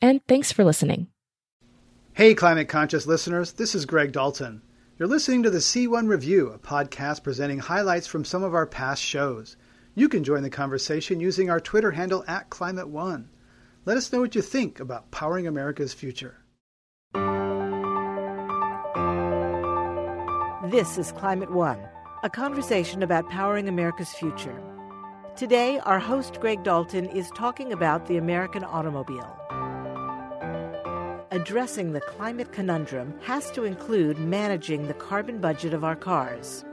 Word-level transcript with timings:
and 0.00 0.20
thanks 0.26 0.52
for 0.52 0.64
listening. 0.64 1.08
Hey, 2.12 2.34
climate 2.34 2.68
conscious 2.68 3.06
listeners, 3.06 3.52
this 3.52 3.74
is 3.74 3.86
Greg 3.86 4.12
Dalton. 4.12 4.62
You're 4.98 5.06
listening 5.08 5.44
to 5.44 5.50
the 5.50 5.58
C1 5.58 6.08
Revue, 6.08 6.48
a 6.48 6.58
podcast 6.58 7.22
presenting 7.22 7.60
highlights 7.60 8.08
from 8.08 8.24
some 8.24 8.42
of 8.42 8.54
our 8.54 8.66
past 8.66 9.00
shows. 9.00 9.56
You 9.94 10.08
can 10.08 10.24
join 10.24 10.42
the 10.42 10.50
conversation 10.50 11.20
using 11.20 11.50
our 11.50 11.60
Twitter 11.60 11.92
handle 11.92 12.24
at 12.26 12.50
Climate 12.50 12.88
One. 12.88 13.30
Let 13.84 13.96
us 13.96 14.12
know 14.12 14.20
what 14.20 14.34
you 14.34 14.42
think 14.42 14.80
about 14.80 15.10
powering 15.12 15.46
America's 15.46 15.94
future. 15.94 16.38
This 20.70 20.98
is 20.98 21.12
Climate 21.12 21.52
One, 21.52 21.78
a 22.22 22.28
conversation 22.28 23.02
about 23.02 23.30
powering 23.30 23.68
America's 23.68 24.12
future. 24.12 24.60
Today, 25.36 25.78
our 25.84 26.00
host 26.00 26.40
Greg 26.40 26.64
Dalton 26.64 27.06
is 27.06 27.30
talking 27.30 27.72
about 27.72 28.06
the 28.06 28.16
American 28.16 28.64
automobile. 28.64 29.38
Addressing 31.30 31.92
the 31.92 32.00
climate 32.00 32.52
conundrum 32.52 33.12
has 33.20 33.50
to 33.50 33.64
include 33.64 34.18
managing 34.18 34.88
the 34.88 34.94
carbon 34.94 35.42
budget 35.42 35.74
of 35.74 35.84
our 35.84 35.94
cars. 35.94 36.64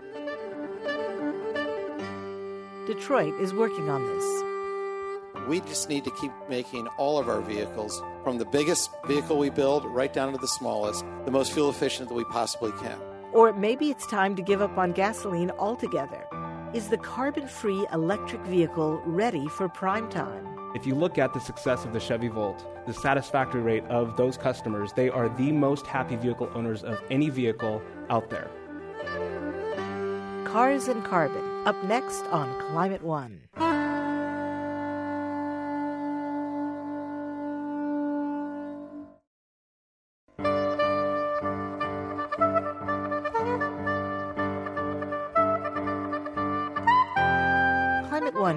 Detroit 2.87 3.33
is 3.41 3.53
working 3.53 3.89
on 3.89 4.05
this. 4.05 5.49
We 5.49 5.59
just 5.59 5.89
need 5.89 6.05
to 6.05 6.11
keep 6.11 6.31
making 6.47 6.87
all 6.97 7.17
of 7.19 7.27
our 7.27 7.41
vehicles, 7.41 8.01
from 8.23 8.37
the 8.37 8.45
biggest 8.45 8.91
vehicle 9.05 9.37
we 9.37 9.49
build 9.49 9.83
right 9.87 10.13
down 10.13 10.31
to 10.31 10.37
the 10.37 10.47
smallest, 10.47 11.03
the 11.25 11.31
most 11.31 11.51
fuel 11.51 11.69
efficient 11.69 12.07
that 12.07 12.15
we 12.15 12.23
possibly 12.23 12.71
can. 12.81 12.97
Or 13.33 13.51
maybe 13.51 13.89
it's 13.89 14.07
time 14.07 14.37
to 14.37 14.41
give 14.41 14.61
up 14.61 14.77
on 14.77 14.93
gasoline 14.93 15.51
altogether. 15.59 16.25
Is 16.73 16.87
the 16.87 16.97
carbon 16.97 17.47
free 17.47 17.85
electric 17.91 18.41
vehicle 18.43 19.01
ready 19.05 19.49
for 19.49 19.67
prime 19.67 20.09
time? 20.09 20.54
If 20.75 20.85
you 20.85 20.93
look 20.93 21.17
at 21.17 21.33
the 21.33 21.39
success 21.39 21.85
of 21.85 21.93
the 21.93 22.01
Chevy 22.01 22.27
Volt, 22.27 22.85
the 22.85 22.93
satisfactory 22.93 23.61
rate 23.61 23.85
of 23.85 24.17
those 24.17 24.35
customers, 24.35 24.91
they 24.91 25.09
are 25.09 25.29
the 25.29 25.53
most 25.53 25.87
happy 25.87 26.17
vehicle 26.17 26.51
owners 26.53 26.83
of 26.83 27.01
any 27.09 27.29
vehicle 27.29 27.81
out 28.09 28.29
there. 28.29 28.49
Cars 30.43 30.89
and 30.89 31.01
Carbon, 31.05 31.65
up 31.65 31.81
next 31.85 32.25
on 32.25 32.59
Climate 32.71 33.01
One. 33.01 33.39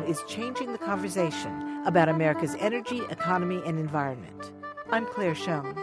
Is 0.09 0.23
changing 0.27 0.73
the 0.73 0.79
conversation 0.79 1.83
about 1.85 2.09
America's 2.09 2.57
energy, 2.59 3.03
economy, 3.11 3.61
and 3.67 3.79
environment. 3.79 4.53
I'm 4.91 5.05
Claire 5.05 5.35
Schoen. 5.35 5.75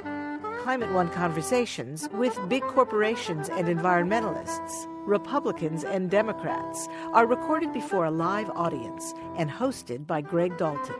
Climate 0.64 0.92
One 0.94 1.10
conversations 1.12 2.10
with 2.12 2.36
big 2.50 2.64
corporations 2.64 3.50
and 3.50 3.68
environmentalists, 3.68 4.88
Republicans 5.06 5.84
and 5.84 6.10
Democrats, 6.10 6.88
are 7.14 7.28
recorded 7.28 7.72
before 7.72 8.06
a 8.06 8.12
live 8.12 8.50
audience 8.56 9.14
and 9.38 9.52
hosted 9.52 10.08
by 10.08 10.22
Greg 10.22 10.58
Dalton. 10.58 10.96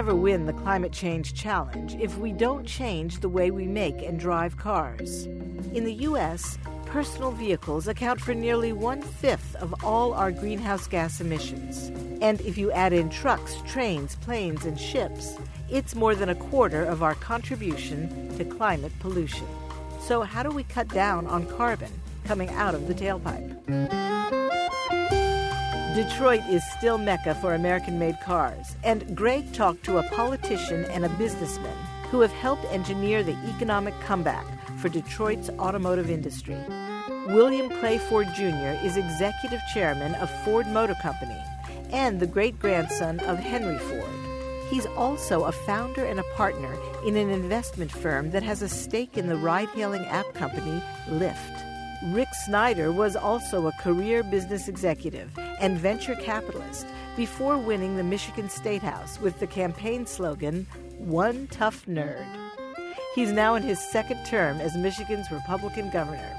Never 0.00 0.14
win 0.14 0.46
the 0.46 0.52
climate 0.54 0.92
change 0.92 1.34
challenge 1.34 1.94
if 1.96 2.16
we 2.16 2.32
don't 2.32 2.66
change 2.66 3.20
the 3.20 3.28
way 3.28 3.50
we 3.50 3.66
make 3.66 4.00
and 4.00 4.18
drive 4.18 4.56
cars. 4.56 5.26
In 5.74 5.84
the 5.84 5.92
U.S., 6.08 6.56
personal 6.86 7.32
vehicles 7.32 7.86
account 7.86 8.18
for 8.18 8.32
nearly 8.32 8.72
one 8.72 9.02
fifth 9.02 9.54
of 9.56 9.74
all 9.84 10.14
our 10.14 10.32
greenhouse 10.32 10.86
gas 10.86 11.20
emissions. 11.20 11.88
And 12.22 12.40
if 12.40 12.56
you 12.56 12.72
add 12.72 12.94
in 12.94 13.10
trucks, 13.10 13.56
trains, 13.66 14.16
planes, 14.16 14.64
and 14.64 14.80
ships, 14.80 15.36
it's 15.68 15.94
more 15.94 16.14
than 16.14 16.30
a 16.30 16.34
quarter 16.34 16.82
of 16.82 17.02
our 17.02 17.16
contribution 17.16 18.34
to 18.38 18.44
climate 18.46 18.92
pollution. 19.00 19.46
So, 20.00 20.22
how 20.22 20.42
do 20.42 20.50
we 20.50 20.64
cut 20.64 20.88
down 20.88 21.26
on 21.26 21.46
carbon 21.46 21.92
coming 22.24 22.48
out 22.48 22.74
of 22.74 22.88
the 22.88 22.94
tailpipe? 22.94 24.39
Detroit 25.94 26.42
is 26.48 26.62
still 26.64 26.98
Mecca 26.98 27.34
for 27.34 27.54
American 27.54 27.98
made 27.98 28.20
cars, 28.20 28.76
and 28.84 29.16
Greg 29.16 29.52
talked 29.52 29.82
to 29.84 29.98
a 29.98 30.08
politician 30.10 30.84
and 30.84 31.04
a 31.04 31.08
businessman 31.08 31.76
who 32.10 32.20
have 32.20 32.30
helped 32.30 32.64
engineer 32.66 33.24
the 33.24 33.36
economic 33.48 33.98
comeback 34.00 34.46
for 34.78 34.88
Detroit's 34.88 35.50
automotive 35.58 36.08
industry. 36.08 36.58
William 37.26 37.68
Clay 37.68 37.98
Ford 37.98 38.28
Jr. 38.36 38.78
is 38.84 38.96
executive 38.96 39.60
chairman 39.74 40.14
of 40.16 40.30
Ford 40.44 40.68
Motor 40.68 40.94
Company 40.94 41.36
and 41.90 42.20
the 42.20 42.26
great 42.26 42.58
grandson 42.60 43.18
of 43.20 43.38
Henry 43.38 43.78
Ford. 43.78 44.70
He's 44.70 44.86
also 44.86 45.44
a 45.44 45.52
founder 45.52 46.04
and 46.04 46.20
a 46.20 46.34
partner 46.34 46.72
in 47.04 47.16
an 47.16 47.30
investment 47.30 47.90
firm 47.90 48.30
that 48.30 48.44
has 48.44 48.62
a 48.62 48.68
stake 48.68 49.18
in 49.18 49.26
the 49.26 49.36
ride 49.36 49.68
hailing 49.70 50.04
app 50.04 50.32
company 50.34 50.80
Lyft. 51.08 51.69
Rick 52.02 52.32
Snyder 52.46 52.92
was 52.92 53.14
also 53.14 53.66
a 53.66 53.72
career 53.72 54.22
business 54.22 54.68
executive 54.68 55.38
and 55.60 55.76
venture 55.76 56.14
capitalist 56.14 56.86
before 57.14 57.58
winning 57.58 57.96
the 57.96 58.02
Michigan 58.02 58.48
State 58.48 58.82
House 58.82 59.20
with 59.20 59.38
the 59.38 59.46
campaign 59.46 60.06
slogan, 60.06 60.66
One 60.96 61.46
Tough 61.48 61.84
Nerd. 61.84 62.26
He's 63.14 63.32
now 63.32 63.54
in 63.54 63.62
his 63.62 63.78
second 63.78 64.24
term 64.24 64.62
as 64.62 64.74
Michigan's 64.76 65.30
Republican 65.30 65.90
governor. 65.90 66.36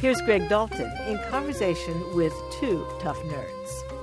Here's 0.00 0.20
Greg 0.20 0.48
Dalton 0.48 0.92
in 1.08 1.18
conversation 1.28 2.14
with 2.14 2.32
two 2.60 2.86
tough 3.00 3.18
nerds. 3.18 3.97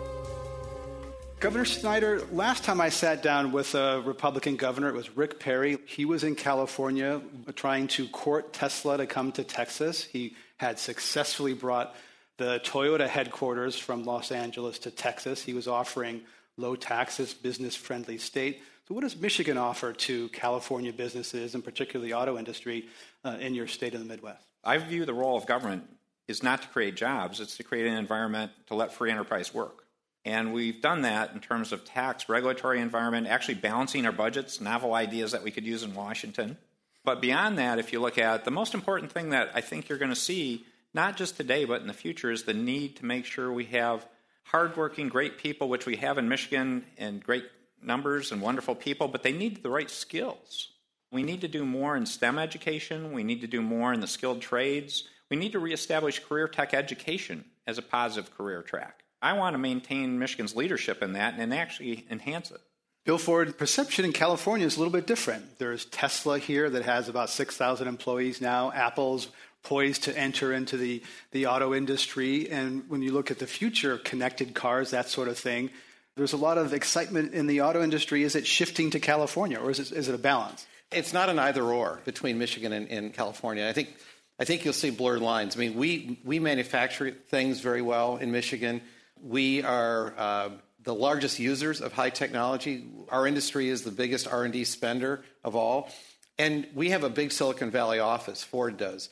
Governor 1.39 1.65
Snyder, 1.65 2.21
last 2.31 2.63
time 2.63 2.79
I 2.79 2.89
sat 2.89 3.21
down 3.21 3.51
with 3.51 3.75
a 3.75 4.01
Republican 4.01 4.55
governor, 4.55 4.89
it 4.89 4.95
was 4.95 5.15
Rick 5.15 5.39
Perry. 5.39 5.77
He 5.85 6.05
was 6.05 6.23
in 6.23 6.35
California 6.35 7.21
trying 7.55 7.87
to 7.89 8.07
court 8.07 8.53
Tesla 8.53 8.97
to 8.97 9.05
come 9.05 9.31
to 9.33 9.43
Texas. 9.43 10.03
He 10.03 10.35
had 10.57 10.79
successfully 10.79 11.53
brought 11.53 11.95
the 12.37 12.61
Toyota 12.63 13.07
headquarters 13.07 13.77
from 13.77 14.05
Los 14.05 14.31
Angeles 14.31 14.79
to 14.79 14.91
Texas. 14.91 15.41
He 15.43 15.53
was 15.53 15.67
offering 15.67 16.21
low 16.57 16.75
taxes, 16.75 17.33
business 17.33 17.75
friendly 17.75 18.17
state. 18.17 18.61
So, 18.87 18.95
what 18.95 19.01
does 19.01 19.17
Michigan 19.17 19.57
offer 19.57 19.93
to 19.93 20.29
California 20.29 20.93
businesses, 20.93 21.53
and 21.53 21.63
particularly 21.63 22.11
the 22.11 22.17
auto 22.17 22.37
industry, 22.37 22.87
uh, 23.23 23.37
in 23.39 23.53
your 23.55 23.67
state 23.67 23.93
of 23.93 23.99
the 23.99 24.05
Midwest? 24.05 24.45
I 24.63 24.77
view 24.77 25.05
the 25.05 25.13
role 25.13 25.37
of 25.37 25.45
government 25.45 25.83
is 26.27 26.41
not 26.41 26.61
to 26.61 26.67
create 26.69 26.95
jobs, 26.95 27.39
it's 27.39 27.57
to 27.57 27.63
create 27.63 27.87
an 27.87 27.97
environment 27.97 28.51
to 28.67 28.75
let 28.75 28.93
free 28.93 29.11
enterprise 29.11 29.53
work. 29.53 29.84
And 30.25 30.53
we've 30.53 30.81
done 30.81 31.03
that 31.03 31.33
in 31.33 31.39
terms 31.39 31.71
of 31.71 31.85
tax, 31.85 32.27
regulatory 32.27 32.81
environment, 32.81 33.27
actually 33.27 33.55
balancing 33.55 34.07
our 34.07 34.11
budgets, 34.11 34.59
novel 34.59 34.95
ideas 34.95 35.31
that 35.31 35.43
we 35.43 35.51
could 35.51 35.65
use 35.65 35.83
in 35.83 35.93
Washington. 35.93 36.57
But 37.03 37.21
beyond 37.21 37.59
that, 37.59 37.77
if 37.77 37.93
you 37.93 38.01
look 38.01 38.17
at 38.17 38.43
the 38.43 38.51
most 38.51 38.73
important 38.73 39.11
thing 39.11 39.29
that 39.29 39.51
I 39.53 39.61
think 39.61 39.87
you're 39.87 39.99
going 39.99 40.09
to 40.09 40.15
see, 40.15 40.65
not 40.95 41.15
just 41.15 41.37
today, 41.37 41.63
but 41.65 41.81
in 41.81 41.87
the 41.87 41.93
future, 41.93 42.31
is 42.31 42.43
the 42.43 42.55
need 42.55 42.95
to 42.97 43.05
make 43.05 43.25
sure 43.25 43.53
we 43.53 43.65
have 43.65 44.07
hardworking, 44.45 45.09
great 45.09 45.37
people, 45.37 45.69
which 45.69 45.85
we 45.85 45.97
have 45.97 46.17
in 46.17 46.27
Michigan 46.27 46.85
in 46.97 47.19
great 47.19 47.45
numbers 47.79 48.31
and 48.31 48.41
wonderful 48.41 48.73
people, 48.73 49.07
but 49.07 49.21
they 49.21 49.31
need 49.31 49.61
the 49.61 49.69
right 49.69 49.91
skills. 49.91 50.69
We 51.11 51.21
need 51.21 51.41
to 51.41 51.47
do 51.47 51.65
more 51.65 51.95
in 51.95 52.07
STEM 52.07 52.39
education. 52.39 53.13
We 53.13 53.23
need 53.23 53.41
to 53.41 53.47
do 53.47 53.61
more 53.61 53.93
in 53.93 53.99
the 53.99 54.07
skilled 54.07 54.41
trades. 54.41 55.07
We 55.29 55.37
need 55.37 55.51
to 55.51 55.59
reestablish 55.59 56.19
career 56.19 56.47
tech 56.47 56.73
education 56.73 57.45
as 57.67 57.77
a 57.77 57.83
positive 57.83 58.35
career 58.35 58.63
track. 58.63 59.04
I 59.25 59.33
want 59.33 59.55
to 59.55 59.57
maintain 59.57 60.19
Michigan's 60.19 60.55
leadership 60.55 61.01
in 61.01 61.13
that 61.13 61.33
and 61.39 61.51
actually 61.51 62.05
enhance 62.11 62.51
it. 62.51 62.61
Bill 63.05 63.17
Ford, 63.17 63.57
perception 63.57 64.05
in 64.05 64.13
California 64.13 64.67
is 64.67 64.75
a 64.75 64.79
little 64.79 64.93
bit 64.93 65.07
different. 65.07 65.57
There's 65.57 65.85
Tesla 65.85 66.37
here 66.37 66.69
that 66.69 66.83
has 66.83 67.09
about 67.09 67.31
6,000 67.31 67.87
employees 67.87 68.39
now. 68.39 68.71
Apple's 68.71 69.29
poised 69.63 70.03
to 70.03 70.15
enter 70.15 70.53
into 70.53 70.77
the, 70.77 71.01
the 71.31 71.47
auto 71.47 71.73
industry. 71.73 72.51
And 72.51 72.87
when 72.87 73.01
you 73.01 73.13
look 73.13 73.31
at 73.31 73.39
the 73.39 73.47
future, 73.47 73.97
connected 73.97 74.53
cars, 74.53 74.91
that 74.91 75.09
sort 75.09 75.27
of 75.27 75.39
thing, 75.39 75.71
there's 76.15 76.33
a 76.33 76.37
lot 76.37 76.59
of 76.59 76.71
excitement 76.71 77.33
in 77.33 77.47
the 77.47 77.61
auto 77.61 77.81
industry. 77.81 78.21
Is 78.21 78.35
it 78.35 78.45
shifting 78.45 78.91
to 78.91 78.99
California 78.99 79.57
or 79.59 79.71
is 79.71 79.79
it, 79.79 79.91
is 79.91 80.07
it 80.07 80.13
a 80.13 80.19
balance? 80.19 80.67
It's 80.91 81.13
not 81.13 81.29
an 81.29 81.39
either 81.39 81.63
or 81.63 81.99
between 82.05 82.37
Michigan 82.37 82.71
and, 82.71 82.87
and 82.89 83.11
California. 83.11 83.67
I 83.67 83.73
think, 83.73 83.89
I 84.37 84.45
think 84.45 84.65
you'll 84.65 84.75
see 84.75 84.91
blurred 84.91 85.21
lines. 85.21 85.55
I 85.55 85.59
mean, 85.61 85.73
we, 85.73 86.19
we 86.23 86.37
manufacture 86.37 87.09
things 87.09 87.59
very 87.59 87.81
well 87.81 88.17
in 88.17 88.31
Michigan. 88.31 88.81
We 89.27 89.63
are 89.63 90.13
uh, 90.15 90.49
the 90.83 90.93
largest 90.93 91.39
users 91.39 91.81
of 91.81 91.93
high 91.93 92.11
technology. 92.11 92.85
Our 93.09 93.25
industry 93.25 93.69
is 93.69 93.81
the 93.81 93.89
biggest 93.89 94.27
R&D 94.27 94.65
spender 94.65 95.23
of 95.43 95.55
all. 95.55 95.89
And 96.37 96.67
we 96.75 96.91
have 96.91 97.03
a 97.03 97.09
big 97.09 97.31
Silicon 97.31 97.71
Valley 97.71 97.97
office, 97.97 98.43
Ford 98.43 98.77
does. 98.77 99.09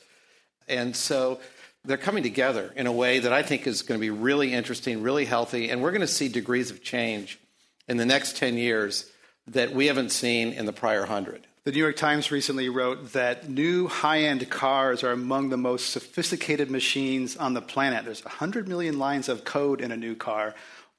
And 0.68 0.94
so 0.94 1.40
they're 1.84 1.96
coming 1.96 2.22
together 2.22 2.72
in 2.76 2.86
a 2.86 2.92
way 2.92 3.18
that 3.18 3.32
I 3.32 3.42
think 3.42 3.66
is 3.66 3.82
going 3.82 3.98
to 3.98 4.00
be 4.00 4.10
really 4.10 4.52
interesting, 4.52 5.02
really 5.02 5.24
healthy, 5.24 5.68
and 5.68 5.82
we're 5.82 5.90
going 5.90 6.00
to 6.00 6.06
see 6.06 6.28
degrees 6.28 6.70
of 6.70 6.80
change 6.80 7.40
in 7.88 7.96
the 7.96 8.06
next 8.06 8.36
10 8.36 8.56
years 8.56 9.10
that 9.48 9.72
we 9.72 9.86
haven't 9.86 10.10
seen 10.10 10.52
in 10.52 10.64
the 10.64 10.72
prior 10.72 11.00
100. 11.00 11.44
The 11.64 11.72
New 11.72 11.78
York 11.78 11.96
Times 11.96 12.30
recently 12.30 12.68
wrote 12.68 13.14
that 13.14 13.48
new 13.48 13.88
high 13.88 14.24
end 14.24 14.50
cars 14.50 15.02
are 15.02 15.12
among 15.12 15.48
the 15.48 15.56
most 15.56 15.88
sophisticated 15.88 16.70
machines 16.70 17.38
on 17.38 17.54
the 17.54 17.62
planet. 17.62 18.04
There's 18.04 18.22
100 18.22 18.68
million 18.68 18.98
lines 18.98 19.30
of 19.30 19.44
code 19.44 19.80
in 19.80 19.90
a 19.90 19.96
new 19.96 20.14
car. 20.14 20.54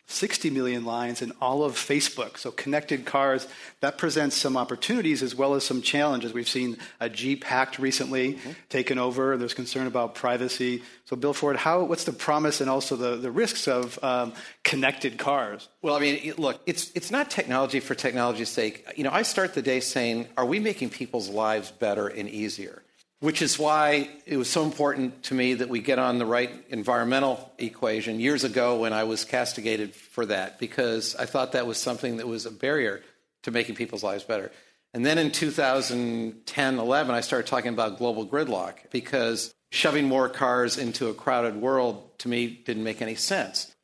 60 0.07 0.51
million 0.51 0.85
lines 0.85 1.21
in 1.21 1.31
all 1.41 1.63
of 1.63 1.73
Facebook. 1.73 2.37
So 2.37 2.51
connected 2.51 3.05
cars, 3.05 3.47
that 3.79 3.97
presents 3.97 4.35
some 4.35 4.55
opportunities 4.55 5.23
as 5.23 5.33
well 5.33 5.55
as 5.55 5.63
some 5.63 5.81
challenges. 5.81 6.31
We've 6.31 6.47
seen 6.47 6.77
a 6.99 7.09
Jeep 7.09 7.43
hacked 7.43 7.79
recently, 7.79 8.33
mm-hmm. 8.33 8.51
taken 8.69 8.99
over. 8.99 9.35
There's 9.35 9.55
concern 9.55 9.87
about 9.87 10.13
privacy. 10.13 10.83
So 11.05 11.15
Bill 11.15 11.33
Ford, 11.33 11.55
how, 11.55 11.83
what's 11.83 12.03
the 12.03 12.13
promise 12.13 12.61
and 12.61 12.69
also 12.69 12.95
the, 12.95 13.15
the 13.15 13.31
risks 13.31 13.67
of 13.67 14.01
um, 14.03 14.33
connected 14.63 15.17
cars? 15.17 15.67
Well, 15.81 15.95
I 15.95 15.99
mean, 15.99 16.33
look, 16.37 16.61
it's, 16.67 16.91
it's 16.93 17.09
not 17.09 17.31
technology 17.31 17.79
for 17.79 17.95
technology's 17.95 18.49
sake. 18.49 18.85
You 18.95 19.03
know, 19.03 19.11
I 19.11 19.23
start 19.23 19.55
the 19.55 19.63
day 19.63 19.79
saying, 19.79 20.27
are 20.37 20.45
we 20.45 20.59
making 20.59 20.91
people's 20.91 21.29
lives 21.29 21.71
better 21.71 22.07
and 22.07 22.29
easier? 22.29 22.83
Which 23.25 23.41
is 23.41 23.57
why 23.57 24.07
it 24.27 24.37
was 24.37 24.47
so 24.47 24.63
important 24.63 25.23
to 25.23 25.33
me 25.33 25.55
that 25.55 25.67
we 25.67 25.79
get 25.79 25.97
on 25.97 26.19
the 26.19 26.25
right 26.27 26.63
environmental 26.69 27.51
equation 27.57 28.19
years 28.19 28.43
ago 28.43 28.77
when 28.81 28.93
I 28.93 29.05
was 29.05 29.25
castigated 29.25 29.95
for 29.95 30.27
that, 30.27 30.59
because 30.59 31.15
I 31.15 31.25
thought 31.25 31.53
that 31.53 31.65
was 31.65 31.79
something 31.79 32.17
that 32.17 32.27
was 32.27 32.45
a 32.45 32.51
barrier 32.51 33.01
to 33.41 33.49
making 33.49 33.73
people's 33.73 34.03
lives 34.03 34.23
better. 34.23 34.51
And 34.93 35.03
then 35.03 35.17
in 35.17 35.31
2010 35.31 36.77
11, 36.77 37.15
I 37.15 37.21
started 37.21 37.47
talking 37.47 37.73
about 37.73 37.97
global 37.97 38.27
gridlock 38.27 38.91
because 38.91 39.55
shoving 39.71 40.05
more 40.07 40.29
cars 40.29 40.77
into 40.77 41.07
a 41.07 41.15
crowded 41.15 41.55
world 41.55 42.19
to 42.19 42.27
me 42.27 42.61
didn't 42.63 42.83
make 42.83 43.01
any 43.01 43.15
sense. 43.15 43.74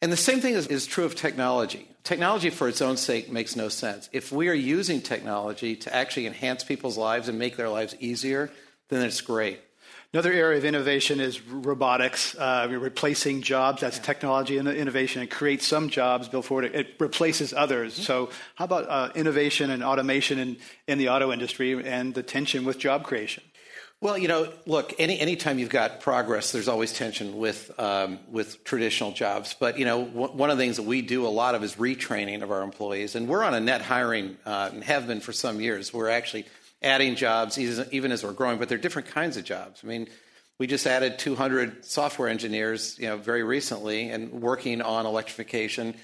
And 0.00 0.12
the 0.12 0.16
same 0.16 0.40
thing 0.40 0.54
is, 0.54 0.68
is, 0.68 0.86
true 0.86 1.04
of 1.04 1.16
technology. 1.16 1.88
Technology 2.04 2.50
for 2.50 2.68
its 2.68 2.80
own 2.80 2.96
sake 2.96 3.32
makes 3.32 3.56
no 3.56 3.68
sense. 3.68 4.08
If 4.12 4.30
we 4.30 4.48
are 4.48 4.54
using 4.54 5.00
technology 5.00 5.74
to 5.76 5.94
actually 5.94 6.26
enhance 6.26 6.62
people's 6.62 6.96
lives 6.96 7.28
and 7.28 7.38
make 7.38 7.56
their 7.56 7.68
lives 7.68 7.96
easier, 7.98 8.50
then 8.90 9.04
it's 9.04 9.20
great. 9.20 9.60
Another 10.14 10.32
area 10.32 10.56
of 10.56 10.64
innovation 10.64 11.20
is 11.20 11.42
robotics, 11.42 12.34
uh, 12.36 12.66
replacing 12.70 13.42
jobs. 13.42 13.82
That's 13.82 13.98
yeah. 13.98 14.04
technology 14.04 14.56
and 14.56 14.66
innovation. 14.66 15.20
It 15.20 15.30
creates 15.30 15.66
some 15.66 15.90
jobs, 15.90 16.28
Bill 16.28 16.40
Ford. 16.40 16.64
It 16.64 16.94
replaces 16.98 17.52
others. 17.52 17.92
Mm-hmm. 17.92 18.02
So, 18.04 18.30
how 18.54 18.64
about 18.64 18.88
uh, 18.88 19.12
innovation 19.14 19.68
and 19.68 19.84
automation 19.84 20.38
in, 20.38 20.56
in 20.86 20.96
the 20.96 21.10
auto 21.10 21.30
industry 21.30 21.84
and 21.86 22.14
the 22.14 22.22
tension 22.22 22.64
with 22.64 22.78
job 22.78 23.04
creation? 23.04 23.42
Well, 24.00 24.16
you 24.16 24.28
know, 24.28 24.52
look, 24.64 24.94
any 25.00 25.18
anytime 25.18 25.58
you've 25.58 25.70
got 25.70 26.00
progress, 26.00 26.52
there's 26.52 26.68
always 26.68 26.92
tension 26.92 27.36
with 27.36 27.72
um, 27.80 28.20
with 28.30 28.62
traditional 28.62 29.10
jobs. 29.10 29.56
But 29.58 29.76
you 29.76 29.84
know, 29.84 30.04
w- 30.04 30.32
one 30.32 30.50
of 30.50 30.58
the 30.58 30.62
things 30.62 30.76
that 30.76 30.84
we 30.84 31.02
do 31.02 31.26
a 31.26 31.28
lot 31.28 31.56
of 31.56 31.64
is 31.64 31.74
retraining 31.74 32.42
of 32.42 32.52
our 32.52 32.62
employees, 32.62 33.16
and 33.16 33.26
we're 33.26 33.42
on 33.42 33.54
a 33.54 33.60
net 33.60 33.82
hiring 33.82 34.36
uh, 34.46 34.70
and 34.72 34.84
have 34.84 35.08
been 35.08 35.20
for 35.20 35.32
some 35.32 35.60
years. 35.60 35.92
We're 35.92 36.10
actually 36.10 36.46
adding 36.80 37.16
jobs 37.16 37.58
even 37.58 38.12
as 38.12 38.22
we're 38.22 38.32
growing, 38.32 38.58
but 38.58 38.68
they're 38.68 38.78
different 38.78 39.08
kinds 39.08 39.36
of 39.36 39.42
jobs. 39.42 39.80
I 39.82 39.88
mean, 39.88 40.06
we 40.58 40.68
just 40.68 40.86
added 40.86 41.18
200 41.18 41.84
software 41.84 42.28
engineers, 42.28 42.96
you 43.00 43.08
know, 43.08 43.16
very 43.16 43.42
recently, 43.42 44.10
and 44.10 44.30
working 44.30 44.80
on 44.80 45.06
electrification. 45.06 45.94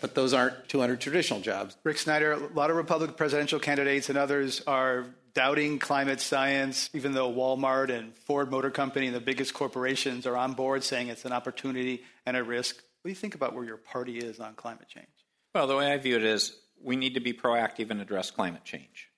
But 0.00 0.14
those 0.14 0.34
aren't 0.34 0.68
200 0.68 1.00
traditional 1.00 1.40
jobs. 1.40 1.76
Rick 1.84 1.98
Snyder, 1.98 2.32
a 2.32 2.38
lot 2.48 2.68
of 2.68 2.76
Republican 2.76 3.14
presidential 3.14 3.60
candidates 3.60 4.08
and 4.08 4.18
others 4.18 4.60
are 4.66 5.06
doubting 5.34 5.78
climate 5.78 6.20
science, 6.20 6.90
even 6.92 7.12
though 7.12 7.32
Walmart 7.32 7.90
and 7.90 8.14
Ford 8.14 8.50
Motor 8.50 8.70
Company 8.70 9.06
and 9.06 9.14
the 9.14 9.20
biggest 9.20 9.54
corporations 9.54 10.26
are 10.26 10.36
on 10.36 10.54
board 10.54 10.84
saying 10.84 11.08
it's 11.08 11.24
an 11.24 11.32
opportunity 11.32 12.02
and 12.26 12.36
a 12.36 12.44
risk. 12.44 12.76
What 12.76 13.08
do 13.08 13.10
you 13.10 13.16
think 13.16 13.34
about 13.34 13.54
where 13.54 13.64
your 13.64 13.76
party 13.76 14.18
is 14.18 14.40
on 14.40 14.54
climate 14.54 14.88
change? 14.88 15.06
Well, 15.54 15.66
the 15.66 15.76
way 15.76 15.92
I 15.92 15.98
view 15.98 16.16
it 16.16 16.24
is 16.24 16.56
we 16.82 16.96
need 16.96 17.14
to 17.14 17.20
be 17.20 17.32
proactive 17.32 17.90
and 17.90 18.00
address 18.00 18.30
climate 18.30 18.64
change. 18.64 19.08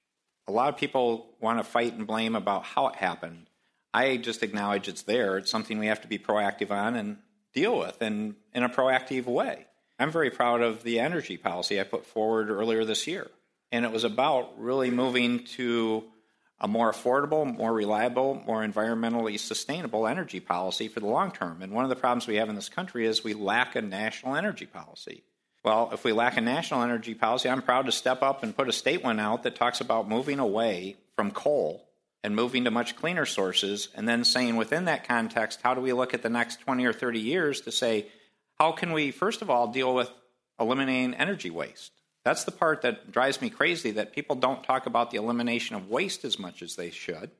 A 0.48 0.52
lot 0.52 0.68
of 0.68 0.76
people 0.76 1.34
want 1.40 1.58
to 1.58 1.64
fight 1.64 1.94
and 1.94 2.06
blame 2.06 2.34
about 2.34 2.64
how 2.64 2.88
it 2.88 2.96
happened. 2.96 3.46
I 3.92 4.16
just 4.16 4.42
acknowledge 4.42 4.88
it's 4.88 5.02
there. 5.02 5.38
It's 5.38 5.50
something 5.50 5.78
we 5.78 5.86
have 5.86 6.02
to 6.02 6.08
be 6.08 6.18
proactive 6.18 6.70
on 6.70 6.96
and 6.96 7.18
deal 7.52 7.78
with 7.78 8.00
and 8.00 8.36
in 8.54 8.62
a 8.62 8.68
proactive 8.68 9.24
way. 9.26 9.66
I'm 9.98 10.10
very 10.10 10.30
proud 10.30 10.62
of 10.62 10.82
the 10.82 10.98
energy 10.98 11.36
policy 11.36 11.78
I 11.78 11.84
put 11.84 12.06
forward 12.06 12.48
earlier 12.48 12.84
this 12.84 13.06
year 13.06 13.30
and 13.72 13.84
it 13.84 13.92
was 13.92 14.04
about 14.04 14.60
really 14.60 14.90
moving 14.90 15.44
to 15.44 16.04
a 16.60 16.68
more 16.68 16.92
affordable, 16.92 17.46
more 17.46 17.72
reliable, 17.72 18.42
more 18.46 18.62
environmentally 18.62 19.38
sustainable 19.38 20.06
energy 20.06 20.40
policy 20.40 20.88
for 20.88 21.00
the 21.00 21.06
long 21.06 21.32
term. 21.32 21.62
And 21.62 21.72
one 21.72 21.84
of 21.84 21.90
the 21.90 21.96
problems 21.96 22.26
we 22.26 22.36
have 22.36 22.50
in 22.50 22.54
this 22.54 22.68
country 22.68 23.06
is 23.06 23.24
we 23.24 23.34
lack 23.34 23.76
a 23.76 23.82
national 23.82 24.36
energy 24.36 24.66
policy. 24.66 25.24
Well, 25.64 25.90
if 25.92 26.04
we 26.04 26.12
lack 26.12 26.36
a 26.36 26.40
national 26.40 26.82
energy 26.82 27.14
policy, 27.14 27.48
I'm 27.48 27.62
proud 27.62 27.86
to 27.86 27.92
step 27.92 28.22
up 28.22 28.42
and 28.42 28.56
put 28.56 28.68
a 28.68 28.72
state 28.72 29.02
one 29.02 29.20
out 29.20 29.42
that 29.42 29.56
talks 29.56 29.80
about 29.80 30.08
moving 30.08 30.38
away 30.38 30.96
from 31.16 31.30
coal 31.30 31.86
and 32.22 32.36
moving 32.36 32.64
to 32.64 32.70
much 32.70 32.96
cleaner 32.96 33.24
sources, 33.24 33.88
and 33.94 34.06
then 34.06 34.24
saying 34.24 34.56
within 34.56 34.84
that 34.84 35.08
context, 35.08 35.60
how 35.62 35.72
do 35.72 35.80
we 35.80 35.94
look 35.94 36.12
at 36.12 36.22
the 36.22 36.28
next 36.28 36.60
20 36.60 36.84
or 36.84 36.92
30 36.92 37.18
years 37.18 37.62
to 37.62 37.72
say, 37.72 38.06
how 38.58 38.72
can 38.72 38.92
we, 38.92 39.10
first 39.10 39.40
of 39.40 39.48
all, 39.48 39.68
deal 39.68 39.94
with 39.94 40.10
eliminating 40.58 41.14
energy 41.14 41.48
waste? 41.48 41.92
That's 42.24 42.44
the 42.44 42.50
part 42.50 42.82
that 42.82 43.10
drives 43.10 43.40
me 43.40 43.50
crazy 43.50 43.92
that 43.92 44.12
people 44.12 44.36
don't 44.36 44.62
talk 44.62 44.86
about 44.86 45.10
the 45.10 45.16
elimination 45.16 45.76
of 45.76 45.88
waste 45.88 46.24
as 46.24 46.38
much 46.38 46.62
as 46.62 46.76
they 46.76 46.90
should. 46.90 47.30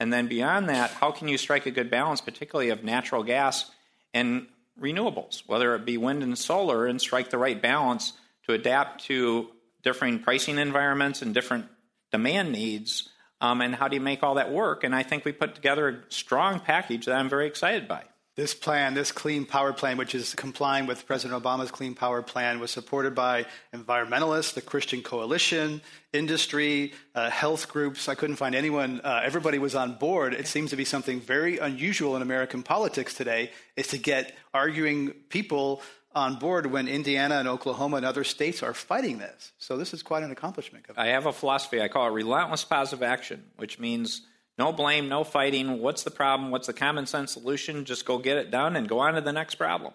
And 0.00 0.12
then 0.12 0.28
beyond 0.28 0.68
that, 0.68 0.90
how 0.90 1.10
can 1.10 1.28
you 1.28 1.38
strike 1.38 1.66
a 1.66 1.70
good 1.70 1.90
balance, 1.90 2.20
particularly 2.20 2.70
of 2.70 2.84
natural 2.84 3.24
gas 3.24 3.70
and 4.14 4.46
renewables, 4.80 5.42
whether 5.46 5.74
it 5.74 5.84
be 5.84 5.96
wind 5.96 6.22
and 6.22 6.38
solar, 6.38 6.86
and 6.86 7.00
strike 7.00 7.30
the 7.30 7.38
right 7.38 7.60
balance 7.60 8.12
to 8.46 8.52
adapt 8.52 9.04
to 9.06 9.48
differing 9.82 10.20
pricing 10.20 10.58
environments 10.58 11.22
and 11.22 11.34
different 11.34 11.66
demand 12.12 12.52
needs? 12.52 13.08
Um, 13.40 13.60
and 13.60 13.74
how 13.74 13.88
do 13.88 13.96
you 13.96 14.00
make 14.00 14.22
all 14.22 14.34
that 14.34 14.52
work? 14.52 14.84
And 14.84 14.94
I 14.94 15.02
think 15.02 15.24
we 15.24 15.32
put 15.32 15.54
together 15.54 15.88
a 15.88 16.12
strong 16.12 16.60
package 16.60 17.06
that 17.06 17.16
I'm 17.16 17.28
very 17.28 17.46
excited 17.46 17.88
by. 17.88 18.04
This 18.38 18.54
plan, 18.54 18.94
this 18.94 19.10
clean 19.10 19.46
power 19.46 19.72
plan, 19.72 19.96
which 19.96 20.14
is 20.14 20.32
complying 20.32 20.86
with 20.86 21.04
President 21.08 21.42
Obama's 21.42 21.72
clean 21.72 21.96
power 21.96 22.22
plan, 22.22 22.60
was 22.60 22.70
supported 22.70 23.12
by 23.12 23.46
environmentalists, 23.74 24.54
the 24.54 24.60
Christian 24.60 25.02
Coalition, 25.02 25.80
industry, 26.12 26.92
uh, 27.16 27.30
health 27.30 27.66
groups. 27.66 28.08
I 28.08 28.14
couldn't 28.14 28.36
find 28.36 28.54
anyone, 28.54 29.00
uh, 29.00 29.22
everybody 29.24 29.58
was 29.58 29.74
on 29.74 29.96
board. 29.96 30.34
It 30.34 30.46
seems 30.46 30.70
to 30.70 30.76
be 30.76 30.84
something 30.84 31.18
very 31.18 31.58
unusual 31.58 32.14
in 32.14 32.22
American 32.22 32.62
politics 32.62 33.12
today, 33.12 33.50
is 33.74 33.88
to 33.88 33.98
get 33.98 34.36
arguing 34.54 35.10
people 35.30 35.82
on 36.14 36.36
board 36.36 36.66
when 36.66 36.86
Indiana 36.86 37.38
and 37.40 37.48
Oklahoma 37.48 37.96
and 37.96 38.06
other 38.06 38.22
states 38.22 38.62
are 38.62 38.72
fighting 38.72 39.18
this. 39.18 39.50
So 39.58 39.76
this 39.76 39.92
is 39.92 40.04
quite 40.04 40.22
an 40.22 40.30
accomplishment. 40.30 40.84
I 40.96 41.08
have 41.08 41.26
a 41.26 41.32
philosophy 41.32 41.82
I 41.82 41.88
call 41.88 42.06
it 42.06 42.12
relentless 42.12 42.64
positive 42.64 43.02
action, 43.02 43.46
which 43.56 43.80
means 43.80 44.22
no 44.58 44.72
blame, 44.72 45.08
no 45.08 45.24
fighting. 45.24 45.80
What's 45.80 46.02
the 46.02 46.10
problem? 46.10 46.50
What's 46.50 46.66
the 46.66 46.72
common 46.72 47.06
sense 47.06 47.32
solution? 47.32 47.84
Just 47.84 48.04
go 48.04 48.18
get 48.18 48.36
it 48.36 48.50
done 48.50 48.76
and 48.76 48.88
go 48.88 48.98
on 48.98 49.14
to 49.14 49.20
the 49.20 49.32
next 49.32 49.54
problem. 49.54 49.94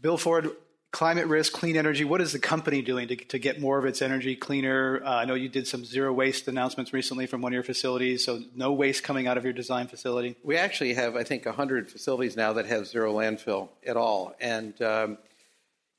Bill 0.00 0.16
Ford, 0.16 0.50
climate 0.92 1.26
risk, 1.26 1.52
clean 1.52 1.76
energy. 1.76 2.04
What 2.04 2.20
is 2.20 2.32
the 2.32 2.38
company 2.38 2.82
doing 2.82 3.08
to, 3.08 3.16
to 3.16 3.38
get 3.38 3.60
more 3.60 3.78
of 3.78 3.84
its 3.84 4.02
energy 4.02 4.34
cleaner? 4.34 5.02
Uh, 5.04 5.16
I 5.16 5.24
know 5.24 5.34
you 5.34 5.48
did 5.48 5.66
some 5.66 5.84
zero 5.84 6.12
waste 6.12 6.48
announcements 6.48 6.92
recently 6.92 7.26
from 7.26 7.42
one 7.42 7.52
of 7.52 7.54
your 7.54 7.62
facilities, 7.62 8.24
so 8.24 8.40
no 8.54 8.72
waste 8.72 9.02
coming 9.02 9.26
out 9.26 9.36
of 9.36 9.44
your 9.44 9.52
design 9.52 9.86
facility. 9.86 10.36
We 10.42 10.56
actually 10.56 10.94
have, 10.94 11.16
I 11.16 11.24
think, 11.24 11.46
100 11.46 11.90
facilities 11.90 12.36
now 12.36 12.54
that 12.54 12.66
have 12.66 12.86
zero 12.86 13.14
landfill 13.14 13.68
at 13.86 13.96
all. 13.96 14.34
And 14.40 14.80
um, 14.82 15.18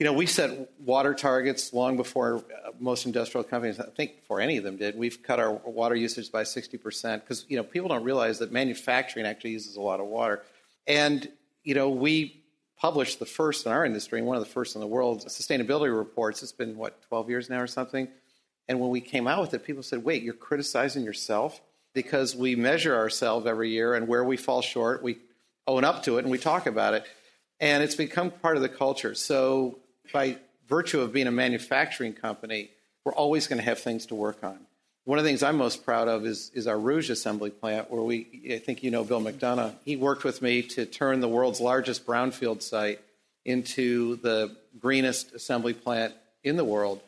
you 0.02 0.06
know, 0.06 0.14
we 0.14 0.26
set 0.26 0.68
water 0.80 1.14
targets 1.14 1.74
long 1.74 1.96
before 1.96 2.38
uh, 2.38 2.72
most 2.80 3.06
industrial 3.06 3.44
companies, 3.44 3.80
I 3.80 3.86
think 3.86 4.22
before 4.22 4.42
any 4.42 4.58
of 4.58 4.64
them 4.64 4.76
did. 4.76 4.98
We've 4.98 5.22
cut 5.22 5.40
our 5.40 5.52
water 5.52 5.94
usage 5.94 6.32
by 6.32 6.42
60% 6.42 7.22
because, 7.22 7.46
you 7.48 7.56
know, 7.56 7.62
people 7.62 7.88
don't 7.90 8.04
realize 8.04 8.40
that 8.40 8.52
manufacturing 8.52 9.28
actually 9.28 9.52
uses 9.52 9.76
a 9.76 9.82
lot 9.82 10.00
of 10.00 10.08
water. 10.08 10.42
And, 10.88 11.30
you 11.64 11.76
know, 11.76 11.90
we 11.90 12.44
published 12.80 13.20
the 13.20 13.28
first 13.28 13.68
in 13.68 13.72
our 13.72 13.86
industry 13.86 14.18
and 14.18 14.28
one 14.28 14.38
of 14.38 14.44
the 14.44 14.50
first 14.50 14.74
in 14.74 14.82
the 14.82 14.88
world 14.88 15.24
sustainability 15.28 15.96
reports. 15.96 16.42
It's 16.42 16.52
been, 16.52 16.78
what, 16.78 17.00
12 17.04 17.30
years 17.30 17.48
now 17.48 17.60
or 17.60 17.68
something? 17.68 18.08
And 18.68 18.80
when 18.80 18.90
we 18.90 19.02
came 19.02 19.28
out 19.28 19.40
with 19.40 19.54
it, 19.54 19.64
people 19.64 19.84
said, 19.84 20.04
wait, 20.04 20.24
you're 20.24 20.34
criticizing 20.34 21.04
yourself? 21.04 21.62
Because 21.94 22.36
we 22.36 22.56
measure 22.56 22.96
ourselves 22.96 23.46
every 23.46 23.70
year 23.70 23.94
and 23.94 24.08
where 24.08 24.24
we 24.24 24.36
fall 24.36 24.64
short, 24.64 25.04
we 25.04 25.20
own 25.68 25.84
up 25.84 26.02
to 26.06 26.18
it 26.18 26.24
and 26.24 26.32
we 26.32 26.40
talk 26.40 26.66
about 26.66 26.96
it. 26.96 27.06
And 27.60 27.84
it's 27.84 27.94
become 27.94 28.32
part 28.32 28.56
of 28.56 28.64
the 28.64 28.70
culture. 28.70 29.14
So, 29.14 29.78
by 30.14 30.38
virtue 30.68 31.02
of 31.02 31.14
being 31.14 31.28
a 31.28 31.32
manufacturing 31.32 32.14
company, 32.14 32.70
we're 33.04 33.14
always 33.14 33.48
going 33.48 33.58
to 33.58 33.66
have 33.66 33.80
things 33.80 34.06
to 34.08 34.16
work 34.16 34.44
on. 34.44 34.60
One 35.04 35.18
of 35.18 35.24
the 35.24 35.30
things 35.30 35.42
I'm 35.42 35.58
most 35.58 35.84
proud 35.84 36.08
of 36.08 36.26
is, 36.26 36.52
is 36.54 36.68
our 36.68 36.78
Rouge 36.78 37.10
assembly 37.10 37.50
plant, 37.50 37.90
where 37.90 38.04
we, 38.04 38.52
I 38.54 38.60
think 38.60 38.84
you 38.84 38.92
know 38.92 39.04
Bill 39.04 39.20
McDonough. 39.20 39.74
He 39.84 39.96
worked 39.96 40.24
with 40.24 40.42
me 40.42 40.62
to 40.62 40.86
turn 40.86 41.22
the 41.22 41.28
world's 41.28 41.60
largest 41.60 42.06
brownfield 42.06 42.62
site 42.62 43.00
into 43.44 44.18
the 44.18 44.56
greenest 44.80 45.34
assembly 45.34 45.74
plant 45.74 46.14
in 46.44 46.56
the 46.56 46.64
world. 46.64 47.02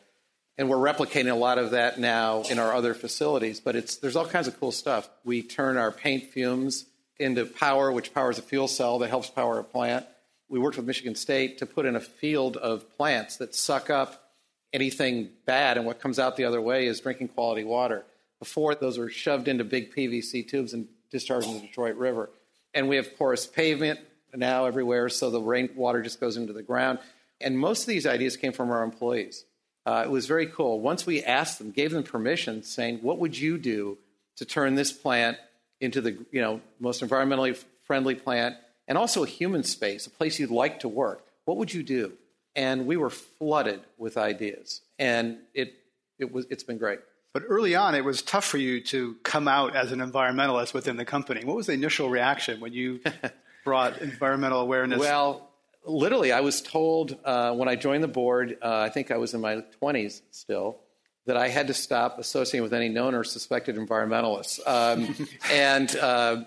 And 0.58 0.68
we're 0.68 0.76
replicating 0.76 1.30
a 1.30 1.36
lot 1.36 1.58
of 1.58 1.72
that 1.72 1.98
now 1.98 2.42
in 2.42 2.58
our 2.58 2.74
other 2.74 2.94
facilities. 2.94 3.60
But 3.60 3.76
it's, 3.76 3.96
there's 3.96 4.16
all 4.16 4.26
kinds 4.26 4.48
of 4.48 4.58
cool 4.58 4.72
stuff. 4.72 5.08
We 5.24 5.42
turn 5.42 5.76
our 5.76 5.90
paint 5.90 6.30
fumes 6.30 6.86
into 7.18 7.46
power, 7.46 7.92
which 7.92 8.12
powers 8.12 8.38
a 8.38 8.42
fuel 8.42 8.68
cell 8.68 8.98
that 9.00 9.08
helps 9.08 9.30
power 9.30 9.58
a 9.58 9.64
plant. 9.64 10.06
We 10.54 10.60
worked 10.60 10.76
with 10.76 10.86
Michigan 10.86 11.16
State 11.16 11.58
to 11.58 11.66
put 11.66 11.84
in 11.84 11.96
a 11.96 12.00
field 12.00 12.56
of 12.56 12.88
plants 12.96 13.38
that 13.38 13.56
suck 13.56 13.90
up 13.90 14.30
anything 14.72 15.30
bad, 15.46 15.76
and 15.76 15.84
what 15.84 15.98
comes 15.98 16.20
out 16.20 16.36
the 16.36 16.44
other 16.44 16.60
way 16.60 16.86
is 16.86 17.00
drinking 17.00 17.30
quality 17.30 17.64
water. 17.64 18.04
Before, 18.38 18.72
those 18.76 18.96
were 18.96 19.08
shoved 19.08 19.48
into 19.48 19.64
big 19.64 19.92
PVC 19.92 20.46
tubes 20.46 20.72
and 20.72 20.86
discharged 21.10 21.48
in 21.48 21.54
the 21.54 21.60
Detroit 21.62 21.96
River. 21.96 22.30
And 22.72 22.88
we 22.88 22.94
have 22.94 23.18
porous 23.18 23.48
pavement 23.48 23.98
now 24.32 24.66
everywhere, 24.66 25.08
so 25.08 25.28
the 25.28 25.40
rainwater 25.40 26.02
just 26.02 26.20
goes 26.20 26.36
into 26.36 26.52
the 26.52 26.62
ground. 26.62 27.00
And 27.40 27.58
most 27.58 27.80
of 27.80 27.88
these 27.88 28.06
ideas 28.06 28.36
came 28.36 28.52
from 28.52 28.70
our 28.70 28.84
employees. 28.84 29.44
Uh, 29.84 30.04
it 30.06 30.10
was 30.12 30.26
very 30.28 30.46
cool. 30.46 30.78
Once 30.78 31.04
we 31.04 31.24
asked 31.24 31.58
them, 31.58 31.72
gave 31.72 31.90
them 31.90 32.04
permission, 32.04 32.62
saying, 32.62 33.00
"What 33.02 33.18
would 33.18 33.36
you 33.36 33.58
do 33.58 33.98
to 34.36 34.44
turn 34.44 34.76
this 34.76 34.92
plant 34.92 35.36
into 35.80 36.00
the 36.00 36.12
you 36.30 36.40
know 36.40 36.60
most 36.78 37.02
environmentally 37.02 37.56
friendly 37.82 38.14
plant 38.14 38.54
and 38.86 38.98
also 38.98 39.24
a 39.24 39.26
human 39.26 39.62
space, 39.62 40.06
a 40.06 40.10
place 40.10 40.38
you'd 40.38 40.50
like 40.50 40.80
to 40.80 40.88
work? 40.88 41.24
What 41.44 41.56
would 41.56 41.72
you 41.72 41.82
do?" 41.82 42.12
and 42.56 42.86
we 42.86 42.96
were 42.96 43.10
flooded 43.10 43.80
with 43.98 44.16
ideas, 44.16 44.82
and 44.98 45.38
it 45.54 45.74
it 46.18 46.32
was 46.32 46.46
it's 46.50 46.62
been 46.62 46.78
great. 46.78 47.00
But 47.32 47.44
early 47.48 47.74
on, 47.74 47.96
it 47.96 48.04
was 48.04 48.22
tough 48.22 48.44
for 48.44 48.58
you 48.58 48.80
to 48.82 49.16
come 49.24 49.48
out 49.48 49.74
as 49.74 49.90
an 49.90 49.98
environmentalist 49.98 50.72
within 50.72 50.96
the 50.96 51.04
company. 51.04 51.44
What 51.44 51.56
was 51.56 51.66
the 51.66 51.72
initial 51.72 52.08
reaction 52.08 52.60
when 52.60 52.72
you 52.72 53.00
brought 53.64 54.00
environmental 54.00 54.60
awareness? 54.60 55.00
Well, 55.00 55.50
literally, 55.84 56.30
I 56.30 56.42
was 56.42 56.62
told 56.62 57.18
uh, 57.24 57.52
when 57.54 57.68
I 57.68 57.74
joined 57.74 58.04
the 58.04 58.08
board, 58.08 58.56
uh, 58.62 58.78
I 58.78 58.88
think 58.88 59.10
I 59.10 59.16
was 59.16 59.34
in 59.34 59.40
my 59.40 59.64
20s 59.82 60.22
still, 60.30 60.78
that 61.26 61.36
I 61.36 61.48
had 61.48 61.66
to 61.66 61.74
stop 61.74 62.20
associating 62.20 62.62
with 62.62 62.72
any 62.72 62.88
known 62.88 63.16
or 63.16 63.24
suspected 63.24 63.74
environmentalists. 63.74 64.60
Um, 64.64 65.16
and, 65.50 65.96
uh, 65.96 66.44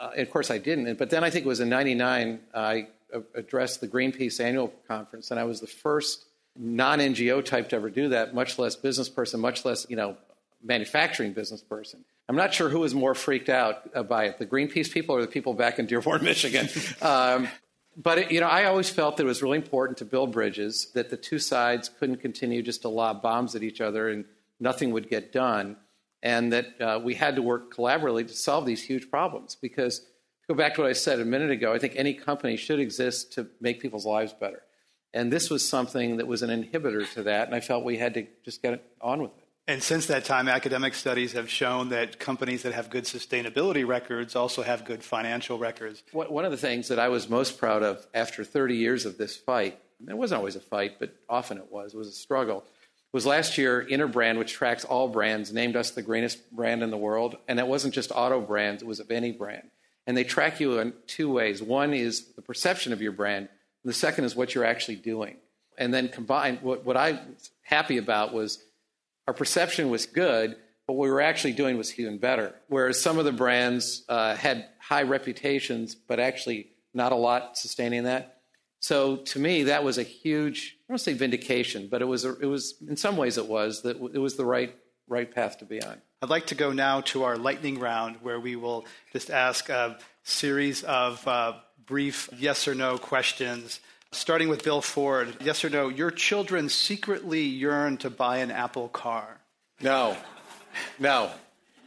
uh, 0.00 0.10
of 0.16 0.30
course, 0.30 0.50
I 0.50 0.58
didn't. 0.58 0.98
But 0.98 1.10
then 1.10 1.24
I 1.24 1.30
think 1.30 1.44
it 1.44 1.48
was 1.48 1.60
in 1.60 1.68
99, 1.68 2.40
I 2.54 2.88
addressed 3.34 3.80
the 3.80 3.88
Greenpeace 3.88 4.40
annual 4.40 4.72
conference, 4.88 5.30
and 5.30 5.38
I 5.38 5.44
was 5.44 5.60
the 5.60 5.66
first 5.66 6.24
non-NGO 6.56 7.44
type 7.44 7.68
to 7.70 7.76
ever 7.76 7.90
do 7.90 8.08
that, 8.10 8.34
much 8.34 8.58
less 8.58 8.76
business 8.76 9.08
person, 9.08 9.40
much 9.40 9.64
less 9.64 9.86
you 9.88 9.96
know 9.96 10.16
manufacturing 10.62 11.32
business 11.32 11.60
person. 11.60 12.04
I'm 12.28 12.36
not 12.36 12.54
sure 12.54 12.70
who 12.70 12.80
was 12.80 12.94
more 12.94 13.14
freaked 13.14 13.48
out 13.48 14.08
by 14.08 14.24
it, 14.24 14.38
the 14.38 14.46
Greenpeace 14.46 14.90
people 14.90 15.14
or 15.14 15.20
the 15.20 15.28
people 15.28 15.52
back 15.54 15.78
in 15.78 15.86
Dearborn, 15.86 16.22
Michigan. 16.24 16.68
um, 17.02 17.48
but 17.96 18.18
it, 18.18 18.32
you 18.32 18.40
know, 18.40 18.46
I 18.46 18.64
always 18.64 18.88
felt 18.88 19.18
that 19.18 19.24
it 19.24 19.26
was 19.26 19.42
really 19.42 19.58
important 19.58 19.98
to 19.98 20.04
build 20.04 20.32
bridges, 20.32 20.90
that 20.94 21.10
the 21.10 21.16
two 21.16 21.38
sides 21.38 21.90
couldn't 21.98 22.16
continue 22.16 22.62
just 22.62 22.82
to 22.82 22.88
lob 22.88 23.22
bombs 23.22 23.54
at 23.54 23.62
each 23.62 23.80
other 23.80 24.08
and 24.08 24.24
nothing 24.58 24.90
would 24.92 25.08
get 25.08 25.32
done, 25.32 25.76
and 26.24 26.54
that 26.54 26.80
uh, 26.80 26.98
we 27.04 27.14
had 27.14 27.36
to 27.36 27.42
work 27.42 27.72
collaboratively 27.72 28.26
to 28.26 28.34
solve 28.34 28.64
these 28.64 28.82
huge 28.82 29.10
problems 29.10 29.56
because 29.60 30.06
go 30.48 30.54
back 30.54 30.74
to 30.74 30.80
what 30.80 30.90
I 30.90 30.94
said 30.94 31.20
a 31.20 31.24
minute 31.24 31.50
ago, 31.50 31.72
I 31.72 31.78
think 31.78 31.92
any 31.96 32.14
company 32.14 32.56
should 32.56 32.80
exist 32.80 33.34
to 33.34 33.46
make 33.60 33.80
people's 33.80 34.06
lives 34.06 34.32
better. 34.32 34.62
And 35.12 35.32
this 35.32 35.50
was 35.50 35.68
something 35.68 36.16
that 36.16 36.26
was 36.26 36.42
an 36.42 36.50
inhibitor 36.50 37.08
to 37.12 37.22
that, 37.24 37.46
and 37.46 37.54
I 37.54 37.60
felt 37.60 37.84
we 37.84 37.98
had 37.98 38.14
to 38.14 38.26
just 38.44 38.62
get 38.62 38.82
on 39.00 39.22
with 39.22 39.30
it. 39.38 39.44
And 39.66 39.82
since 39.82 40.06
that 40.06 40.24
time, 40.24 40.48
academic 40.48 40.94
studies 40.94 41.32
have 41.32 41.48
shown 41.48 41.90
that 41.90 42.18
companies 42.18 42.62
that 42.64 42.74
have 42.74 42.90
good 42.90 43.04
sustainability 43.04 43.86
records 43.86 44.34
also 44.34 44.62
have 44.62 44.84
good 44.84 45.02
financial 45.02 45.56
records. 45.56 46.02
One 46.12 46.44
of 46.44 46.50
the 46.50 46.58
things 46.58 46.88
that 46.88 46.98
I 46.98 47.08
was 47.08 47.30
most 47.30 47.58
proud 47.58 47.82
of 47.82 48.06
after 48.12 48.44
30 48.44 48.76
years 48.76 49.06
of 49.06 49.16
this 49.16 49.36
fight, 49.36 49.78
it 50.06 50.16
wasn't 50.16 50.38
always 50.38 50.56
a 50.56 50.60
fight, 50.60 50.98
but 50.98 51.14
often 51.28 51.58
it 51.58 51.70
was, 51.70 51.94
it 51.94 51.96
was 51.96 52.08
a 52.08 52.12
struggle, 52.12 52.64
was 53.14 53.24
last 53.24 53.56
year 53.56 53.86
Interbrand, 53.88 54.38
which 54.38 54.52
tracks 54.52 54.84
all 54.84 55.06
brands, 55.06 55.52
named 55.52 55.76
us 55.76 55.92
the 55.92 56.02
greenest 56.02 56.50
brand 56.50 56.82
in 56.82 56.90
the 56.90 56.96
world. 56.96 57.36
And 57.46 57.60
that 57.60 57.68
wasn't 57.68 57.94
just 57.94 58.10
auto 58.12 58.40
brands, 58.40 58.82
it 58.82 58.88
was 58.88 58.98
of 58.98 59.12
any 59.12 59.30
brand. 59.30 59.70
And 60.04 60.16
they 60.16 60.24
track 60.24 60.58
you 60.58 60.80
in 60.80 60.92
two 61.06 61.32
ways. 61.32 61.62
One 61.62 61.94
is 61.94 62.32
the 62.32 62.42
perception 62.42 62.92
of 62.92 63.00
your 63.00 63.12
brand, 63.12 63.48
and 63.84 63.88
the 63.88 63.94
second 63.94 64.24
is 64.24 64.34
what 64.34 64.52
you're 64.52 64.64
actually 64.64 64.96
doing. 64.96 65.36
And 65.78 65.94
then 65.94 66.08
combined, 66.08 66.58
what, 66.62 66.84
what 66.84 66.96
I 66.96 67.12
was 67.12 67.50
happy 67.62 67.98
about 67.98 68.34
was 68.34 68.62
our 69.28 69.34
perception 69.34 69.90
was 69.90 70.06
good, 70.06 70.56
but 70.88 70.94
what 70.94 71.04
we 71.04 71.10
were 71.10 71.20
actually 71.20 71.52
doing 71.52 71.78
was 71.78 71.96
even 72.00 72.18
better. 72.18 72.52
Whereas 72.66 73.00
some 73.00 73.18
of 73.18 73.24
the 73.24 73.32
brands 73.32 74.02
uh, 74.08 74.34
had 74.34 74.66
high 74.80 75.04
reputations, 75.04 75.94
but 75.94 76.18
actually 76.18 76.66
not 76.92 77.12
a 77.12 77.16
lot 77.16 77.56
sustaining 77.56 78.04
that. 78.04 78.33
So 78.84 79.16
to 79.16 79.38
me, 79.38 79.62
that 79.62 79.82
was 79.82 79.96
a 79.96 80.02
huge, 80.02 80.76
I 80.76 80.76
don't 80.82 80.92
want 80.92 80.98
to 80.98 81.04
say 81.04 81.12
vindication, 81.14 81.88
but 81.90 82.02
it 82.02 82.04
was, 82.04 82.26
a, 82.26 82.38
it 82.38 82.44
was 82.44 82.74
in 82.86 82.98
some 82.98 83.16
ways 83.16 83.38
it 83.38 83.46
was, 83.46 83.80
that 83.80 83.96
it 83.96 84.18
was 84.18 84.36
the 84.36 84.44
right, 84.44 84.76
right 85.08 85.34
path 85.34 85.56
to 85.60 85.64
be 85.64 85.82
on. 85.82 86.02
I'd 86.20 86.28
like 86.28 86.48
to 86.48 86.54
go 86.54 86.70
now 86.70 87.00
to 87.00 87.22
our 87.22 87.38
lightning 87.38 87.78
round 87.78 88.16
where 88.20 88.38
we 88.38 88.56
will 88.56 88.84
just 89.10 89.30
ask 89.30 89.70
a 89.70 89.96
series 90.22 90.82
of 90.82 91.26
uh, 91.26 91.54
brief 91.86 92.28
yes 92.38 92.68
or 92.68 92.74
no 92.74 92.98
questions. 92.98 93.80
Starting 94.12 94.50
with 94.50 94.62
Bill 94.62 94.82
Ford. 94.82 95.34
Yes 95.40 95.64
or 95.64 95.70
no, 95.70 95.88
your 95.88 96.10
children 96.10 96.68
secretly 96.68 97.40
yearn 97.40 97.96
to 97.96 98.10
buy 98.10 98.40
an 98.40 98.50
Apple 98.50 98.90
car? 98.90 99.40
No. 99.80 100.14
No. 100.98 101.30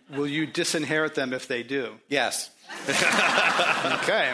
Will 0.10 0.26
you 0.26 0.48
disinherit 0.48 1.14
them 1.14 1.32
if 1.32 1.48
they 1.48 1.62
do? 1.62 2.00
Yes. 2.10 2.50
okay. 2.90 4.34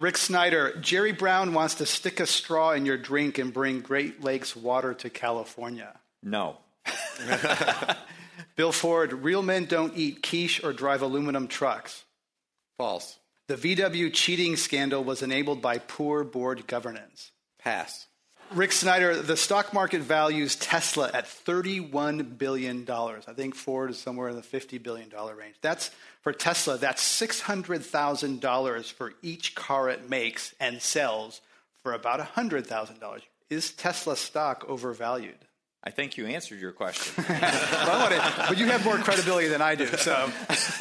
Rick 0.00 0.16
Snyder, 0.16 0.74
Jerry 0.80 1.12
Brown 1.12 1.52
wants 1.52 1.74
to 1.76 1.86
stick 1.86 2.20
a 2.20 2.26
straw 2.26 2.70
in 2.72 2.86
your 2.86 2.96
drink 2.96 3.36
and 3.36 3.52
bring 3.52 3.80
Great 3.80 4.24
Lakes 4.24 4.56
water 4.56 4.94
to 4.94 5.10
California. 5.10 6.00
No. 6.22 6.56
Bill 8.56 8.72
Ford, 8.72 9.12
real 9.12 9.42
men 9.42 9.66
don't 9.66 9.94
eat 9.96 10.26
quiche 10.26 10.64
or 10.64 10.72
drive 10.72 11.02
aluminum 11.02 11.48
trucks. 11.48 12.04
False. 12.78 13.18
The 13.46 13.56
VW 13.56 14.10
cheating 14.10 14.56
scandal 14.56 15.04
was 15.04 15.22
enabled 15.22 15.60
by 15.60 15.76
poor 15.76 16.24
board 16.24 16.66
governance. 16.66 17.32
Pass. 17.58 18.06
Rick 18.52 18.72
Snyder, 18.72 19.14
the 19.14 19.36
stock 19.36 19.72
market 19.72 20.00
values 20.00 20.56
Tesla 20.56 21.10
at 21.14 21.26
$31 21.26 22.36
billion. 22.36 22.84
I 22.90 23.32
think 23.34 23.54
Ford 23.54 23.90
is 23.90 23.98
somewhere 23.98 24.28
in 24.28 24.36
the 24.36 24.42
$50 24.42 24.82
billion 24.82 25.08
range. 25.36 25.54
That's 25.60 25.90
for 26.22 26.32
Tesla, 26.32 26.76
that's 26.76 27.02
$600,000 27.20 28.92
for 28.92 29.12
each 29.22 29.54
car 29.54 29.88
it 29.88 30.10
makes 30.10 30.54
and 30.58 30.82
sells 30.82 31.40
for 31.82 31.92
about 31.92 32.20
$100,000. 32.20 33.20
Is 33.48 33.70
Tesla 33.70 34.16
stock 34.16 34.64
overvalued? 34.68 35.38
I 35.82 35.90
think 35.90 36.16
you 36.16 36.26
answered 36.26 36.60
your 36.60 36.72
question. 36.72 37.24
well, 37.28 38.10
but 38.48 38.58
you 38.58 38.66
have 38.66 38.84
more 38.84 38.98
credibility 38.98 39.48
than 39.48 39.62
I 39.62 39.76
do. 39.76 39.86
So, 39.86 40.30
is 40.50 40.78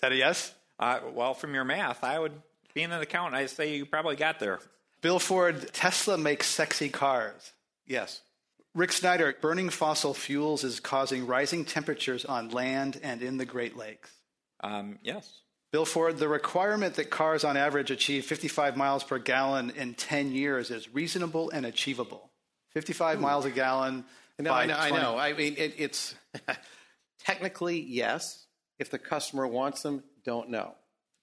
that 0.00 0.12
a 0.12 0.14
yes? 0.14 0.52
Uh, 0.78 1.00
well, 1.12 1.34
from 1.34 1.54
your 1.54 1.64
math, 1.64 2.04
I 2.04 2.18
would, 2.18 2.32
being 2.72 2.92
an 2.92 3.00
accountant, 3.00 3.34
I 3.34 3.46
say 3.46 3.76
you 3.76 3.86
probably 3.86 4.14
got 4.14 4.38
there. 4.38 4.60
Bill 5.00 5.18
Ford, 5.18 5.72
Tesla 5.72 6.18
makes 6.18 6.46
sexy 6.46 6.88
cars. 6.88 7.52
Yes. 7.86 8.20
Rick 8.74 8.92
Snyder, 8.92 9.34
burning 9.40 9.70
fossil 9.70 10.14
fuels 10.14 10.64
is 10.64 10.80
causing 10.80 11.26
rising 11.26 11.64
temperatures 11.64 12.24
on 12.24 12.50
land 12.50 13.00
and 13.02 13.22
in 13.22 13.36
the 13.38 13.44
Great 13.44 13.76
Lakes. 13.76 14.10
Um, 14.60 14.98
yes. 15.02 15.40
Bill 15.72 15.84
Ford, 15.84 16.18
the 16.18 16.28
requirement 16.28 16.94
that 16.94 17.10
cars 17.10 17.44
on 17.44 17.56
average 17.56 17.90
achieve 17.90 18.24
55 18.24 18.76
miles 18.76 19.04
per 19.04 19.18
gallon 19.18 19.70
in 19.70 19.94
10 19.94 20.32
years 20.32 20.70
is 20.70 20.92
reasonable 20.94 21.50
and 21.50 21.66
achievable. 21.66 22.30
55 22.70 23.18
Ooh. 23.18 23.20
miles 23.20 23.44
a 23.44 23.50
gallon 23.50 24.04
no, 24.38 24.52
I 24.52 24.66
know, 24.66 24.76
I 24.76 24.90
know. 24.90 25.18
I 25.18 25.32
mean, 25.32 25.54
it, 25.58 25.74
it's 25.78 26.14
technically 27.24 27.80
yes. 27.80 28.46
If 28.78 28.90
the 28.90 28.98
customer 28.98 29.46
wants 29.46 29.82
them, 29.82 30.04
don't 30.24 30.50
know. 30.50 30.74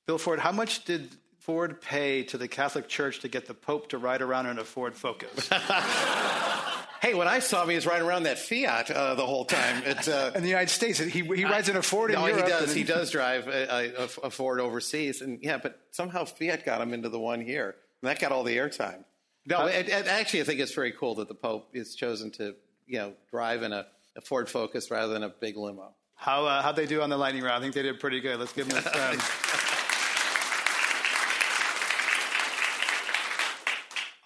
Bill 0.06 0.18
Ford, 0.18 0.40
how 0.40 0.52
much 0.52 0.84
did 0.84 1.16
Ford 1.46 1.80
pay 1.80 2.24
to 2.24 2.40
the 2.40 2.48
Catholic 2.48 2.88
Church 2.88 3.20
to 3.20 3.28
get 3.28 3.46
the 3.46 3.54
Pope 3.54 3.90
to 3.90 4.00
ride 4.00 4.24
around 4.24 4.48
in 4.48 4.58
a 4.58 4.64
Ford 4.64 4.96
Focus? 4.96 5.48
hey, 7.04 7.14
when 7.14 7.28
I 7.28 7.38
saw 7.38 7.62
him, 7.62 7.70
he 7.70 7.76
was 7.76 7.86
riding 7.86 8.08
around 8.08 8.24
that 8.24 8.40
Fiat 8.40 8.90
uh, 8.90 9.14
the 9.14 9.28
whole 9.28 9.46
time. 9.46 9.84
Uh, 9.86 10.32
in 10.36 10.42
the 10.42 10.50
United 10.50 10.72
States, 10.72 10.98
he, 10.98 11.22
he 11.22 11.46
rides 11.46 11.70
in 11.70 11.78
a 11.78 11.84
Ford 11.84 12.10
in 12.10 12.16
no, 12.16 12.26
Europe. 12.26 12.46
he 12.46 12.50
does. 12.50 12.74
He 12.74 12.84
does 12.84 13.12
drive 13.12 13.48
a, 13.48 13.94
a, 13.96 14.04
a, 14.24 14.32
Ford 14.32 14.60
overseas, 14.60 15.22
and 15.22 15.38
yeah, 15.44 15.60
but 15.60 15.80
somehow 15.92 16.26
Fiat 16.26 16.66
got 16.66 16.82
him 16.82 16.96
into 16.96 17.10
the 17.10 17.20
one 17.20 17.42
here, 17.42 17.76
and 18.02 18.10
that 18.10 18.20
got 18.20 18.32
all 18.32 18.44
the 18.44 18.58
airtime. 18.58 19.04
No, 19.46 19.68
and, 19.68 19.88
and 19.88 20.08
actually, 20.08 20.42
I 20.42 20.46
think 20.46 20.60
it's 20.60 20.74
very 20.74 20.94
cool 20.94 21.14
that 21.16 21.28
the 21.28 21.36
Pope 21.36 21.70
is 21.74 21.94
chosen 21.94 22.32
to, 22.32 22.56
you 22.88 22.98
know, 22.98 23.14
drive 23.30 23.62
in 23.62 23.72
a, 23.72 23.86
a 24.16 24.22
Ford 24.22 24.50
Focus 24.50 24.90
rather 24.90 25.14
than 25.14 25.22
a 25.22 25.30
big 25.30 25.58
limo. 25.58 25.94
How 26.16 26.46
uh, 26.46 26.64
how'd 26.64 26.76
they 26.76 26.88
do 26.88 27.04
on 27.04 27.12
the 27.12 27.18
lightning 27.18 27.44
round? 27.44 27.58
I 27.58 27.60
think 27.60 27.76
they 27.76 27.84
did 27.84 28.00
pretty 28.00 28.22
good. 28.22 28.40
Let's 28.40 28.54
give 28.54 28.68
them 28.68 28.82
a 28.84 29.12
um, 29.12 29.20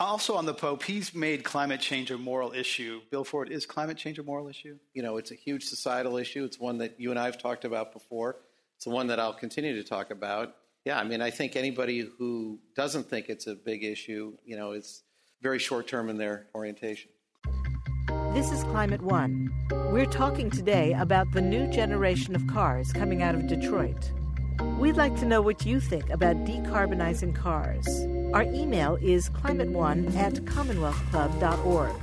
Also 0.10 0.34
on 0.34 0.48
the 0.48 0.56
Pope, 0.56 0.82
he's 0.82 1.14
made 1.14 1.44
climate 1.44 1.80
change 1.80 2.10
a 2.10 2.18
moral 2.18 2.52
issue. 2.52 3.00
Bill 3.12 3.24
Ford, 3.24 3.52
is 3.52 3.68
climate 3.68 3.96
change 3.96 4.18
a 4.18 4.24
moral 4.24 4.48
issue? 4.48 4.76
You 4.96 5.04
know, 5.04 5.18
it's 5.18 5.30
a 5.30 5.36
huge 5.36 5.66
societal 5.66 6.18
issue. 6.18 6.44
It's 6.46 6.60
one 6.60 6.80
that 6.80 7.00
you 7.00 7.12
and 7.12 7.20
I 7.20 7.26
have 7.26 7.40
talked 7.40 7.64
about 7.64 7.94
before. 7.94 8.38
It's 8.76 8.86
the 8.86 8.90
one 8.90 9.06
that 9.08 9.20
I'll 9.20 9.36
continue 9.36 9.76
to 9.76 9.88
talk 9.88 10.10
about. 10.10 10.56
Yeah, 10.84 10.98
I 10.98 11.04
mean, 11.04 11.22
I 11.22 11.30
think 11.30 11.56
anybody 11.56 12.10
who 12.18 12.58
doesn't 12.76 13.08
think 13.08 13.30
it's 13.30 13.46
a 13.46 13.54
big 13.54 13.84
issue, 13.84 14.34
you 14.44 14.58
know, 14.58 14.72
is 14.72 15.04
very 15.44 15.60
short 15.60 15.88
term 15.88 16.10
in 16.10 16.18
their 16.18 16.48
orientation. 16.56 17.12
This 18.34 18.52
is 18.52 18.64
Climate 18.64 19.04
One. 19.04 19.52
We're 19.92 20.08
talking 20.08 20.50
today 20.50 20.94
about 20.94 21.32
the 21.34 21.42
new 21.42 21.68
generation 21.68 22.36
of 22.36 22.48
cars 22.48 22.92
coming 22.94 23.22
out 23.22 23.36
of 23.36 23.46
Detroit. 23.46 24.12
We'd 24.80 24.98
like 24.98 25.16
to 25.20 25.28
know 25.28 25.44
what 25.44 25.68
you 25.68 25.80
think 25.80 26.10
about 26.10 26.36
decarbonizing 26.46 27.36
cars. 27.36 27.88
Our 28.34 28.44
email 28.44 28.96
is 29.02 29.28
climateone 29.32 30.16
at 30.16 30.34
commonwealthclub.org, 30.34 31.96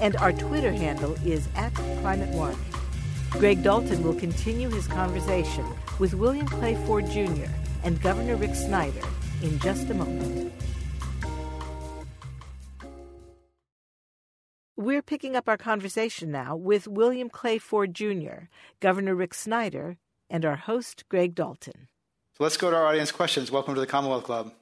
and 0.00 0.16
our 0.16 0.32
Twitter 0.32 0.72
handle 0.72 1.12
is 1.22 1.48
at 1.54 1.74
climateone. 1.74 2.56
Greg 3.32 3.62
Dalton 3.62 4.02
will 4.02 4.14
continue 4.14 4.70
his 4.70 4.86
conversation 4.86 5.66
with 5.98 6.14
William 6.14 6.48
Clay 6.48 6.76
Ford 6.86 7.06
Jr. 7.10 7.50
and 7.84 8.00
Governor 8.00 8.36
Rick 8.36 8.54
Snyder 8.54 9.02
in 9.42 9.58
just 9.58 9.90
a 9.90 9.94
moment. 9.94 10.50
We're 14.78 15.02
picking 15.02 15.36
up 15.36 15.46
our 15.46 15.58
conversation 15.58 16.30
now 16.30 16.56
with 16.56 16.88
William 16.88 17.28
Clay 17.28 17.58
Ford 17.58 17.92
Jr., 17.92 18.48
Governor 18.80 19.14
Rick 19.14 19.34
Snyder, 19.34 19.98
and 20.30 20.46
our 20.46 20.56
host, 20.56 21.04
Greg 21.10 21.34
Dalton. 21.34 21.88
So 22.38 22.44
let's 22.44 22.56
go 22.56 22.70
to 22.70 22.76
our 22.76 22.86
audience 22.86 23.12
questions. 23.12 23.50
Welcome 23.50 23.74
to 23.74 23.80
the 23.80 23.86
Commonwealth 23.86 24.24
Club. 24.24 24.54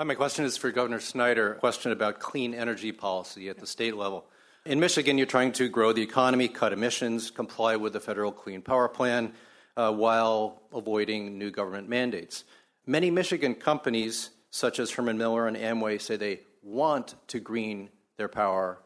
Hi, 0.00 0.04
my 0.04 0.14
question 0.14 0.44
is 0.44 0.56
for 0.56 0.70
Governor 0.70 1.00
Snyder. 1.00 1.54
Question 1.54 1.90
about 1.90 2.20
clean 2.20 2.54
energy 2.54 2.92
policy 2.92 3.48
at 3.48 3.58
the 3.58 3.66
state 3.66 3.96
level. 3.96 4.26
In 4.64 4.78
Michigan, 4.78 5.18
you're 5.18 5.26
trying 5.26 5.50
to 5.54 5.68
grow 5.68 5.92
the 5.92 6.02
economy, 6.02 6.46
cut 6.46 6.72
emissions, 6.72 7.32
comply 7.32 7.74
with 7.74 7.94
the 7.94 7.98
federal 7.98 8.30
Clean 8.30 8.62
Power 8.62 8.88
Plan 8.88 9.32
uh, 9.76 9.92
while 9.92 10.62
avoiding 10.72 11.36
new 11.36 11.50
government 11.50 11.88
mandates. 11.88 12.44
Many 12.86 13.10
Michigan 13.10 13.56
companies, 13.56 14.30
such 14.50 14.78
as 14.78 14.92
Herman 14.92 15.18
Miller 15.18 15.48
and 15.48 15.56
Amway, 15.56 16.00
say 16.00 16.14
they 16.14 16.42
want 16.62 17.16
to 17.26 17.40
green 17.40 17.88
their 18.18 18.28
power, 18.28 18.78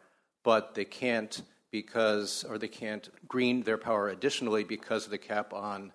but 0.45 0.75
they 0.75 0.87
can't 0.87 1.43
because, 1.71 2.43
or 2.49 2.57
they 2.57 2.69
can't 2.69 3.11
green 3.29 3.65
their 3.65 3.77
power 3.77 4.09
additionally 4.09 4.65
because 4.65 5.05
of 5.05 5.11
the 5.11 5.19
cap 5.19 5.53
on 5.53 5.93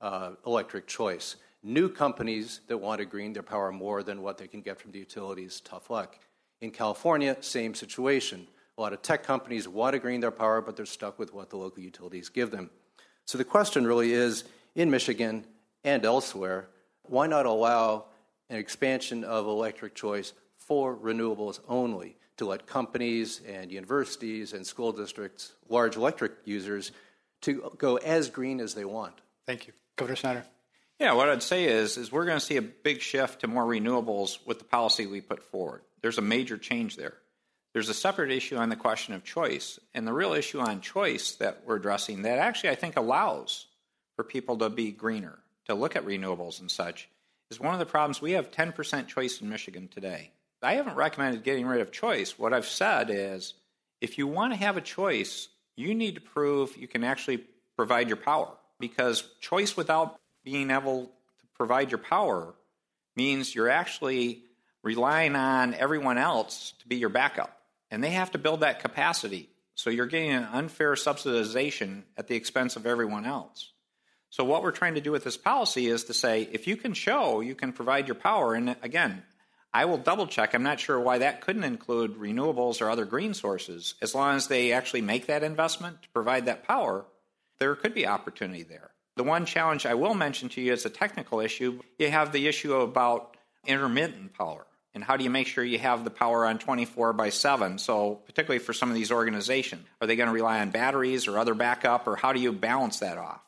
uh, 0.00 0.32
electric 0.44 0.88
choice. 0.88 1.36
New 1.68 1.88
companies 1.88 2.60
that 2.68 2.78
want 2.78 3.00
to 3.00 3.04
green 3.04 3.32
their 3.32 3.42
power 3.42 3.72
more 3.72 4.04
than 4.04 4.22
what 4.22 4.38
they 4.38 4.46
can 4.46 4.60
get 4.60 4.80
from 4.80 4.92
the 4.92 5.00
utilities, 5.00 5.58
tough 5.58 5.90
luck. 5.90 6.16
In 6.60 6.70
California, 6.70 7.36
same 7.40 7.74
situation. 7.74 8.46
A 8.78 8.80
lot 8.80 8.92
of 8.92 9.02
tech 9.02 9.24
companies 9.24 9.66
want 9.66 9.94
to 9.94 9.98
green 9.98 10.20
their 10.20 10.30
power, 10.30 10.60
but 10.60 10.76
they're 10.76 10.86
stuck 10.86 11.18
with 11.18 11.34
what 11.34 11.50
the 11.50 11.56
local 11.56 11.82
utilities 11.82 12.28
give 12.28 12.52
them. 12.52 12.70
So 13.24 13.36
the 13.36 13.42
question 13.42 13.84
really 13.84 14.12
is 14.12 14.44
in 14.76 14.92
Michigan 14.92 15.44
and 15.82 16.04
elsewhere, 16.04 16.68
why 17.02 17.26
not 17.26 17.46
allow 17.46 18.04
an 18.48 18.58
expansion 18.58 19.24
of 19.24 19.46
electric 19.46 19.96
choice 19.96 20.34
for 20.56 20.94
renewables 20.96 21.58
only 21.66 22.16
to 22.36 22.46
let 22.46 22.68
companies 22.68 23.40
and 23.44 23.72
universities 23.72 24.52
and 24.52 24.64
school 24.64 24.92
districts, 24.92 25.54
large 25.68 25.96
electric 25.96 26.32
users, 26.44 26.92
to 27.40 27.72
go 27.76 27.96
as 27.96 28.30
green 28.30 28.60
as 28.60 28.72
they 28.72 28.84
want? 28.84 29.20
Thank 29.46 29.66
you. 29.66 29.72
Governor 29.96 30.14
Snyder. 30.14 30.44
Yeah, 30.98 31.12
what 31.12 31.28
I'd 31.28 31.42
say 31.42 31.64
is, 31.64 31.98
is 31.98 32.10
we're 32.10 32.24
going 32.24 32.38
to 32.38 32.44
see 32.44 32.56
a 32.56 32.62
big 32.62 33.02
shift 33.02 33.40
to 33.40 33.48
more 33.48 33.64
renewables 33.64 34.38
with 34.46 34.58
the 34.58 34.64
policy 34.64 35.06
we 35.06 35.20
put 35.20 35.42
forward. 35.42 35.82
There's 36.00 36.18
a 36.18 36.22
major 36.22 36.56
change 36.56 36.96
there. 36.96 37.14
There's 37.74 37.90
a 37.90 37.94
separate 37.94 38.30
issue 38.30 38.56
on 38.56 38.70
the 38.70 38.76
question 38.76 39.12
of 39.12 39.22
choice, 39.22 39.78
and 39.92 40.06
the 40.06 40.14
real 40.14 40.32
issue 40.32 40.60
on 40.60 40.80
choice 40.80 41.32
that 41.34 41.62
we're 41.66 41.76
addressing 41.76 42.22
that 42.22 42.38
actually 42.38 42.70
I 42.70 42.74
think 42.76 42.96
allows 42.96 43.66
for 44.16 44.24
people 44.24 44.56
to 44.58 44.70
be 44.70 44.90
greener, 44.90 45.38
to 45.66 45.74
look 45.74 45.94
at 45.94 46.06
renewables 46.06 46.60
and 46.60 46.70
such, 46.70 47.10
is 47.50 47.60
one 47.60 47.74
of 47.74 47.78
the 47.78 47.84
problems. 47.84 48.22
We 48.22 48.32
have 48.32 48.50
10% 48.50 49.06
choice 49.08 49.42
in 49.42 49.50
Michigan 49.50 49.88
today. 49.88 50.30
I 50.62 50.76
haven't 50.76 50.96
recommended 50.96 51.44
getting 51.44 51.66
rid 51.66 51.82
of 51.82 51.92
choice. 51.92 52.38
What 52.38 52.54
I've 52.54 52.66
said 52.66 53.10
is, 53.10 53.52
if 54.00 54.16
you 54.16 54.26
want 54.26 54.54
to 54.54 54.58
have 54.58 54.78
a 54.78 54.80
choice, 54.80 55.48
you 55.76 55.94
need 55.94 56.14
to 56.14 56.20
prove 56.22 56.78
you 56.78 56.88
can 56.88 57.04
actually 57.04 57.44
provide 57.76 58.08
your 58.08 58.16
power 58.16 58.48
because 58.80 59.28
choice 59.40 59.76
without 59.76 60.18
being 60.46 60.70
able 60.70 61.06
to 61.06 61.46
provide 61.54 61.90
your 61.90 61.98
power 61.98 62.54
means 63.16 63.52
you're 63.52 63.68
actually 63.68 64.44
relying 64.84 65.34
on 65.34 65.74
everyone 65.74 66.18
else 66.18 66.72
to 66.78 66.86
be 66.86 66.94
your 66.94 67.08
backup. 67.08 67.60
And 67.90 68.02
they 68.02 68.10
have 68.10 68.30
to 68.30 68.38
build 68.38 68.60
that 68.60 68.78
capacity. 68.78 69.48
So 69.74 69.90
you're 69.90 70.06
getting 70.06 70.30
an 70.30 70.44
unfair 70.44 70.92
subsidization 70.92 72.04
at 72.16 72.28
the 72.28 72.36
expense 72.36 72.76
of 72.76 72.86
everyone 72.86 73.26
else. 73.26 73.72
So 74.30 74.44
what 74.44 74.62
we're 74.62 74.70
trying 74.70 74.94
to 74.94 75.00
do 75.00 75.10
with 75.10 75.24
this 75.24 75.36
policy 75.36 75.88
is 75.88 76.04
to 76.04 76.14
say 76.14 76.48
if 76.52 76.68
you 76.68 76.76
can 76.76 76.94
show 76.94 77.40
you 77.40 77.56
can 77.56 77.72
provide 77.72 78.06
your 78.06 78.14
power, 78.14 78.54
and 78.54 78.76
again, 78.82 79.24
I 79.74 79.86
will 79.86 79.98
double 79.98 80.28
check. 80.28 80.54
I'm 80.54 80.62
not 80.62 80.78
sure 80.78 81.00
why 81.00 81.18
that 81.18 81.40
couldn't 81.40 81.64
include 81.64 82.18
renewables 82.18 82.80
or 82.80 82.88
other 82.88 83.04
green 83.04 83.34
sources. 83.34 83.96
As 84.00 84.14
long 84.14 84.36
as 84.36 84.46
they 84.46 84.70
actually 84.70 85.02
make 85.02 85.26
that 85.26 85.42
investment 85.42 86.02
to 86.02 86.08
provide 86.10 86.46
that 86.46 86.68
power, 86.68 87.04
there 87.58 87.74
could 87.74 87.94
be 87.94 88.06
opportunity 88.06 88.62
there. 88.62 88.90
The 89.16 89.24
one 89.24 89.46
challenge 89.46 89.86
I 89.86 89.94
will 89.94 90.14
mention 90.14 90.50
to 90.50 90.60
you 90.60 90.74
is 90.74 90.84
a 90.84 90.90
technical 90.90 91.40
issue, 91.40 91.80
you 91.98 92.10
have 92.10 92.32
the 92.32 92.46
issue 92.46 92.74
about 92.74 93.36
intermittent 93.66 94.34
power. 94.34 94.66
And 94.94 95.04
how 95.04 95.16
do 95.16 95.24
you 95.24 95.30
make 95.30 95.46
sure 95.46 95.62
you 95.62 95.78
have 95.78 96.04
the 96.04 96.10
power 96.10 96.46
on 96.46 96.58
24 96.58 97.12
by 97.12 97.28
7? 97.28 97.78
So, 97.78 98.14
particularly 98.26 98.60
for 98.60 98.72
some 98.72 98.88
of 98.88 98.94
these 98.94 99.10
organizations, 99.12 99.86
are 100.00 100.06
they 100.06 100.16
going 100.16 100.28
to 100.28 100.32
rely 100.32 100.60
on 100.60 100.70
batteries 100.70 101.26
or 101.26 101.38
other 101.38 101.54
backup, 101.54 102.06
or 102.06 102.16
how 102.16 102.32
do 102.32 102.40
you 102.40 102.50
balance 102.50 103.00
that 103.00 103.18
off? 103.18 103.40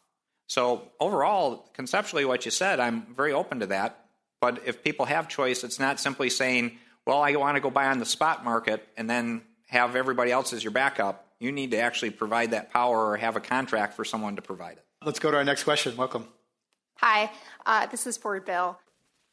So, 0.46 0.82
overall, 1.00 1.68
conceptually, 1.72 2.26
what 2.26 2.44
you 2.44 2.50
said, 2.50 2.80
I'm 2.80 3.14
very 3.14 3.32
open 3.32 3.60
to 3.60 3.66
that. 3.68 4.04
But 4.40 4.62
if 4.66 4.84
people 4.84 5.06
have 5.06 5.28
choice, 5.28 5.64
it's 5.64 5.78
not 5.78 6.00
simply 6.00 6.28
saying, 6.28 6.78
well, 7.06 7.22
I 7.22 7.34
want 7.36 7.56
to 7.56 7.60
go 7.60 7.70
buy 7.70 7.86
on 7.86 7.98
the 7.98 8.06
spot 8.06 8.44
market 8.44 8.86
and 8.96 9.08
then 9.08 9.42
have 9.68 9.96
everybody 9.96 10.30
else 10.30 10.52
as 10.52 10.62
your 10.62 10.70
backup. 10.70 11.26
You 11.40 11.50
need 11.50 11.70
to 11.70 11.78
actually 11.78 12.10
provide 12.10 12.50
that 12.50 12.72
power 12.72 13.10
or 13.10 13.16
have 13.16 13.36
a 13.36 13.40
contract 13.40 13.94
for 13.94 14.04
someone 14.04 14.36
to 14.36 14.42
provide 14.42 14.76
it. 14.76 14.84
Let's 15.04 15.20
go 15.20 15.30
to 15.30 15.36
our 15.36 15.44
next 15.44 15.62
question. 15.62 15.96
Welcome. 15.96 16.26
Hi, 16.96 17.30
uh, 17.64 17.86
this 17.86 18.06
is 18.06 18.16
Ford 18.16 18.44
Bill. 18.44 18.76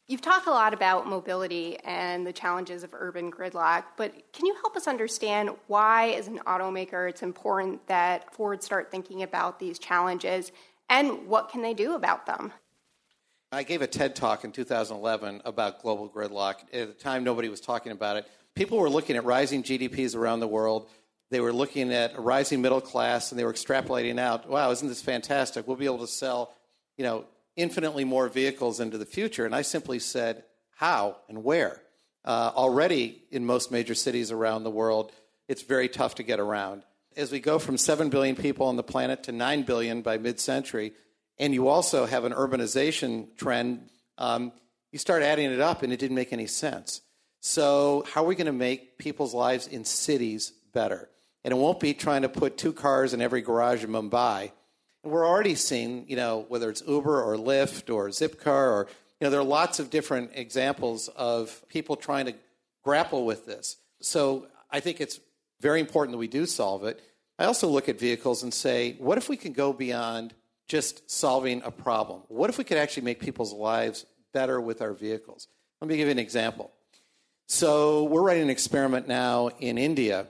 You've 0.06 0.20
talked 0.20 0.46
a 0.46 0.52
lot 0.52 0.72
about 0.72 1.08
mobility 1.08 1.76
and 1.78 2.24
the 2.24 2.32
challenges 2.32 2.84
of 2.84 2.94
urban 2.94 3.32
gridlock, 3.32 3.82
but 3.96 4.14
can 4.32 4.46
you 4.46 4.54
help 4.54 4.76
us 4.76 4.86
understand 4.86 5.50
why, 5.66 6.10
as 6.10 6.28
an 6.28 6.38
automaker, 6.46 7.08
it's 7.10 7.24
important 7.24 7.84
that 7.88 8.32
Ford 8.32 8.62
start 8.62 8.92
thinking 8.92 9.24
about 9.24 9.58
these 9.58 9.80
challenges 9.80 10.52
and 10.88 11.26
what 11.26 11.48
can 11.48 11.62
they 11.62 11.74
do 11.74 11.96
about 11.96 12.26
them? 12.26 12.52
I 13.50 13.64
gave 13.64 13.82
a 13.82 13.88
TED 13.88 14.14
talk 14.14 14.44
in 14.44 14.52
2011 14.52 15.42
about 15.44 15.82
global 15.82 16.08
gridlock. 16.08 16.60
At 16.72 16.86
the 16.86 16.94
time, 16.94 17.24
nobody 17.24 17.48
was 17.48 17.60
talking 17.60 17.90
about 17.90 18.16
it. 18.16 18.26
People 18.54 18.78
were 18.78 18.88
looking 18.88 19.16
at 19.16 19.24
rising 19.24 19.64
GDPs 19.64 20.14
around 20.14 20.38
the 20.38 20.48
world, 20.48 20.88
they 21.30 21.40
were 21.40 21.52
looking 21.52 21.92
at 21.92 22.16
a 22.16 22.20
rising 22.20 22.62
middle 22.62 22.80
class 22.80 23.32
and 23.32 23.38
they 23.38 23.44
were 23.44 23.52
extrapolating 23.52 24.18
out, 24.18 24.48
wow, 24.48 24.70
isn't 24.70 24.88
this 24.88 25.02
fantastic? 25.02 25.66
We'll 25.66 25.76
be 25.76 25.86
able 25.86 25.98
to 25.98 26.06
sell, 26.06 26.54
you 26.96 27.04
know, 27.04 27.24
infinitely 27.56 28.04
more 28.04 28.28
vehicles 28.28 28.80
into 28.80 28.98
the 28.98 29.06
future. 29.06 29.44
And 29.44 29.54
I 29.54 29.62
simply 29.62 29.98
said, 29.98 30.44
how 30.76 31.16
and 31.28 31.42
where? 31.42 31.82
Uh, 32.24 32.52
already 32.54 33.22
in 33.30 33.46
most 33.46 33.70
major 33.72 33.94
cities 33.94 34.30
around 34.30 34.64
the 34.64 34.70
world, 34.70 35.12
it's 35.48 35.62
very 35.62 35.88
tough 35.88 36.16
to 36.16 36.22
get 36.22 36.38
around. 36.38 36.82
As 37.16 37.32
we 37.32 37.40
go 37.40 37.58
from 37.58 37.78
7 37.78 38.10
billion 38.10 38.36
people 38.36 38.66
on 38.66 38.76
the 38.76 38.82
planet 38.82 39.22
to 39.24 39.32
9 39.32 39.62
billion 39.62 40.02
by 40.02 40.18
mid 40.18 40.38
century, 40.38 40.92
and 41.38 41.54
you 41.54 41.68
also 41.68 42.06
have 42.06 42.24
an 42.24 42.32
urbanization 42.32 43.34
trend, 43.36 43.88
um, 44.18 44.52
you 44.92 44.98
start 44.98 45.22
adding 45.22 45.50
it 45.50 45.60
up 45.60 45.82
and 45.82 45.92
it 45.92 45.98
didn't 45.98 46.16
make 46.16 46.32
any 46.32 46.46
sense. 46.46 47.00
So, 47.40 48.04
how 48.12 48.24
are 48.24 48.26
we 48.26 48.34
going 48.34 48.46
to 48.46 48.52
make 48.52 48.98
people's 48.98 49.34
lives 49.34 49.66
in 49.66 49.84
cities 49.84 50.52
better? 50.72 51.08
And 51.46 51.52
it 51.52 51.58
won't 51.58 51.78
be 51.78 51.94
trying 51.94 52.22
to 52.22 52.28
put 52.28 52.58
two 52.58 52.72
cars 52.72 53.14
in 53.14 53.22
every 53.22 53.40
garage 53.40 53.84
in 53.84 53.90
Mumbai. 53.90 54.50
And 55.04 55.12
we're 55.12 55.24
already 55.24 55.54
seeing, 55.54 56.04
you 56.08 56.16
know, 56.16 56.44
whether 56.48 56.68
it's 56.68 56.82
Uber 56.84 57.22
or 57.22 57.36
Lyft 57.36 57.88
or 57.94 58.08
Zipcar 58.08 58.72
or, 58.72 58.88
you 59.20 59.24
know, 59.24 59.30
there 59.30 59.38
are 59.38 59.44
lots 59.44 59.78
of 59.78 59.88
different 59.88 60.32
examples 60.34 61.06
of 61.14 61.64
people 61.68 61.94
trying 61.94 62.26
to 62.26 62.34
grapple 62.82 63.24
with 63.24 63.46
this. 63.46 63.76
So 64.00 64.48
I 64.72 64.80
think 64.80 65.00
it's 65.00 65.20
very 65.60 65.78
important 65.78 66.14
that 66.14 66.18
we 66.18 66.26
do 66.26 66.46
solve 66.46 66.82
it. 66.84 67.00
I 67.38 67.44
also 67.44 67.68
look 67.68 67.88
at 67.88 68.00
vehicles 68.00 68.42
and 68.42 68.52
say, 68.52 68.96
what 68.98 69.16
if 69.16 69.28
we 69.28 69.36
can 69.36 69.52
go 69.52 69.72
beyond 69.72 70.34
just 70.66 71.08
solving 71.08 71.62
a 71.64 71.70
problem? 71.70 72.22
What 72.26 72.50
if 72.50 72.58
we 72.58 72.64
could 72.64 72.76
actually 72.76 73.04
make 73.04 73.20
people's 73.20 73.52
lives 73.52 74.04
better 74.34 74.60
with 74.60 74.82
our 74.82 74.94
vehicles? 74.94 75.46
Let 75.80 75.86
me 75.86 75.96
give 75.96 76.08
you 76.08 76.12
an 76.12 76.18
example. 76.18 76.72
So 77.46 78.02
we're 78.02 78.22
running 78.22 78.42
an 78.42 78.50
experiment 78.50 79.06
now 79.06 79.50
in 79.60 79.78
India 79.78 80.26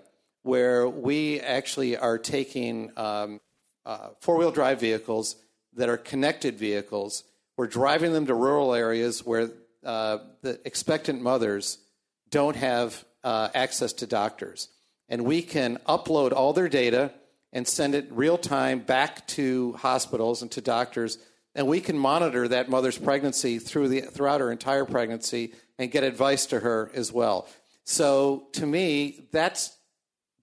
where 0.47 0.89
we 0.89 1.41
actually 1.41 1.97
are 1.97 2.19
taking 2.19 2.93
um, 2.97 3.41
uh, 3.85 4.11
four 4.21 4.37
wheel 4.37 4.53
drive 4.53 4.81
vehicles 4.81 5.37
that 5.75 5.89
are 5.89 5.97
connected 5.97 6.57
vehicles. 6.57 7.25
We're 7.57 7.67
driving 7.67 8.13
them 8.13 8.27
to 8.27 8.35
rural 8.35 8.73
areas 8.73 9.27
where 9.27 9.51
uh, 9.85 10.19
the 10.43 10.61
expectant 10.65 11.21
mothers 11.21 11.79
don't 12.31 12.57
have 12.57 13.05
uh, 13.25 13.49
access 13.55 13.93
to 13.95 14.07
doctors. 14.07 14.69
And 15.09 15.25
we 15.25 15.43
can 15.43 15.79
upload 15.89 16.33
all 16.33 16.53
their 16.53 16.69
data 16.69 17.13
and 17.53 17.67
send 17.67 17.95
it 17.95 18.07
real 18.11 18.39
time 18.39 18.81
back 18.81 19.27
to 19.29 19.73
hospitals 19.75 20.43
and 20.43 20.51
to 20.53 20.61
doctors. 20.61 21.19
And 21.55 21.67
we 21.67 21.81
can 21.81 21.99
monitor 21.99 22.49
that 22.49 22.69
mother's 22.69 22.99
pregnancy 22.99 23.59
through 23.59 23.89
the, 23.89 24.01
throughout 24.03 24.41
her 24.41 24.53
entire 24.53 24.85
pregnancy 24.85 25.55
and 25.79 25.91
get 25.91 26.05
advice 26.05 26.47
to 26.47 26.61
her 26.61 26.91
as 26.95 27.13
well. 27.13 27.49
So 27.85 28.49
to 28.55 28.67
me, 28.67 29.29
that's 29.31 29.76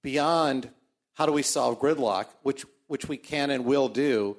beyond 0.04 0.70
how 1.14 1.26
do 1.26 1.32
we 1.32 1.42
solve 1.42 1.80
gridlock, 1.80 2.28
which, 2.44 2.66
which 2.88 3.08
we 3.08 3.18
can 3.18 3.50
and 3.50 3.66
will 3.66 3.90
do. 3.90 4.38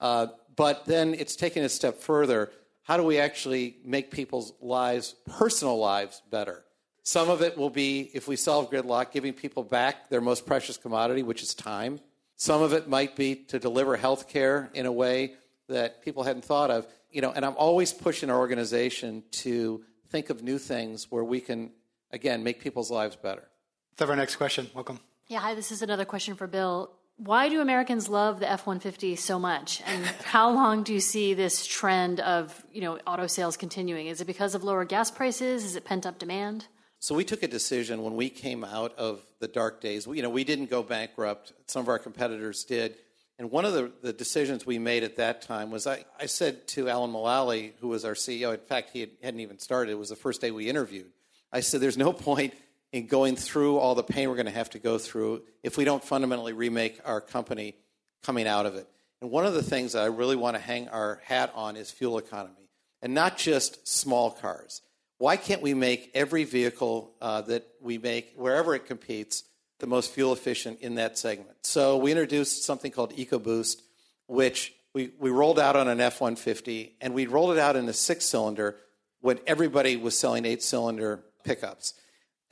Uh, 0.00 0.26
but 0.56 0.84
then 0.86 1.14
it's 1.14 1.36
taking 1.36 1.62
a 1.62 1.68
step 1.68 1.98
further. 1.98 2.50
How 2.82 2.96
do 2.96 3.04
we 3.04 3.18
actually 3.18 3.76
make 3.84 4.10
people's 4.10 4.52
lives, 4.60 5.14
personal 5.26 5.78
lives, 5.78 6.22
better? 6.30 6.64
Some 7.02 7.28
of 7.28 7.42
it 7.42 7.56
will 7.58 7.70
be, 7.70 8.10
if 8.14 8.26
we 8.26 8.36
solve 8.36 8.70
gridlock, 8.70 9.12
giving 9.12 9.34
people 9.34 9.62
back 9.62 10.08
their 10.08 10.20
most 10.20 10.46
precious 10.46 10.76
commodity, 10.76 11.22
which 11.22 11.42
is 11.42 11.54
time. 11.54 12.00
Some 12.36 12.62
of 12.62 12.72
it 12.72 12.88
might 12.88 13.14
be 13.14 13.36
to 13.36 13.58
deliver 13.58 13.96
health 13.96 14.28
care 14.28 14.70
in 14.74 14.86
a 14.86 14.92
way 14.92 15.34
that 15.68 16.02
people 16.02 16.22
hadn't 16.22 16.44
thought 16.44 16.70
of. 16.70 16.86
You 17.10 17.20
know, 17.20 17.30
and 17.30 17.44
I'm 17.44 17.56
always 17.56 17.92
pushing 17.92 18.30
our 18.30 18.38
organization 18.38 19.22
to 19.32 19.84
think 20.08 20.30
of 20.30 20.42
new 20.42 20.58
things 20.58 21.10
where 21.10 21.24
we 21.24 21.40
can, 21.40 21.70
again, 22.10 22.42
make 22.42 22.60
people's 22.60 22.90
lives 22.90 23.16
better. 23.16 23.48
Let's 23.94 24.00
have 24.00 24.10
our 24.10 24.16
next 24.16 24.34
question. 24.34 24.68
Welcome. 24.74 24.98
Yeah, 25.28 25.38
hi, 25.38 25.54
this 25.54 25.70
is 25.70 25.80
another 25.80 26.04
question 26.04 26.34
for 26.34 26.48
Bill. 26.48 26.90
Why 27.16 27.48
do 27.48 27.60
Americans 27.60 28.08
love 28.08 28.40
the 28.40 28.50
F 28.50 28.66
150 28.66 29.14
so 29.14 29.38
much? 29.38 29.82
And 29.86 30.04
how 30.24 30.50
long 30.50 30.82
do 30.82 30.92
you 30.92 30.98
see 30.98 31.32
this 31.32 31.64
trend 31.64 32.18
of 32.18 32.66
you 32.72 32.80
know, 32.80 32.98
auto 33.06 33.28
sales 33.28 33.56
continuing? 33.56 34.08
Is 34.08 34.20
it 34.20 34.24
because 34.24 34.56
of 34.56 34.64
lower 34.64 34.84
gas 34.84 35.12
prices? 35.12 35.64
Is 35.64 35.76
it 35.76 35.84
pent 35.84 36.06
up 36.06 36.18
demand? 36.18 36.66
So 36.98 37.14
we 37.14 37.22
took 37.22 37.44
a 37.44 37.46
decision 37.46 38.02
when 38.02 38.16
we 38.16 38.30
came 38.30 38.64
out 38.64 38.98
of 38.98 39.22
the 39.38 39.46
dark 39.46 39.80
days. 39.80 40.08
You 40.08 40.22
know, 40.22 40.30
we 40.30 40.42
didn't 40.42 40.70
go 40.70 40.82
bankrupt. 40.82 41.52
Some 41.68 41.82
of 41.82 41.88
our 41.88 42.00
competitors 42.00 42.64
did. 42.64 42.96
And 43.38 43.52
one 43.52 43.64
of 43.64 43.74
the, 43.74 43.92
the 44.02 44.12
decisions 44.12 44.66
we 44.66 44.80
made 44.80 45.04
at 45.04 45.14
that 45.18 45.40
time 45.40 45.70
was 45.70 45.86
I, 45.86 46.04
I 46.18 46.26
said 46.26 46.66
to 46.68 46.88
Alan 46.88 47.12
Mulally, 47.12 47.74
who 47.78 47.86
was 47.86 48.04
our 48.04 48.14
CEO, 48.14 48.54
in 48.54 48.58
fact, 48.58 48.90
he 48.92 48.98
had, 48.98 49.10
hadn't 49.22 49.38
even 49.38 49.60
started, 49.60 49.92
it 49.92 49.98
was 50.00 50.08
the 50.08 50.16
first 50.16 50.40
day 50.40 50.50
we 50.50 50.68
interviewed. 50.68 51.12
I 51.52 51.60
said, 51.60 51.80
There's 51.80 51.96
no 51.96 52.12
point 52.12 52.54
in 52.94 53.06
going 53.06 53.36
through 53.36 53.78
all 53.78 53.94
the 53.94 54.02
pain 54.02 54.28
we're 54.28 54.36
going 54.36 54.46
to 54.46 54.52
have 54.52 54.70
to 54.70 54.78
go 54.78 54.98
through 54.98 55.42
if 55.62 55.76
we 55.76 55.84
don't 55.84 56.02
fundamentally 56.02 56.52
remake 56.52 57.00
our 57.04 57.20
company 57.20 57.74
coming 58.22 58.46
out 58.46 58.66
of 58.66 58.74
it. 58.74 58.88
And 59.20 59.30
one 59.30 59.44
of 59.46 59.54
the 59.54 59.62
things 59.62 59.92
that 59.92 60.02
I 60.02 60.06
really 60.06 60.36
want 60.36 60.56
to 60.56 60.62
hang 60.62 60.88
our 60.88 61.20
hat 61.24 61.52
on 61.54 61.76
is 61.76 61.90
fuel 61.90 62.18
economy, 62.18 62.68
and 63.02 63.14
not 63.14 63.36
just 63.36 63.86
small 63.86 64.30
cars 64.30 64.80
why 65.18 65.36
can't 65.36 65.62
we 65.62 65.74
make 65.74 66.10
every 66.14 66.44
vehicle 66.44 67.12
uh, 67.20 67.40
that 67.42 67.66
we 67.80 67.98
make, 67.98 68.32
wherever 68.36 68.74
it 68.74 68.86
competes, 68.86 69.44
the 69.78 69.86
most 69.86 70.10
fuel 70.10 70.32
efficient 70.32 70.80
in 70.80 70.96
that 70.96 71.16
segment? 71.18 71.56
So 71.62 71.96
we 71.96 72.10
introduced 72.10 72.64
something 72.64 72.90
called 72.90 73.14
EcoBoost, 73.16 73.80
which 74.26 74.74
we, 74.92 75.12
we 75.18 75.30
rolled 75.30 75.58
out 75.58 75.76
on 75.76 75.88
an 75.88 76.00
F 76.00 76.20
150, 76.20 76.96
and 77.00 77.14
we 77.14 77.26
rolled 77.26 77.52
it 77.52 77.58
out 77.58 77.76
in 77.76 77.88
a 77.88 77.92
six 77.92 78.24
cylinder 78.24 78.76
when 79.20 79.38
everybody 79.46 79.96
was 79.96 80.14
selling 80.14 80.44
eight 80.44 80.62
cylinder 80.62 81.20
pickups. 81.44 81.94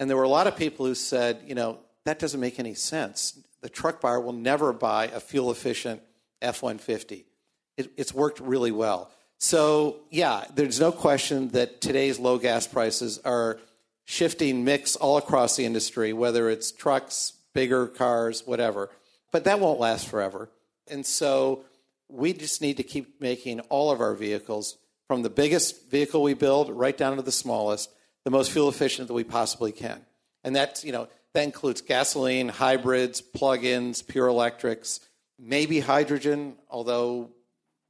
And 0.03 0.11
there 0.11 0.17
were 0.17 0.25
a 0.25 0.29
lot 0.29 0.49
of 0.49 0.57
people 0.57 0.85
who 0.85 0.97
said, 0.97 1.45
you 1.47 1.55
know, 1.55 1.79
that 2.07 2.19
doesn't 2.19 2.41
make 2.41 2.59
any 2.59 2.75
sense. 2.75 3.39
The 3.61 3.69
truck 3.69 4.01
buyer 4.01 4.21
will 4.21 4.33
never 4.33 4.73
buy 4.73 5.05
a 5.05 5.21
fuel 5.21 5.53
efficient 5.53 6.03
F 6.41 6.61
150. 6.61 7.25
It, 7.77 7.93
it's 7.97 8.13
worked 8.13 8.41
really 8.41 8.73
well. 8.73 9.13
So, 9.39 10.01
yeah, 10.11 10.45
there's 10.57 10.81
no 10.81 10.91
question 10.91 11.51
that 11.51 11.81
today's 11.81 12.19
low 12.19 12.39
gas 12.39 12.67
prices 12.67 13.21
are 13.25 13.61
shifting 14.05 14.65
mix 14.65 14.97
all 14.97 15.19
across 15.19 15.55
the 15.55 15.65
industry, 15.65 16.13
whether 16.13 16.51
it's 16.51 16.73
trucks, 16.73 17.35
bigger 17.55 17.87
cars, 17.87 18.43
whatever. 18.45 18.91
But 19.31 19.45
that 19.45 19.61
won't 19.61 19.79
last 19.79 20.09
forever. 20.09 20.51
And 20.91 21.07
so 21.07 21.65
we 22.09 22.33
just 22.33 22.61
need 22.61 22.79
to 22.79 22.83
keep 22.83 23.21
making 23.21 23.61
all 23.61 23.93
of 23.93 24.01
our 24.01 24.15
vehicles, 24.15 24.79
from 25.07 25.23
the 25.23 25.31
biggest 25.31 25.93
vehicle 25.93 26.25
we 26.25 26.35
build 26.35 26.71
right 26.71 26.99
down 26.99 27.15
to 27.19 27.23
the 27.23 27.31
smallest, 27.31 27.89
the 28.25 28.31
most 28.31 28.51
fuel 28.51 28.69
efficient 28.69 29.09
that 29.09 29.15
we 29.15 29.25
possibly 29.25 29.73
can. 29.73 30.05
And 30.45 30.57
that, 30.57 30.83
you 30.85 30.93
know, 30.93 31.09
that 31.35 31.45
includes 31.45 31.81
gasoline, 31.81 32.49
hybrids, 32.49 33.21
plug-ins, 33.21 34.03
pure 34.03 34.27
electrics, 34.27 35.01
maybe 35.39 35.81
hydrogen, 35.81 36.57
although 36.69 37.31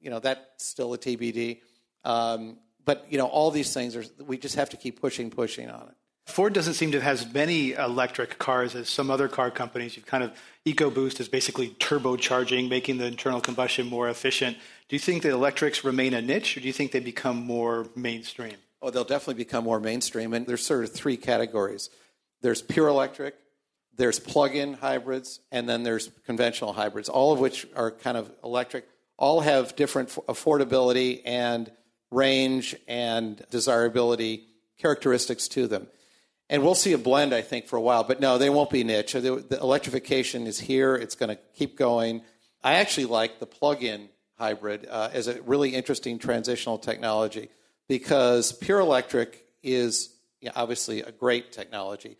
you 0.02 0.10
know, 0.10 0.18
that's 0.18 0.64
still 0.64 0.92
a 0.92 0.98
TBD. 0.98 1.60
Um, 2.04 2.58
but 2.84 3.06
you 3.08 3.16
know, 3.16 3.26
all 3.26 3.50
these 3.50 3.72
things 3.72 3.96
are. 3.96 4.04
We 4.18 4.36
just 4.36 4.56
have 4.56 4.70
to 4.70 4.76
keep 4.76 5.00
pushing, 5.00 5.30
pushing 5.30 5.70
on 5.70 5.88
it. 5.88 5.94
Ford 6.26 6.52
doesn't 6.52 6.74
seem 6.74 6.92
to 6.92 7.00
have 7.00 7.14
as 7.14 7.32
many 7.32 7.72
electric 7.72 8.38
cars 8.38 8.74
as 8.74 8.88
some 8.88 9.10
other 9.10 9.28
car 9.28 9.50
companies. 9.50 9.96
You've 9.96 10.06
kind 10.06 10.22
of 10.22 10.32
EcoBoost 10.66 11.20
is 11.20 11.28
basically 11.28 11.70
turbocharging, 11.70 12.68
making 12.68 12.98
the 12.98 13.06
internal 13.06 13.40
combustion 13.40 13.88
more 13.88 14.08
efficient. 14.08 14.56
Do 14.88 14.96
you 14.96 15.00
think 15.00 15.22
that 15.22 15.30
electrics 15.30 15.84
remain 15.84 16.14
a 16.14 16.22
niche, 16.22 16.56
or 16.56 16.60
do 16.60 16.66
you 16.66 16.72
think 16.72 16.92
they 16.92 17.00
become 17.00 17.36
more 17.36 17.88
mainstream? 17.96 18.56
Oh, 18.82 18.90
they'll 18.90 19.04
definitely 19.04 19.42
become 19.42 19.64
more 19.64 19.78
mainstream. 19.78 20.34
And 20.34 20.44
there's 20.44 20.66
sort 20.66 20.82
of 20.82 20.92
three 20.92 21.16
categories. 21.16 21.88
There's 22.40 22.60
pure 22.60 22.88
electric, 22.88 23.36
there's 23.96 24.18
plug-in 24.18 24.74
hybrids, 24.74 25.40
and 25.52 25.68
then 25.68 25.84
there's 25.84 26.10
conventional 26.26 26.72
hybrids. 26.72 27.08
All 27.08 27.32
of 27.32 27.38
which 27.38 27.66
are 27.76 27.92
kind 27.92 28.16
of 28.16 28.30
electric 28.42 28.86
all 29.16 29.40
have 29.40 29.76
different 29.76 30.08
affordability 30.08 31.22
and 31.24 31.70
range 32.10 32.74
and 32.88 33.44
desirability 33.50 34.48
characteristics 34.78 35.46
to 35.48 35.68
them. 35.68 35.86
And 36.50 36.64
we'll 36.64 36.74
see 36.74 36.92
a 36.92 36.98
blend, 36.98 37.32
I 37.32 37.40
think, 37.40 37.68
for 37.68 37.76
a 37.76 37.80
while. 37.80 38.02
But 38.02 38.20
no, 38.20 38.36
they 38.36 38.50
won't 38.50 38.70
be 38.70 38.82
niche. 38.82 39.12
The, 39.12 39.58
electrification 39.60 40.48
is 40.48 40.58
here. 40.58 40.96
It's 40.96 41.14
going 41.14 41.28
to 41.30 41.38
keep 41.54 41.78
going. 41.78 42.22
I 42.64 42.74
actually 42.74 43.06
like 43.06 43.38
the 43.38 43.46
plug-in 43.46 44.08
hybrid 44.38 44.88
uh, 44.90 45.10
as 45.12 45.28
a 45.28 45.40
really 45.42 45.70
interesting 45.70 46.18
transitional 46.18 46.78
technology 46.78 47.48
because 47.92 48.52
pure 48.52 48.80
electric 48.80 49.44
is 49.62 50.14
you 50.40 50.46
know, 50.46 50.52
obviously 50.56 51.02
a 51.02 51.12
great 51.12 51.52
technology, 51.52 52.16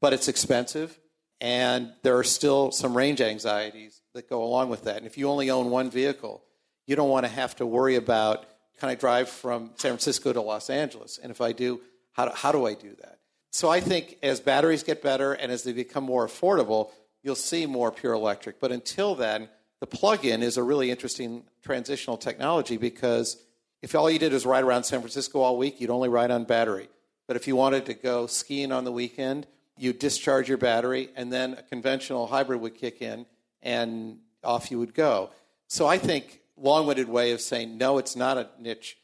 but 0.00 0.12
it's 0.12 0.28
expensive, 0.28 1.00
and 1.40 1.92
there 2.04 2.16
are 2.16 2.22
still 2.22 2.70
some 2.70 2.96
range 2.96 3.20
anxieties 3.20 4.02
that 4.14 4.30
go 4.30 4.44
along 4.44 4.68
with 4.68 4.84
that. 4.84 4.98
And 4.98 5.04
if 5.04 5.18
you 5.18 5.28
only 5.28 5.50
own 5.50 5.68
one 5.68 5.90
vehicle, 5.90 6.44
you 6.86 6.94
don't 6.94 7.08
want 7.08 7.26
to 7.26 7.32
have 7.32 7.56
to 7.56 7.66
worry 7.66 7.96
about 7.96 8.46
can 8.78 8.88
I 8.88 8.94
drive 8.94 9.28
from 9.28 9.70
San 9.74 9.90
Francisco 9.90 10.32
to 10.32 10.40
Los 10.40 10.70
Angeles? 10.70 11.18
And 11.20 11.32
if 11.32 11.40
I 11.40 11.50
do, 11.50 11.80
how 12.12 12.26
do, 12.26 12.30
how 12.32 12.52
do 12.52 12.64
I 12.64 12.74
do 12.74 12.94
that? 13.00 13.18
So 13.50 13.68
I 13.68 13.80
think 13.80 14.18
as 14.22 14.38
batteries 14.38 14.84
get 14.84 15.02
better 15.02 15.32
and 15.32 15.50
as 15.50 15.64
they 15.64 15.72
become 15.72 16.04
more 16.04 16.24
affordable, 16.24 16.90
you'll 17.24 17.34
see 17.34 17.66
more 17.66 17.90
pure 17.90 18.12
electric. 18.12 18.60
But 18.60 18.70
until 18.70 19.16
then, 19.16 19.48
the 19.80 19.88
plug-in 19.88 20.44
is 20.44 20.56
a 20.56 20.62
really 20.62 20.88
interesting 20.88 21.42
transitional 21.64 22.16
technology 22.16 22.76
because 22.76 23.38
if 23.82 23.94
all 23.94 24.10
you 24.10 24.18
did 24.18 24.32
was 24.32 24.46
ride 24.46 24.64
around 24.64 24.84
San 24.84 25.00
Francisco 25.00 25.40
all 25.40 25.58
week, 25.58 25.80
you'd 25.80 25.90
only 25.90 26.08
ride 26.08 26.30
on 26.30 26.44
battery. 26.44 26.88
But 27.26 27.36
if 27.36 27.46
you 27.46 27.56
wanted 27.56 27.86
to 27.86 27.94
go 27.94 28.26
skiing 28.26 28.72
on 28.72 28.84
the 28.84 28.92
weekend, 28.92 29.46
you 29.76 29.92
discharge 29.92 30.48
your 30.48 30.58
battery, 30.58 31.10
and 31.16 31.32
then 31.32 31.54
a 31.54 31.62
conventional 31.62 32.26
hybrid 32.26 32.60
would 32.60 32.74
kick 32.74 33.02
in, 33.02 33.26
and 33.62 34.18
off 34.42 34.70
you 34.70 34.78
would 34.78 34.94
go. 34.94 35.30
So 35.68 35.86
I 35.86 35.98
think 35.98 36.40
long-winded 36.56 37.08
way 37.08 37.32
of 37.32 37.40
saying 37.40 37.76
no, 37.76 37.98
it's 37.98 38.16
not 38.16 38.38
a 38.38 38.48
niche. 38.58 38.96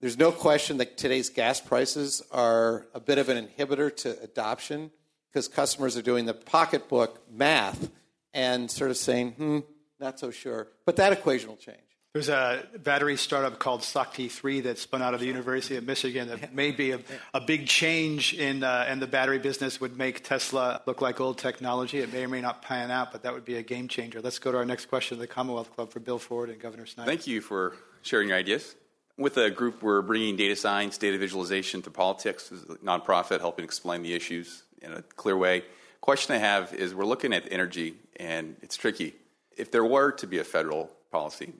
There's 0.00 0.18
no 0.18 0.30
question 0.30 0.76
that 0.78 0.96
today's 0.96 1.28
gas 1.28 1.60
prices 1.60 2.22
are 2.30 2.86
a 2.94 3.00
bit 3.00 3.18
of 3.18 3.28
an 3.28 3.46
inhibitor 3.46 3.94
to 3.98 4.20
adoption 4.22 4.90
because 5.30 5.48
customers 5.48 5.96
are 5.96 6.02
doing 6.02 6.26
the 6.26 6.34
pocketbook 6.34 7.20
math 7.30 7.90
and 8.32 8.70
sort 8.70 8.90
of 8.90 8.96
saying, 8.96 9.32
hmm, 9.32 9.58
not 9.98 10.20
so 10.20 10.30
sure. 10.30 10.68
But 10.84 10.96
that 10.96 11.12
equation 11.12 11.48
will 11.48 11.56
change. 11.56 11.78
There's 12.16 12.30
a 12.30 12.62
battery 12.78 13.18
startup 13.18 13.58
called 13.58 13.82
Sakti 13.82 14.28
3 14.28 14.62
that 14.62 14.78
spun 14.78 15.02
out 15.02 15.12
of 15.12 15.20
the 15.20 15.26
University 15.26 15.76
of 15.76 15.84
Michigan 15.84 16.28
that 16.28 16.54
may 16.54 16.70
be 16.70 16.92
a, 16.92 17.00
a 17.34 17.42
big 17.42 17.66
change 17.66 18.32
in, 18.32 18.62
uh, 18.62 18.86
in 18.90 19.00
the 19.00 19.06
battery 19.06 19.38
business, 19.38 19.82
would 19.82 19.98
make 19.98 20.24
Tesla 20.24 20.80
look 20.86 21.02
like 21.02 21.20
old 21.20 21.36
technology. 21.36 21.98
It 21.98 22.10
may 22.14 22.24
or 22.24 22.28
may 22.28 22.40
not 22.40 22.62
pan 22.62 22.90
out, 22.90 23.12
but 23.12 23.24
that 23.24 23.34
would 23.34 23.44
be 23.44 23.56
a 23.56 23.62
game 23.62 23.86
changer. 23.86 24.22
Let's 24.22 24.38
go 24.38 24.50
to 24.50 24.56
our 24.56 24.64
next 24.64 24.86
question 24.86 25.16
of 25.16 25.20
the 25.20 25.26
Commonwealth 25.26 25.74
Club 25.74 25.90
for 25.90 26.00
Bill 26.00 26.18
Ford 26.18 26.48
and 26.48 26.58
Governor 26.58 26.86
Snyder. 26.86 27.06
Thank 27.06 27.26
you 27.26 27.42
for 27.42 27.74
sharing 28.00 28.28
your 28.28 28.38
ideas. 28.38 28.76
With 29.18 29.36
a 29.36 29.50
group, 29.50 29.82
we're 29.82 30.00
bringing 30.00 30.36
data 30.36 30.56
science, 30.56 30.96
data 30.96 31.18
visualization 31.18 31.82
to 31.82 31.90
politics 31.90 32.50
as 32.50 32.62
a 32.62 32.76
nonprofit, 32.76 33.40
helping 33.40 33.66
explain 33.66 34.00
the 34.00 34.14
issues 34.14 34.62
in 34.80 34.94
a 34.94 35.02
clear 35.02 35.36
way. 35.36 35.64
Question 36.00 36.36
I 36.36 36.38
have 36.38 36.72
is 36.72 36.94
we're 36.94 37.04
looking 37.04 37.34
at 37.34 37.52
energy, 37.52 37.96
and 38.18 38.56
it's 38.62 38.78
tricky. 38.78 39.14
If 39.54 39.70
there 39.70 39.84
were 39.84 40.12
to 40.12 40.26
be 40.26 40.38
a 40.38 40.44
federal 40.44 40.90
policy, 41.10 41.52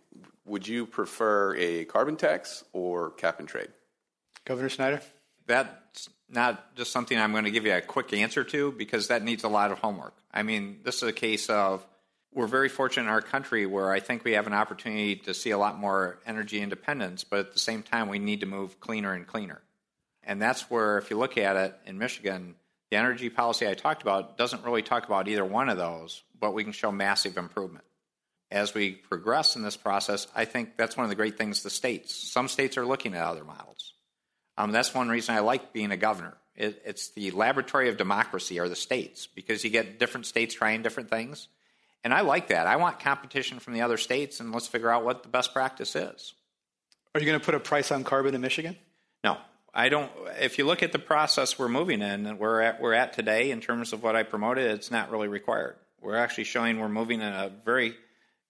would 0.47 0.67
you 0.67 0.87
prefer 0.87 1.55
a 1.57 1.85
carbon 1.85 2.17
tax 2.17 2.65
or 2.73 3.11
cap 3.11 3.41
and 3.41 3.49
trade? 3.49 3.69
Governor 4.45 4.69
Snyder? 4.69 5.03
that's 5.47 6.09
not 6.29 6.75
just 6.75 6.93
something 6.93 7.19
I'm 7.19 7.33
going 7.33 7.45
to 7.45 7.51
give 7.51 7.65
you 7.65 7.75
a 7.75 7.81
quick 7.81 8.13
answer 8.13 8.45
to 8.45 8.73
because 8.73 9.09
that 9.09 9.23
needs 9.23 9.45
a 9.45 9.49
lot 9.49 9.71
of 9.71 9.79
homework. 9.79 10.15
I 10.33 10.43
mean, 10.43 10.81
this 10.83 10.97
is 10.97 11.05
a 11.05 11.13
case 11.13 11.49
of 11.49 11.87
we're 12.35 12.47
very 12.47 12.69
fortunate 12.69 13.05
in 13.05 13.09
our 13.09 13.23
country 13.23 13.65
where 13.65 13.91
I 13.91 14.01
think 14.01 14.25
we 14.25 14.33
have 14.33 14.47
an 14.47 14.53
opportunity 14.53 15.17
to 15.17 15.33
see 15.33 15.51
a 15.51 15.59
lot 15.59 15.79
more 15.79 16.19
energy 16.27 16.61
independence, 16.61 17.25
but 17.25 17.39
at 17.39 17.53
the 17.53 17.59
same 17.59 17.83
time, 17.83 18.09
we 18.09 18.19
need 18.19 18.41
to 18.41 18.47
move 18.47 18.79
cleaner 18.81 19.15
and 19.15 19.27
cleaner. 19.27 19.63
And 20.23 20.43
that's 20.43 20.69
where, 20.69 20.99
if 20.99 21.09
you 21.11 21.17
look 21.17 21.39
at 21.39 21.57
it 21.57 21.75
in 21.87 21.99
Michigan, 21.99 22.57
the 22.91 22.97
energy 22.97 23.31
policy 23.31 23.67
I 23.67 23.75
talked 23.75 24.03
about 24.03 24.37
doesn't 24.37 24.65
really 24.65 24.83
talk 24.83 25.07
about 25.07 25.29
either 25.29 25.45
one 25.45 25.69
of 25.69 25.79
those, 25.79 26.25
but 26.39 26.53
we 26.53 26.65
can 26.65 26.73
show 26.73 26.93
massive 26.93 27.39
improvement. 27.39 27.85
As 28.51 28.75
we 28.75 28.93
progress 28.93 29.57
in 29.57 29.63
this 29.63 29.77
process, 29.77 30.29
I 30.35 30.45
think 30.45 30.77
that's 30.77 30.97
one 30.97 31.05
of 31.05 31.11
the 31.11 31.17
great 31.17 31.37
things 31.37 31.63
the 31.63 31.71
states. 31.71 32.15
Some 32.15 32.49
states 32.49 32.77
are 32.77 32.87
looking 32.87 33.15
at 33.15 33.23
other 33.23 33.45
models. 33.45 33.95
Um, 34.57 34.73
that's 34.73 34.95
one 34.95 35.09
reason 35.09 35.35
I 35.35 35.41
like 35.41 35.73
being 35.73 35.91
a 35.91 35.97
governor. 35.97 36.35
It, 36.55 36.81
it's 36.87 37.11
the 37.11 37.31
laboratory 37.33 37.89
of 37.89 37.97
democracy, 37.97 38.59
are 38.61 38.69
the 38.69 38.77
states, 38.77 39.27
because 39.27 39.65
you 39.65 39.71
get 39.71 39.99
different 39.99 40.27
states 40.27 40.55
trying 40.55 40.83
different 40.83 41.11
things. 41.11 41.49
And 42.05 42.15
I 42.15 42.21
like 42.21 42.49
that. 42.49 42.67
I 42.67 42.77
want 42.77 43.01
competition 43.01 43.59
from 43.59 43.75
the 43.75 43.83
other 43.83 43.97
states, 43.97 44.39
and 44.39 44.53
let's 44.53 44.69
figure 44.69 44.91
out 44.91 45.05
what 45.05 45.23
the 45.25 45.29
best 45.29 45.53
practice 45.53 45.97
is. 45.97 46.35
Are 47.15 47.21
you 47.21 47.27
going 47.27 47.39
to 47.39 47.45
put 47.45 47.55
a 47.55 47.61
price 47.61 47.91
on 47.91 48.05
carbon 48.05 48.35
in 48.35 48.41
Michigan? 48.41 48.77
No, 49.25 49.39
I 49.75 49.89
don't. 49.89 50.11
If 50.41 50.57
you 50.57 50.67
look 50.67 50.83
at 50.83 50.93
the 50.93 50.99
process 50.99 51.59
we're 51.59 51.69
moving 51.69 52.01
in, 52.01 52.27
and 52.27 52.39
we're 52.39 52.61
at, 52.61 52.81
we're 52.81 52.95
at 52.95 53.13
today 53.13 53.51
in 53.51 53.61
terms 53.61 53.93
of 53.93 54.03
what 54.03 54.15
I 54.15 54.23
promoted, 54.23 54.71
it's 54.71 54.91
not 54.91 55.11
really 55.11 55.29
required. 55.29 55.77
We're 56.01 56.17
actually 56.17 56.45
showing 56.45 56.79
we're 56.79 56.89
moving 56.89 57.21
in 57.21 57.33
a 57.33 57.51
very 57.65 57.97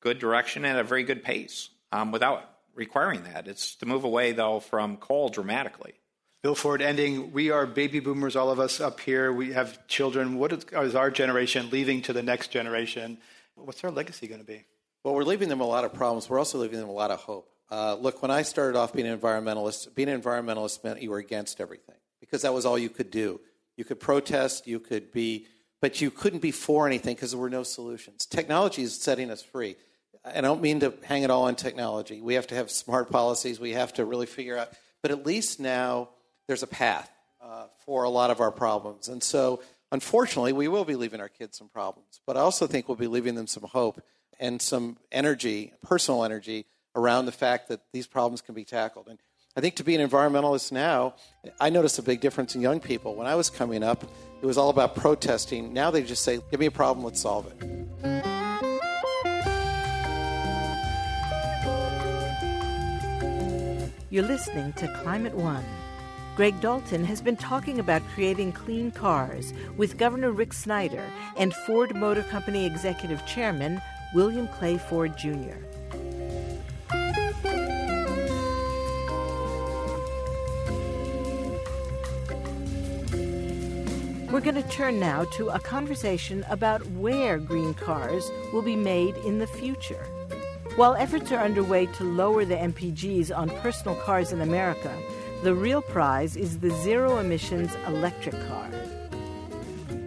good 0.01 0.19
direction 0.19 0.65
at 0.65 0.79
a 0.79 0.85
very 0.85 1.05
good 1.05 1.23
pace 1.23 1.71
um, 1.93 2.13
without 2.13 2.49
requiring 2.75 3.25
that. 3.25 3.49
It's 3.49 3.75
to 3.77 3.87
move 3.87 4.05
away, 4.05 4.33
though, 4.33 4.61
from 4.61 4.97
coal 4.97 5.29
dramatically. 5.29 5.95
Bill 6.43 6.55
Ford, 6.55 6.81
ending. 6.81 7.33
We 7.33 7.51
are 7.51 7.67
baby 7.67 7.99
boomers, 7.99 8.37
all 8.37 8.51
of 8.51 8.61
us 8.61 8.81
up 8.81 9.01
here. 9.01 9.33
We 9.33 9.53
have 9.53 9.87
children. 9.89 10.39
What 10.39 10.53
is 10.53 10.95
our 10.95 11.11
generation 11.11 11.71
leaving 11.71 12.03
to 12.03 12.13
the 12.13 12.23
next 12.23 12.49
generation? 12.49 13.19
What's 13.57 13.83
our 13.83 13.91
legacy 13.91 14.29
going 14.29 14.41
to 14.41 14.47
be? 14.47 14.65
Well, 15.03 15.15
we're 15.15 15.25
leaving 15.25 15.49
them 15.49 15.61
a 15.61 15.67
lot 15.67 15.85
of 15.85 15.95
problems. 15.95 16.29
We're 16.29 16.39
also 16.39 16.59
leaving 16.59 16.79
them 16.79 16.89
a 16.89 16.93
lot 16.93 17.11
of 17.11 17.21
hope. 17.21 17.51
Uh, 17.71 17.97
look, 17.97 18.23
when 18.23 18.31
I 18.31 18.43
started 18.43 18.79
off 18.79 18.93
being 18.93 19.09
an 19.09 19.19
environmentalist, 19.19 19.95
being 19.95 20.09
an 20.09 20.21
environmentalist 20.21 20.85
meant 20.85 21.03
you 21.03 21.11
were 21.11 21.19
against 21.19 21.61
everything 21.61 21.97
because 22.21 22.43
that 22.43 22.55
was 22.55 22.65
all 22.65 22.79
you 22.79 22.91
could 22.91 23.11
do. 23.11 23.41
You 23.77 23.85
could 23.85 24.01
protest, 24.01 24.67
you 24.67 24.79
could 24.79 25.13
be, 25.13 25.47
but 25.81 26.01
you 26.01 26.11
couldn't 26.11 26.41
be 26.41 26.51
for 26.51 26.87
anything 26.87 27.15
because 27.15 27.33
there 27.33 27.41
were 27.41 27.51
no 27.51 27.63
solutions. 27.63 28.27
Technology 28.27 28.83
is 28.83 28.95
setting 28.95 29.31
us 29.31 29.43
free. 29.43 29.77
I 30.25 30.41
don't 30.41 30.61
mean 30.61 30.81
to 30.81 30.95
hang 31.05 31.23
it 31.23 31.31
all 31.31 31.45
on 31.45 31.55
technology. 31.55 32.21
We 32.21 32.35
have 32.35 32.49
to 32.49 32.55
have 32.55 32.71
smart 32.71 33.11
policies. 33.11 33.61
We 33.61 33.73
have 33.73 33.93
to 33.95 34.05
really 34.05 34.27
figure 34.27 34.59
out, 34.59 34.71
but 35.03 35.11
at 35.11 35.25
least 35.25 35.61
now 35.61 36.09
there's 36.49 36.63
a 36.63 36.67
path 36.67 37.11
uh, 37.41 37.67
for 37.85 38.05
a 38.05 38.11
lot 38.11 38.31
of 38.31 38.41
our 38.41 38.51
problems. 38.51 39.09
And 39.09 39.23
so, 39.23 39.63
unfortunately, 39.93 40.53
we 40.53 40.67
will 40.67 40.85
be 40.85 40.97
leaving 40.97 41.21
our 41.21 41.29
kids 41.29 41.57
some 41.57 41.69
problems, 41.69 42.21
but 42.27 42.37
I 42.37 42.41
also 42.41 42.67
think 42.67 42.89
we'll 42.89 42.97
be 42.97 43.07
leaving 43.07 43.37
them 43.37 43.47
some 43.47 43.63
hope 43.63 44.03
and 44.41 44.61
some 44.61 44.97
energy, 45.13 45.73
personal 45.83 46.25
energy 46.25 46.67
around 46.95 47.27
the 47.27 47.33
fact 47.33 47.69
that 47.69 47.81
these 47.93 48.07
problems 48.07 48.41
can 48.41 48.55
be 48.55 48.65
tackled. 48.65 49.07
And 49.09 49.19
I 49.57 49.61
think 49.61 49.77
to 49.77 49.85
be 49.85 49.95
an 49.95 50.07
environmentalist 50.07 50.73
now, 50.73 51.15
I 51.61 51.71
notice 51.71 51.99
a 51.99 52.03
big 52.03 52.21
difference 52.21 52.55
in 52.55 52.61
young 52.61 52.81
people. 52.81 53.15
When 53.15 53.27
I 53.27 53.37
was 53.37 53.49
coming 53.49 53.83
up, 53.83 54.05
it 54.41 54.47
was 54.47 54.59
all 54.59 54.71
about 54.71 54.95
protesting. 54.95 55.73
Now 55.73 55.91
they 55.91 56.03
just 56.03 56.23
say, 56.23 56.41
give 56.51 56.61
me 56.61 56.67
a 56.67 56.71
problem, 56.71 57.05
let's 57.05 57.21
solve 57.21 57.47
it. 57.47 57.87
You're 64.11 64.25
listening 64.25 64.73
to 64.75 64.89
Climate 65.03 65.35
One. 65.35 65.65
Greg 66.37 66.61
Dalton 66.61 67.05
has 67.05 67.21
been 67.21 67.37
talking 67.37 67.79
about 67.79 68.03
creating 68.15 68.53
clean 68.53 68.91
cars 68.91 69.53
with 69.77 69.99
Governor 69.99 70.33
Rick 70.33 70.53
Snyder 70.53 71.05
and 71.37 71.53
Ford 71.53 71.95
Motor 71.97 72.23
Company 72.23 72.67
Executive 72.67 73.25
Chairman 73.27 73.81
William 74.15 74.47
Clay 74.49 74.79
Ford 74.79 75.17
Jr. 75.17 75.57
We're 84.37 84.43
going 84.43 84.63
to 84.63 84.69
turn 84.69 85.01
now 85.01 85.25
to 85.33 85.49
a 85.49 85.59
conversation 85.59 86.45
about 86.51 86.87
where 86.89 87.39
green 87.39 87.73
cars 87.73 88.31
will 88.53 88.61
be 88.61 88.77
made 88.77 89.17
in 89.25 89.39
the 89.39 89.47
future. 89.47 90.05
While 90.75 90.95
efforts 90.95 91.33
are 91.33 91.43
underway 91.43 91.87
to 91.87 92.05
lower 92.05 92.45
the 92.45 92.57
MPGs 92.57 93.35
on 93.35 93.49
personal 93.61 93.97
cars 93.97 94.33
in 94.33 94.43
America, 94.43 94.95
the 95.43 95.55
real 95.55 95.81
prize 95.81 96.37
is 96.37 96.59
the 96.59 96.69
zero 96.69 97.17
emissions 97.17 97.75
electric 97.87 98.35
car. 98.47 98.69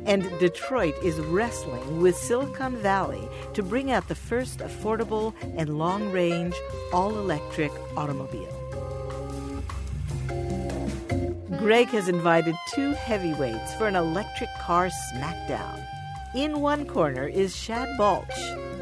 And 0.05 0.21
Detroit 0.37 0.93
is 1.03 1.19
wrestling 1.21 1.99
with 1.99 2.15
Silicon 2.15 2.75
Valley 2.75 3.27
to 3.55 3.63
bring 3.63 3.89
out 3.89 4.09
the 4.09 4.13
first 4.13 4.59
affordable 4.59 5.33
and 5.57 5.79
long 5.79 6.11
range 6.11 6.53
all 6.93 7.17
electric 7.17 7.71
automobile. 7.97 8.59
Greg 11.60 11.89
has 11.89 12.08
invited 12.08 12.56
two 12.74 12.93
heavyweights 12.93 13.76
for 13.76 13.86
an 13.86 13.95
electric 13.98 14.50
car 14.60 14.89
smackdown. 15.12 15.86
In 16.34 16.62
one 16.62 16.86
corner 16.86 17.28
is 17.28 17.54
Shad 17.54 17.98
Balch. 17.98 18.32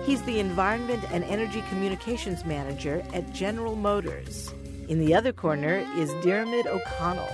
He's 0.05 0.21
the 0.23 0.39
Environment 0.39 1.03
and 1.11 1.23
Energy 1.23 1.63
Communications 1.69 2.45
Manager 2.45 3.03
at 3.15 3.33
General 3.33 3.75
Motors. 3.75 4.53
In 4.89 4.99
the 4.99 5.15
other 5.15 5.33
corner 5.33 5.83
is 5.95 6.13
Diarmuid 6.23 6.67
O'Connell, 6.67 7.31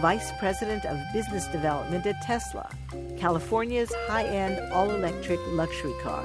Vice 0.00 0.32
President 0.38 0.86
of 0.86 0.98
Business 1.12 1.46
Development 1.48 2.06
at 2.06 2.22
Tesla, 2.22 2.66
California's 3.18 3.92
high 4.08 4.24
end 4.24 4.58
all 4.72 4.90
electric 4.90 5.40
luxury 5.48 5.94
car. 6.02 6.24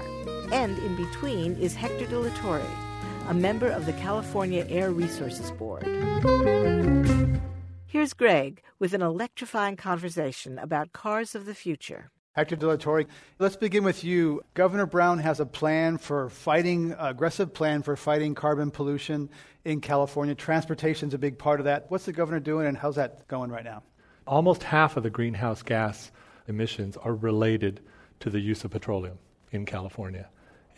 And 0.53 0.77
in 0.79 0.95
between 0.95 1.57
is 1.57 1.75
Hector 1.75 2.07
de 2.07 2.17
la 2.17 2.33
Torre, 2.37 2.61
a 3.27 3.33
member 3.33 3.67
of 3.67 3.85
the 3.85 3.93
California 3.93 4.65
Air 4.69 4.91
Resources 4.91 5.51
Board. 5.51 5.83
Here's 7.91 8.13
Greg 8.13 8.61
with 8.79 8.93
an 8.93 9.01
electrifying 9.01 9.75
conversation 9.75 10.57
about 10.57 10.93
cars 10.93 11.35
of 11.35 11.45
the 11.45 11.53
future. 11.53 12.09
Hector 12.37 12.55
de 12.55 12.65
la 12.65 12.77
Torre, 12.77 13.03
let's 13.37 13.57
begin 13.57 13.83
with 13.83 14.05
you. 14.05 14.39
Governor 14.53 14.85
Brown 14.85 15.19
has 15.19 15.41
a 15.41 15.45
plan 15.45 15.97
for 15.97 16.29
fighting, 16.29 16.95
aggressive 16.97 17.53
plan 17.53 17.81
for 17.81 17.97
fighting 17.97 18.33
carbon 18.33 18.71
pollution 18.71 19.29
in 19.65 19.81
California. 19.81 20.33
Transportation's 20.33 21.13
a 21.13 21.17
big 21.17 21.37
part 21.37 21.59
of 21.59 21.65
that. 21.65 21.91
What's 21.91 22.05
the 22.05 22.13
governor 22.13 22.39
doing 22.39 22.65
and 22.65 22.77
how's 22.77 22.95
that 22.95 23.27
going 23.27 23.51
right 23.51 23.65
now? 23.65 23.83
Almost 24.25 24.63
half 24.63 24.95
of 24.95 25.03
the 25.03 25.09
greenhouse 25.09 25.61
gas 25.61 26.13
emissions 26.47 26.95
are 26.95 27.13
related 27.13 27.81
to 28.21 28.29
the 28.29 28.39
use 28.39 28.63
of 28.63 28.71
petroleum 28.71 29.19
in 29.51 29.65
California. 29.65 30.29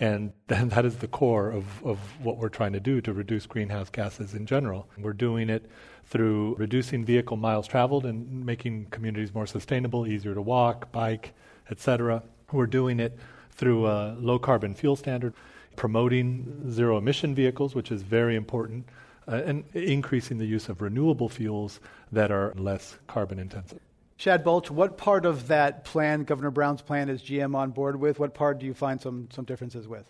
And 0.04 0.34
that 0.48 0.84
is 0.84 0.98
the 0.98 1.08
core 1.08 1.50
of, 1.50 1.82
of 1.86 1.98
what 2.22 2.36
we're 2.36 2.50
trying 2.50 2.74
to 2.74 2.82
do 2.82 3.00
to 3.00 3.13
reduce 3.13 3.46
greenhouse 3.46 3.89
gases 3.89 4.34
in 4.34 4.46
general. 4.46 4.89
We're 4.98 5.13
doing 5.13 5.50
it 5.50 5.66
through 6.04 6.56
reducing 6.56 7.06
vehicle 7.06 7.38
miles 7.38 7.68
traveled 7.68 8.06
and 8.06 8.46
making 8.46 8.88
communities 8.88 9.34
more 9.34 9.48
sustainable, 9.48 10.06
easier 10.06 10.34
to 10.34 10.42
walk, 10.42 10.92
bike, 10.92 11.34
etc. 11.72 12.22
We're 12.52 12.68
doing 12.68 13.00
it 13.00 13.18
through 13.52 13.88
a 13.88 14.18
low 14.20 14.39
carbon 14.39 14.76
fuel 14.76 14.98
standard, 14.98 15.34
promoting 15.78 16.70
zero 16.70 16.98
emission 16.98 17.34
vehicles, 17.34 17.74
which 17.74 17.89
is 17.89 18.02
very 18.02 18.36
important, 18.36 18.86
uh, 19.26 19.42
and 19.46 19.63
increasing 19.74 20.38
the 20.38 20.46
use 20.46 20.68
of 20.68 20.82
renewable 20.82 21.30
fuels 21.30 21.80
that 22.12 22.30
are 22.30 22.54
less 22.58 22.98
carbon 23.08 23.39
intensive. 23.39 23.80
Shad 24.17 24.43
Balch, 24.43 24.69
what 24.69 24.97
part 24.97 25.26
of 25.26 25.47
that 25.47 25.86
plan, 25.86 26.23
Governor 26.23 26.52
Brown's 26.52 26.82
plan, 26.82 27.10
is 27.10 27.21
GM 27.21 27.56
on 27.56 27.71
board 27.71 27.99
with? 27.99 28.19
What 28.19 28.34
part 28.34 28.60
do 28.60 28.65
you 28.65 28.73
find 28.73 29.02
some, 29.02 29.28
some 29.32 29.45
differences 29.45 29.88
with? 29.88 30.10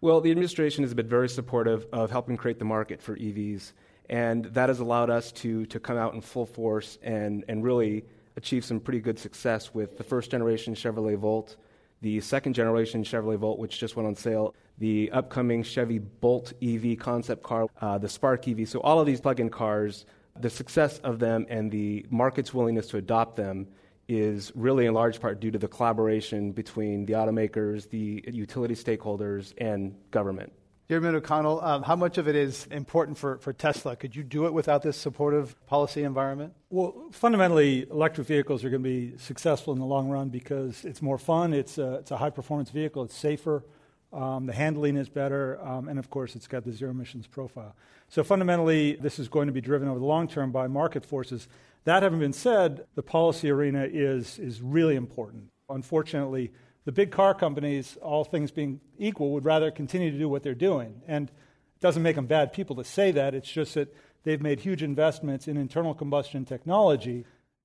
Well, 0.00 0.20
the 0.20 0.30
administration 0.30 0.82
has 0.82 0.94
been 0.94 1.08
very 1.08 1.28
supportive 1.28 1.86
of 1.92 2.10
helping 2.10 2.36
create 2.36 2.58
the 2.58 2.64
market 2.64 3.00
for 3.00 3.16
EVs, 3.16 3.72
and 4.10 4.46
that 4.46 4.68
has 4.68 4.80
allowed 4.80 5.10
us 5.10 5.30
to, 5.32 5.66
to 5.66 5.78
come 5.78 5.96
out 5.96 6.14
in 6.14 6.20
full 6.20 6.46
force 6.46 6.98
and, 7.02 7.44
and 7.46 7.62
really 7.62 8.04
achieve 8.36 8.64
some 8.64 8.80
pretty 8.80 9.00
good 9.00 9.18
success 9.18 9.72
with 9.74 9.96
the 9.98 10.02
first 10.02 10.30
generation 10.30 10.74
Chevrolet 10.74 11.16
Volt, 11.16 11.56
the 12.00 12.20
second 12.20 12.54
generation 12.54 13.04
Chevrolet 13.04 13.36
Volt, 13.36 13.58
which 13.58 13.78
just 13.78 13.94
went 13.94 14.08
on 14.08 14.16
sale, 14.16 14.54
the 14.78 15.10
upcoming 15.12 15.62
Chevy 15.62 15.98
Bolt 15.98 16.52
EV 16.62 16.98
concept 16.98 17.42
car, 17.42 17.68
uh, 17.80 17.98
the 17.98 18.08
Spark 18.08 18.48
EV. 18.48 18.68
So, 18.68 18.80
all 18.80 18.98
of 18.98 19.06
these 19.06 19.20
plug 19.20 19.38
in 19.38 19.50
cars 19.50 20.06
the 20.38 20.50
success 20.50 20.98
of 20.98 21.18
them 21.18 21.46
and 21.48 21.70
the 21.70 22.06
market's 22.10 22.52
willingness 22.54 22.86
to 22.88 22.96
adopt 22.96 23.36
them 23.36 23.68
is 24.08 24.52
really 24.54 24.86
in 24.86 24.94
large 24.94 25.20
part 25.20 25.40
due 25.40 25.50
to 25.50 25.58
the 25.58 25.68
collaboration 25.68 26.52
between 26.52 27.06
the 27.06 27.14
automakers, 27.14 27.88
the 27.88 28.24
utility 28.30 28.74
stakeholders, 28.74 29.54
and 29.58 29.94
government. 30.10 30.52
Chairman 30.88 31.14
O'Connell, 31.14 31.62
um, 31.62 31.82
how 31.82 31.96
much 31.96 32.18
of 32.18 32.28
it 32.28 32.36
is 32.36 32.66
important 32.66 33.16
for, 33.16 33.38
for 33.38 33.52
Tesla? 33.52 33.96
Could 33.96 34.14
you 34.14 34.22
do 34.22 34.46
it 34.46 34.52
without 34.52 34.82
this 34.82 34.96
supportive 34.96 35.54
policy 35.66 36.02
environment? 36.02 36.52
Well, 36.68 37.08
fundamentally, 37.12 37.86
electric 37.88 38.26
vehicles 38.26 38.64
are 38.64 38.68
going 38.68 38.82
to 38.82 38.88
be 38.88 39.16
successful 39.16 39.72
in 39.72 39.78
the 39.78 39.86
long 39.86 40.10
run 40.10 40.28
because 40.28 40.84
it's 40.84 41.00
more 41.00 41.16
fun, 41.18 41.54
it's 41.54 41.78
a, 41.78 41.94
it's 41.94 42.10
a 42.10 42.16
high 42.16 42.30
performance 42.30 42.70
vehicle, 42.70 43.04
it's 43.04 43.16
safer, 43.16 43.64
um, 44.12 44.46
the 44.46 44.52
handling 44.52 44.96
is 44.96 45.08
better, 45.08 45.58
um, 45.64 45.88
and 45.88 45.98
of 45.98 46.10
course, 46.10 46.36
it's 46.36 46.46
got 46.46 46.64
the 46.64 46.72
zero 46.72 46.90
emissions 46.90 47.26
profile. 47.26 47.74
So 48.08 48.22
fundamentally, 48.22 48.96
this 48.96 49.18
is 49.18 49.28
going 49.28 49.46
to 49.46 49.52
be 49.52 49.60
driven 49.60 49.88
over 49.88 49.98
the 49.98 50.04
long 50.04 50.28
term 50.28 50.52
by 50.52 50.66
market 50.66 51.04
forces, 51.04 51.48
That 51.84 52.02
having 52.02 52.20
been 52.20 52.32
said, 52.32 52.84
the 52.94 53.02
policy 53.02 53.50
arena 53.50 53.88
is, 53.90 54.38
is 54.38 54.62
really 54.62 54.94
important. 54.94 55.50
Unfortunately, 55.68 56.52
the 56.84 56.92
big 56.92 57.10
car 57.10 57.34
companies, 57.34 57.96
all 58.00 58.24
things 58.24 58.50
being 58.50 58.80
equal, 58.98 59.32
would 59.32 59.44
rather 59.44 59.70
continue 59.70 60.10
to 60.10 60.18
do 60.18 60.28
what 60.28 60.42
they're 60.42 60.54
doing. 60.54 61.02
And 61.08 61.28
it 61.28 61.80
doesn't 61.80 62.02
make 62.02 62.16
them 62.16 62.26
bad 62.26 62.52
people 62.52 62.76
to 62.76 62.84
say 62.84 63.10
that. 63.12 63.34
It's 63.34 63.50
just 63.50 63.74
that 63.74 63.94
they've 64.22 64.40
made 64.40 64.60
huge 64.60 64.82
investments 64.82 65.48
in 65.48 65.56
internal 65.56 65.94
combustion 65.94 66.44
technology, 66.44 67.24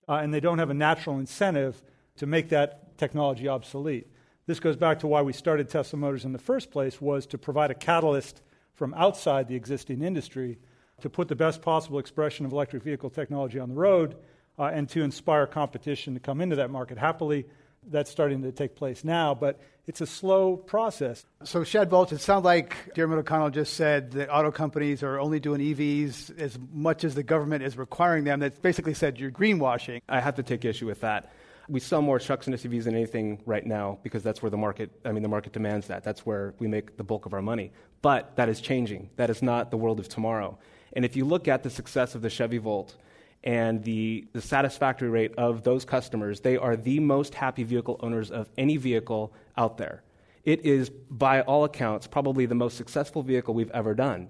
uh, 0.09 0.13
and 0.13 0.33
they 0.33 0.39
don't 0.39 0.59
have 0.59 0.71
a 0.71 0.75
natural 0.75 1.19
incentive 1.19 1.83
to 2.17 2.25
make 2.25 2.49
that 2.49 2.97
technology 2.97 3.47
obsolete. 3.47 4.07
This 4.47 4.61
goes 4.61 4.77
back 4.77 4.99
to 4.99 5.07
why 5.07 5.21
we 5.21 5.33
started 5.33 5.67
Tesla 5.69 5.99
Motors 5.99 6.23
in 6.23 6.31
the 6.31 6.39
first 6.39 6.71
place 6.71 7.01
was 7.01 7.25
to 7.27 7.37
provide 7.37 7.69
a 7.69 7.75
catalyst 7.75 8.41
from 8.75 8.93
outside 8.93 9.49
the 9.49 9.55
existing 9.55 10.01
industry 10.01 10.57
to 11.01 11.09
put 11.09 11.27
the 11.27 11.35
best 11.35 11.61
possible 11.61 11.99
expression 11.99 12.45
of 12.45 12.53
electric 12.53 12.81
vehicle 12.81 13.09
technology 13.09 13.59
on 13.59 13.67
the 13.67 13.75
road 13.75 14.15
uh, 14.57 14.71
and 14.73 14.87
to 14.87 15.03
inspire 15.03 15.45
competition 15.47 16.13
to 16.13 16.21
come 16.21 16.39
into 16.39 16.55
that 16.55 16.71
market 16.71 16.97
happily 16.97 17.45
that's 17.89 18.09
starting 18.09 18.41
to 18.41 18.51
take 18.51 18.75
place 18.75 19.03
now, 19.03 19.33
but 19.33 19.59
it's 19.85 20.01
a 20.01 20.05
slow 20.05 20.57
process. 20.57 21.25
So, 21.43 21.63
Shad 21.63 21.89
Balch, 21.89 22.11
it 22.11 22.19
sounds 22.19 22.43
like 22.43 22.93
Diarmuid 22.93 23.19
O'Connell 23.19 23.49
just 23.49 23.75
said 23.75 24.11
that 24.11 24.29
auto 24.29 24.51
companies 24.51 25.03
are 25.03 25.19
only 25.19 25.39
doing 25.39 25.61
EVs 25.61 26.37
as 26.39 26.57
much 26.73 27.03
as 27.03 27.15
the 27.15 27.23
government 27.23 27.63
is 27.63 27.77
requiring 27.77 28.25
them. 28.25 28.39
That's 28.39 28.59
basically 28.59 28.93
said 28.93 29.19
you're 29.19 29.31
greenwashing. 29.31 30.01
I 30.09 30.19
have 30.19 30.35
to 30.35 30.43
take 30.43 30.65
issue 30.65 30.85
with 30.85 31.01
that. 31.01 31.31
We 31.69 31.79
sell 31.79 32.01
more 32.01 32.19
trucks 32.19 32.47
and 32.47 32.55
SUVs 32.55 32.85
than 32.85 32.95
anything 32.95 33.41
right 33.45 33.65
now 33.65 33.99
because 34.03 34.23
that's 34.23 34.41
where 34.41 34.49
the 34.49 34.57
market, 34.57 34.89
I 35.03 35.11
mean, 35.11 35.23
the 35.23 35.29
market 35.29 35.53
demands 35.53 35.87
that. 35.87 36.03
That's 36.03 36.25
where 36.25 36.53
we 36.59 36.67
make 36.67 36.97
the 36.97 37.03
bulk 37.03 37.25
of 37.25 37.33
our 37.33 37.41
money. 37.41 37.71
But 38.01 38.35
that 38.37 38.47
is 38.47 38.61
changing. 38.61 39.09
That 39.17 39.29
is 39.29 39.41
not 39.41 39.71
the 39.71 39.77
world 39.77 39.99
of 39.99 40.07
tomorrow. 40.07 40.57
And 40.93 41.03
if 41.03 41.15
you 41.15 41.25
look 41.25 41.47
at 41.47 41.63
the 41.63 41.69
success 41.69 42.15
of 42.15 42.21
the 42.21 42.29
Chevy 42.29 42.57
Volt, 42.57 42.95
and 43.43 43.83
the, 43.83 44.27
the 44.33 44.41
satisfactory 44.41 45.09
rate 45.09 45.33
of 45.37 45.63
those 45.63 45.85
customers, 45.85 46.41
they 46.41 46.57
are 46.57 46.75
the 46.75 46.99
most 46.99 47.33
happy 47.33 47.63
vehicle 47.63 47.97
owners 48.01 48.31
of 48.31 48.49
any 48.57 48.77
vehicle 48.77 49.33
out 49.55 49.77
there. 49.77 50.03
It 50.43 50.65
is, 50.65 50.89
by 50.89 51.41
all 51.41 51.63
accounts, 51.63 52.07
probably 52.07 52.45
the 52.45 52.55
most 52.55 52.77
successful 52.77 53.23
vehicle 53.23 53.53
we've 53.53 53.71
ever 53.71 53.93
done. 53.93 54.29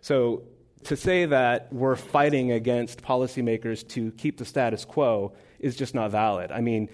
So, 0.00 0.44
to 0.84 0.96
say 0.96 1.24
that 1.24 1.72
we're 1.72 1.96
fighting 1.96 2.52
against 2.52 3.02
policymakers 3.02 3.88
to 3.88 4.12
keep 4.12 4.36
the 4.36 4.44
status 4.44 4.84
quo 4.84 5.32
is 5.64 5.74
just 5.76 5.94
not 5.94 6.10
valid. 6.10 6.52
I 6.52 6.60
mean, 6.60 6.88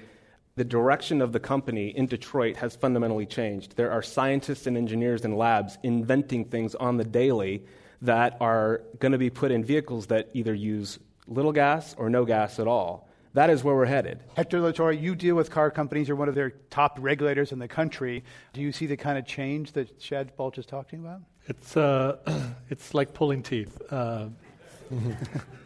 the 0.57 0.65
direction 0.65 1.21
of 1.21 1.33
the 1.33 1.41
company 1.41 1.89
in 1.89 2.07
Detroit 2.07 2.57
has 2.57 2.77
fundamentally 2.77 3.27
changed. 3.27 3.77
There 3.77 3.91
are 3.91 4.03
scientists 4.03 4.67
and 4.67 4.77
engineers 4.77 5.25
in 5.25 5.37
labs 5.37 5.79
inventing 5.83 6.47
things 6.47 6.75
on 6.75 6.97
the 6.97 7.05
daily 7.05 7.65
that 8.03 8.37
are 8.41 8.83
going 8.99 9.13
to 9.13 9.19
be 9.19 9.31
put 9.31 9.51
in 9.51 9.65
vehicles 9.65 10.07
that 10.07 10.31
either 10.35 10.55
use 10.55 10.99
little 11.27 11.53
gas 11.53 11.95
or 11.99 12.09
no 12.09 12.25
gas 12.25 12.59
at 12.59 12.67
all. 12.67 13.09
That 13.35 13.49
is 13.49 13.63
where 13.63 13.77
we're 13.77 13.87
headed. 13.87 14.23
Hector 14.35 14.59
LaTorre, 14.61 15.01
you 15.01 15.15
deal 15.15 15.37
with 15.37 15.51
car 15.51 15.71
companies. 15.71 16.09
You're 16.09 16.17
one 16.17 16.29
of 16.29 16.35
their 16.35 16.51
top 16.69 16.99
regulators 17.01 17.53
in 17.53 17.59
the 17.59 17.69
country. 17.69 18.25
Do 18.53 18.61
you 18.61 18.73
see 18.73 18.87
the 18.87 18.97
kind 18.97 19.19
of 19.19 19.25
change 19.25 19.73
that 19.73 20.03
Shad 20.03 20.37
Balch 20.37 20.59
is 20.59 20.67
talking 20.67 20.99
about? 20.99 21.21
It's, 21.47 21.77
uh, 21.77 22.17
it's 22.71 22.93
like 22.93 23.15
pulling 23.15 23.43
teeth. 23.43 23.81
Uh, 23.91 24.29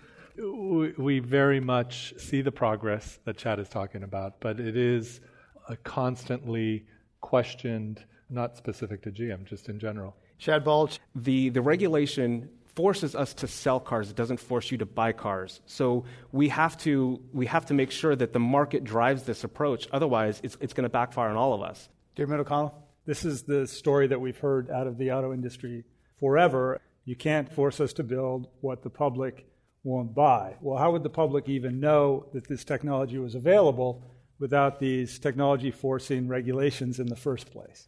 we, 0.75 0.93
we 0.99 1.19
very 1.19 1.61
much 1.61 2.15
see 2.19 2.43
the 2.43 2.53
progress 2.53 3.19
that 3.25 3.37
Chad 3.37 3.59
is 3.59 3.69
talking 3.69 4.03
about, 4.03 4.41
but 4.41 4.61
it 4.61 4.77
is 4.77 5.21
a 5.69 5.77
constantly 5.77 6.87
questioned, 7.21 8.05
not 8.31 8.57
specific 8.57 9.03
to 9.03 9.11
GM, 9.11 9.45
just 9.45 9.69
in 9.69 9.79
general. 9.79 10.17
Shad 10.39 10.65
Balch. 10.65 11.01
The, 11.15 11.49
the 11.49 11.63
regulation 11.63 12.51
forces 12.75 13.15
us 13.15 13.35
to 13.35 13.47
sell 13.47 13.79
cars. 13.79 14.11
It 14.11 14.17
doesn't 14.17 14.41
force 14.41 14.71
you 14.71 14.79
to 14.79 14.87
buy 14.87 15.13
cars. 15.13 15.61
So 15.67 16.05
we 16.33 16.49
have 16.49 16.77
to, 16.79 17.21
we 17.33 17.47
have 17.47 17.67
to 17.67 17.75
make 17.75 17.91
sure 17.91 18.17
that 18.17 18.33
the 18.33 18.41
market 18.41 18.85
drives 18.85 19.23
this 19.23 19.45
approach. 19.45 19.89
Otherwise, 19.93 20.41
it's, 20.43 20.57
it's 20.61 20.75
going 20.75 20.83
to 20.83 20.89
backfire 20.89 21.29
on 21.29 21.37
all 21.37 21.55
of 21.55 21.63
us. 21.63 21.89
Diarmuid 22.17 22.41
O'Connell? 22.41 22.75
This 23.07 23.25
is 23.25 23.43
the 23.43 23.67
story 23.67 24.07
that 24.09 24.21
we've 24.21 24.39
heard 24.39 24.71
out 24.71 24.87
of 24.87 24.99
the 24.99 25.13
auto 25.13 25.33
industry 25.33 25.85
forever. 26.19 26.81
You 27.05 27.17
can't 27.17 27.53
force 27.53 27.81
us 27.81 27.93
to 27.95 28.03
build 28.03 28.49
what 28.61 28.83
the 28.83 28.91
public 28.91 29.47
won't 29.85 30.15
buy. 30.15 30.57
Well, 30.61 30.79
how 30.79 30.91
would 30.93 31.05
the 31.05 31.11
public 31.11 31.49
even 31.49 31.79
know 31.79 32.27
that 32.33 32.49
this 32.49 32.65
technology 32.65 33.19
was 33.19 33.37
available 33.37 34.03
without 34.41 34.81
these 34.81 35.19
technology 35.19 35.71
forcing 35.71 36.27
regulations 36.27 36.99
in 36.99 37.07
the 37.07 37.17
first 37.17 37.53
place? 37.53 37.87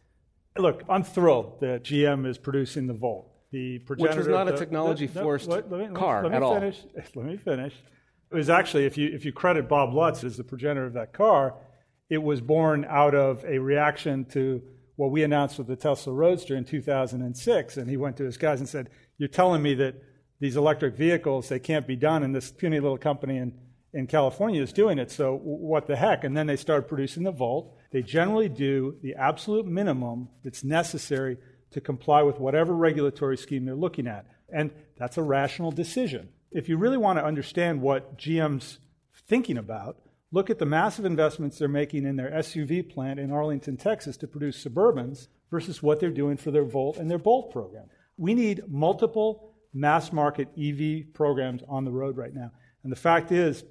Look, 0.57 0.83
I'm 0.87 1.03
thrilled 1.03 1.59
that 1.59 1.83
GM 1.83 2.25
is 2.25 2.37
producing 2.37 2.87
the 2.87 2.93
Volt 2.93 3.33
the 3.51 3.79
progenitor. 3.79 4.17
Which 4.17 4.27
was 4.27 4.27
not 4.27 4.47
a 4.47 4.57
technology 4.57 5.07
forced 5.07 5.49
car 5.93 6.23
let 6.23 6.33
at 6.33 6.43
all. 6.43 6.55
Let 7.15 7.15
me 7.15 7.37
finish. 7.37 7.73
It 8.31 8.35
was 8.35 8.49
actually, 8.49 8.85
if 8.85 8.97
you, 8.97 9.09
if 9.13 9.23
you 9.23 9.31
credit 9.31 9.69
Bob 9.69 9.93
Lutz 9.93 10.23
as 10.23 10.35
the 10.35 10.43
progenitor 10.43 10.85
of 10.85 10.93
that 10.93 11.13
car, 11.13 11.55
it 12.09 12.21
was 12.21 12.41
born 12.41 12.85
out 12.89 13.15
of 13.15 13.43
a 13.45 13.59
reaction 13.59 14.25
to 14.25 14.61
what 14.97 15.11
we 15.11 15.23
announced 15.23 15.57
with 15.57 15.67
the 15.67 15.75
Tesla 15.75 16.11
Roadster 16.11 16.55
in 16.55 16.65
2006. 16.65 17.77
And 17.77 17.89
he 17.89 17.95
went 17.95 18.17
to 18.17 18.25
his 18.25 18.37
guys 18.37 18.59
and 18.59 18.67
said, 18.67 18.89
You're 19.17 19.29
telling 19.29 19.61
me 19.61 19.75
that 19.75 19.95
these 20.39 20.55
electric 20.55 20.95
vehicles, 20.95 21.49
they 21.49 21.59
can't 21.59 21.87
be 21.87 21.95
done, 21.95 22.23
and 22.23 22.35
this 22.35 22.51
puny 22.51 22.79
little 22.79 22.97
company 22.97 23.37
in, 23.37 23.53
in 23.93 24.07
California 24.07 24.61
is 24.61 24.71
doing 24.71 24.99
it, 24.99 25.09
so 25.09 25.35
what 25.35 25.87
the 25.87 25.95
heck? 25.95 26.23
And 26.23 26.37
then 26.37 26.47
they 26.47 26.55
started 26.55 26.87
producing 26.87 27.23
the 27.23 27.31
Volt. 27.31 27.75
They 27.91 28.03
generally 28.03 28.49
do 28.49 28.97
the 29.01 29.15
absolute 29.15 29.65
minimum 29.65 30.29
that's 30.43 30.63
necessary 30.63 31.37
to 31.71 31.81
comply 31.81 32.21
with 32.21 32.39
whatever 32.39 32.73
regulatory 32.73 33.37
scheme 33.37 33.65
they're 33.65 33.75
looking 33.75 34.07
at. 34.07 34.25
And 34.53 34.71
that's 34.97 35.17
a 35.17 35.23
rational 35.23 35.71
decision. 35.71 36.29
If 36.51 36.69
you 36.69 36.77
really 36.77 36.97
want 36.97 37.19
to 37.19 37.25
understand 37.25 37.81
what 37.81 38.17
GM's 38.17 38.79
thinking 39.27 39.57
about, 39.57 39.97
look 40.31 40.49
at 40.49 40.59
the 40.59 40.65
massive 40.65 41.05
investments 41.05 41.57
they're 41.57 41.67
making 41.67 42.05
in 42.05 42.15
their 42.15 42.31
SUV 42.31 42.87
plant 42.87 43.19
in 43.19 43.31
Arlington, 43.31 43.77
Texas 43.77 44.17
to 44.17 44.27
produce 44.27 44.63
Suburbans 44.63 45.27
versus 45.51 45.83
what 45.83 45.99
they're 45.99 46.09
doing 46.09 46.37
for 46.37 46.51
their 46.51 46.63
Volt 46.63 46.97
and 46.97 47.09
their 47.09 47.17
Bolt 47.17 47.51
program. 47.51 47.85
We 48.17 48.33
need 48.33 48.63
multiple 48.67 49.53
mass 49.77 50.11
market 50.11 50.49
EV 50.59 51.13
programs 51.13 51.61
on 51.67 51.85
the 51.85 51.91
road 51.91 52.17
right 52.17 52.33
now. 52.33 52.51
And 52.83 52.91
the 52.91 52.97
fact 52.97 53.31
is 53.31 53.63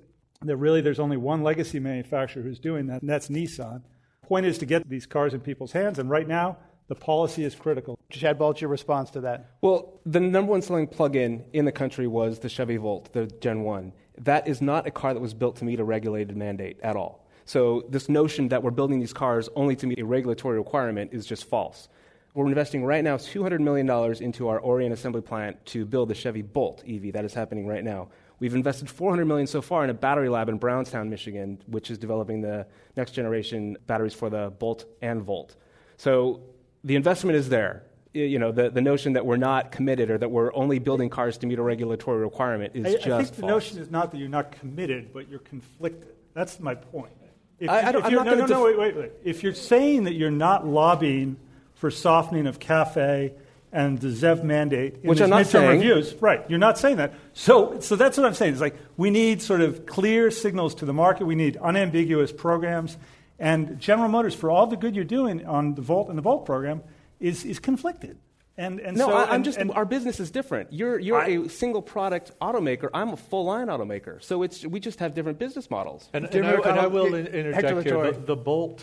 that 0.43 0.57
really 0.57 0.81
there's 0.81 1.01
only 1.01 1.17
one 1.17 1.43
legacy 1.43 1.81
manufacturer 1.81 2.43
who's 2.43 2.59
doing 2.59 2.87
that, 2.87 3.03
and 3.03 3.11
that's 3.11 3.29
Nissan. 3.29 3.83
Point 4.23 4.47
is 4.47 4.59
to 4.59 4.67
get 4.67 4.89
these 4.89 5.07
cars 5.07 5.35
in 5.35 5.41
people's 5.41 5.73
hands, 5.73 5.99
and 5.99 6.11
right 6.11 6.29
now 6.29 6.59
the 6.89 6.95
policy 6.95 7.45
is 7.45 7.55
critical. 7.55 7.99
Shad 8.11 8.39
Balch, 8.39 8.61
your 8.61 8.71
response 8.71 9.11
to 9.11 9.21
that? 9.23 9.57
Well, 9.61 10.01
the 10.07 10.21
number 10.21 10.53
one 10.53 10.63
selling 10.63 10.87
plug-in 10.87 11.45
in 11.53 11.65
the 11.65 11.73
country 11.73 12.07
was 12.07 12.39
the 12.39 12.49
Chevy 12.49 12.77
Volt, 12.77 13.13
the 13.13 13.27
Gen 13.27 13.63
1. 13.63 13.93
That 14.19 14.47
is 14.47 14.63
not 14.63 14.87
a 14.87 14.91
car 14.91 15.13
that 15.13 15.21
was 15.21 15.35
built 15.35 15.57
to 15.57 15.65
meet 15.65 15.81
a 15.81 15.85
regulated 15.85 16.37
mandate 16.37 16.79
at 16.83 16.97
all. 16.97 17.27
So 17.45 17.85
this 17.89 18.09
notion 18.09 18.49
that 18.49 18.63
we're 18.63 18.71
building 18.71 19.01
these 19.01 19.13
cars 19.13 19.49
only 19.57 19.77
to 19.77 19.87
meet 19.87 20.01
a 20.01 20.05
regulatory 20.05 20.59
requirement 20.59 21.13
is 21.13 21.27
just 21.27 21.45
false. 21.45 21.89
We're 22.37 22.49
investing 22.49 22.85
right 22.85 23.03
now 23.03 23.17
$200 23.17 23.61
million 23.61 23.89
into 24.23 24.49
our 24.49 24.63
Orion 24.63 24.93
assembly 24.93 25.23
plant 25.23 25.65
to 25.67 25.87
build 25.87 26.11
the 26.11 26.15
Chevy 26.15 26.43
Bolt 26.43 26.85
EV. 26.87 27.15
That 27.15 27.25
is 27.25 27.33
happening 27.33 27.67
right 27.67 27.83
now. 27.83 28.09
We've 28.41 28.55
invested 28.55 28.91
400 28.91 29.25
million 29.25 29.47
so 29.47 29.63
far 29.63 29.83
in 29.85 29.89
a 29.89 29.95
battery 29.95 30.29
lab 30.29 30.51
in 30.51 30.59
Brownstown, 30.59 31.09
Michigan, 31.09 31.59
which 31.67 31.91
is 31.91 31.97
developing 31.97 32.43
the 32.43 32.67
next 32.95 33.13
generation 33.13 33.79
batteries 33.87 34.13
for 34.13 34.29
the 34.29 34.53
Bolt 34.59 34.85
and 35.01 35.23
Volt. 35.23 35.57
So 35.97 36.43
the 36.85 36.95
investment 36.97 37.39
is 37.39 37.49
there. 37.49 37.85
You 38.13 38.39
know, 38.39 38.53
the, 38.53 38.69
the 38.69 38.83
notion 38.83 39.15
that 39.15 39.25
we're 39.25 39.39
not 39.39 39.73
committed 39.73 40.11
or 40.11 40.19
that 40.19 40.31
we're 40.31 40.55
only 40.55 40.79
building 40.79 41.09
cars 41.09 41.39
to 41.39 41.47
meet 41.47 41.59
a 41.59 41.63
regulatory 41.63 42.21
requirement 42.21 42.73
is 42.75 42.85
I, 42.85 42.93
just 42.97 43.07
I 43.07 43.17
think 43.17 43.29
false. 43.29 43.37
the 43.37 43.47
notion 43.47 43.79
is 43.79 43.91
not 43.91 44.13
that 44.13 44.19
you're 44.19 44.29
not 44.29 44.53
committed, 44.53 45.11
but 45.15 45.31
you're 45.31 45.39
conflicted. 45.39 46.13
That's 46.35 46.61
my 46.61 46.75
point. 46.75 47.13
If, 47.59 47.71
I, 47.71 47.81
I 47.81 47.93
don't, 47.93 48.05
if 48.05 48.11
you're, 48.11 48.23
no, 48.23 48.35
no, 48.35 48.45
no, 48.45 48.65
wait, 48.65 48.79
wait, 48.79 48.95
wait. 48.95 49.13
If 49.25 49.43
you're 49.43 49.55
saying 49.55 50.05
that 50.05 50.13
you're 50.13 50.31
not 50.31 50.67
lobbying 50.67 51.39
for 51.77 51.91
softening 51.91 52.47
of 52.47 52.59
CAFE 52.59 53.33
and 53.73 54.01
the 54.01 54.09
ZEV 54.09 54.43
mandate 54.43 54.95
in 55.03 55.09
Which 55.09 55.19
these 55.19 55.25
I'm 55.25 55.31
not 55.31 55.43
midterm 55.43 55.51
saying. 55.51 55.81
reviews, 55.81 56.15
right? 56.15 56.43
You're 56.49 56.59
not 56.59 56.79
saying 56.79 56.97
that. 56.97 57.15
So, 57.35 57.81
so 57.81 57.97
that's 57.97 58.17
what 58.17 58.27
I'm 58.27 58.35
saying. 58.35 58.53
It's 58.53 58.61
like 58.61 58.77
we 58.97 59.11
need 59.11 59.43
sort 59.43 59.61
of 59.61 59.87
clear 59.87 60.31
signals 60.31 60.75
to 60.77 60.85
the 60.85 60.95
market. 60.95 61.27
We 61.27 61.35
need 61.35 61.57
unambiguous 61.59 62.33
programs. 62.33 62.97
And 63.39 63.79
General 63.79 64.09
Motors, 64.09 64.35
for 64.35 64.51
all 64.51 64.67
the 64.67 64.77
good 64.77 64.97
you're 64.97 65.05
doing 65.05 65.47
on 65.47 65.75
the 65.75 65.83
Volt 65.83 66.09
and 66.09 66.17
the 66.17 66.23
Volt 66.23 66.47
program, 66.47 66.83
is, 67.21 67.45
is 67.45 67.59
conflicted. 67.59 68.19
And, 68.59 68.81
and 68.81 68.97
no, 68.97 69.09
so, 69.09 69.13
I, 69.13 69.25
am 69.25 69.35
and, 69.35 69.45
just. 69.45 69.59
and 69.59 69.71
our 69.73 69.85
business 69.85 70.19
is 70.19 70.31
different. 70.31 70.73
You're 70.73 70.99
you're 70.99 71.21
I, 71.21 71.27
a 71.27 71.49
single 71.51 71.83
product 71.83 72.33
automaker. 72.41 72.89
I'm 72.95 73.11
a 73.11 73.17
full 73.17 73.45
line 73.45 73.67
automaker. 73.67 74.23
So 74.23 74.43
it's 74.43 74.65
we 74.65 74.81
just 74.81 74.99
have 75.01 75.15
different 75.15 75.39
business 75.39 75.71
models. 75.71 76.09
And, 76.15 76.25
and, 76.25 76.47
I, 76.47 76.53
and 76.53 76.81
I, 76.81 76.87
will 76.87 77.15
interject 77.15 77.87
here. 77.87 78.13
The, 78.13 78.19
the, 78.19 78.37
Bolt, 78.37 78.83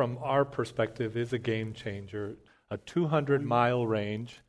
from 0.00 0.16
our 0.22 0.46
perspective, 0.46 1.14
is 1.14 1.34
a 1.34 1.38
game 1.38 1.74
changer. 1.74 2.34
A 2.70 2.78
200 2.78 3.44
mile 3.44 3.86
range, 3.86 4.40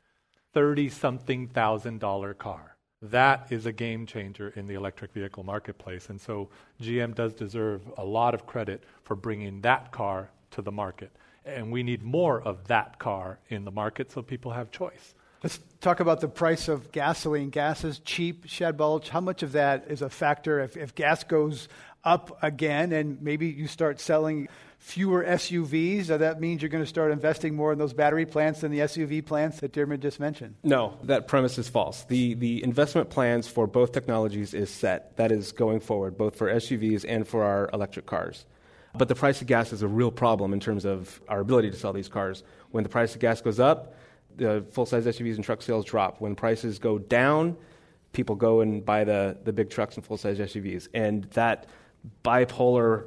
30 0.54 0.88
something 0.88 1.46
thousand 1.46 2.00
dollar 2.00 2.32
car. 2.32 2.78
That 3.02 3.48
is 3.50 3.66
a 3.66 3.72
game 3.72 4.06
changer 4.06 4.48
in 4.56 4.66
the 4.66 4.72
electric 4.72 5.12
vehicle 5.12 5.42
marketplace. 5.42 6.08
And 6.08 6.18
so 6.18 6.48
GM 6.80 7.14
does 7.14 7.34
deserve 7.34 7.82
a 7.98 8.02
lot 8.02 8.32
of 8.32 8.46
credit 8.46 8.84
for 9.02 9.14
bringing 9.14 9.60
that 9.60 9.92
car 9.92 10.30
to 10.52 10.62
the 10.62 10.72
market. 10.72 11.12
And 11.44 11.70
we 11.70 11.82
need 11.82 12.02
more 12.02 12.40
of 12.40 12.66
that 12.68 12.98
car 12.98 13.38
in 13.50 13.66
the 13.66 13.70
market 13.70 14.10
so 14.10 14.22
people 14.22 14.52
have 14.52 14.70
choice. 14.70 15.14
Let's 15.42 15.58
talk 15.80 16.00
about 16.00 16.20
the 16.22 16.28
price 16.28 16.68
of 16.68 16.92
gasoline. 16.92 17.50
Gas 17.50 17.84
is 17.84 17.98
cheap, 17.98 18.44
Shad 18.46 18.78
Balch. 18.78 19.10
How 19.10 19.20
much 19.20 19.42
of 19.42 19.52
that 19.52 19.84
is 19.88 20.00
a 20.00 20.08
factor 20.08 20.60
if, 20.60 20.78
if 20.78 20.94
gas 20.94 21.24
goes 21.24 21.68
up 22.04 22.42
again 22.42 22.92
and 22.92 23.22
maybe 23.22 23.48
you 23.48 23.66
start 23.66 24.00
selling 24.00 24.48
fewer 24.78 25.24
SUVs? 25.24 26.06
So 26.06 26.18
that 26.18 26.40
means 26.40 26.62
you're 26.62 26.68
going 26.68 26.84
to 26.84 26.88
start 26.88 27.12
investing 27.12 27.54
more 27.54 27.72
in 27.72 27.78
those 27.78 27.92
battery 27.92 28.26
plants 28.26 28.60
than 28.60 28.72
the 28.72 28.80
SUV 28.80 29.24
plants 29.24 29.60
that 29.60 29.72
Diarmuid 29.72 30.02
just 30.02 30.18
mentioned. 30.18 30.56
No, 30.62 30.98
that 31.04 31.28
premise 31.28 31.58
is 31.58 31.68
false. 31.68 32.04
The, 32.04 32.34
the 32.34 32.62
investment 32.62 33.10
plans 33.10 33.48
for 33.48 33.66
both 33.66 33.92
technologies 33.92 34.54
is 34.54 34.70
set. 34.70 35.16
That 35.16 35.32
is 35.32 35.52
going 35.52 35.80
forward, 35.80 36.16
both 36.16 36.36
for 36.36 36.52
SUVs 36.52 37.04
and 37.08 37.26
for 37.26 37.44
our 37.44 37.70
electric 37.72 38.06
cars. 38.06 38.44
But 38.94 39.08
the 39.08 39.14
price 39.14 39.40
of 39.40 39.46
gas 39.46 39.72
is 39.72 39.82
a 39.82 39.88
real 39.88 40.10
problem 40.10 40.52
in 40.52 40.60
terms 40.60 40.84
of 40.84 41.22
our 41.28 41.40
ability 41.40 41.70
to 41.70 41.76
sell 41.76 41.92
these 41.92 42.08
cars. 42.08 42.42
When 42.72 42.82
the 42.82 42.90
price 42.90 43.14
of 43.14 43.20
gas 43.20 43.40
goes 43.40 43.58
up, 43.58 43.94
the 44.36 44.64
full 44.72 44.86
size 44.86 45.06
SUVs 45.06 45.36
and 45.36 45.44
truck 45.44 45.62
sales 45.62 45.84
drop. 45.84 46.20
When 46.20 46.34
prices 46.34 46.78
go 46.78 46.98
down, 46.98 47.56
people 48.12 48.34
go 48.34 48.60
and 48.60 48.84
buy 48.84 49.04
the, 49.04 49.36
the 49.44 49.52
big 49.52 49.70
trucks 49.70 49.96
and 49.96 50.04
full 50.04 50.16
size 50.16 50.38
SUVs. 50.38 50.88
And 50.94 51.24
that 51.32 51.66
bipolar 52.24 53.06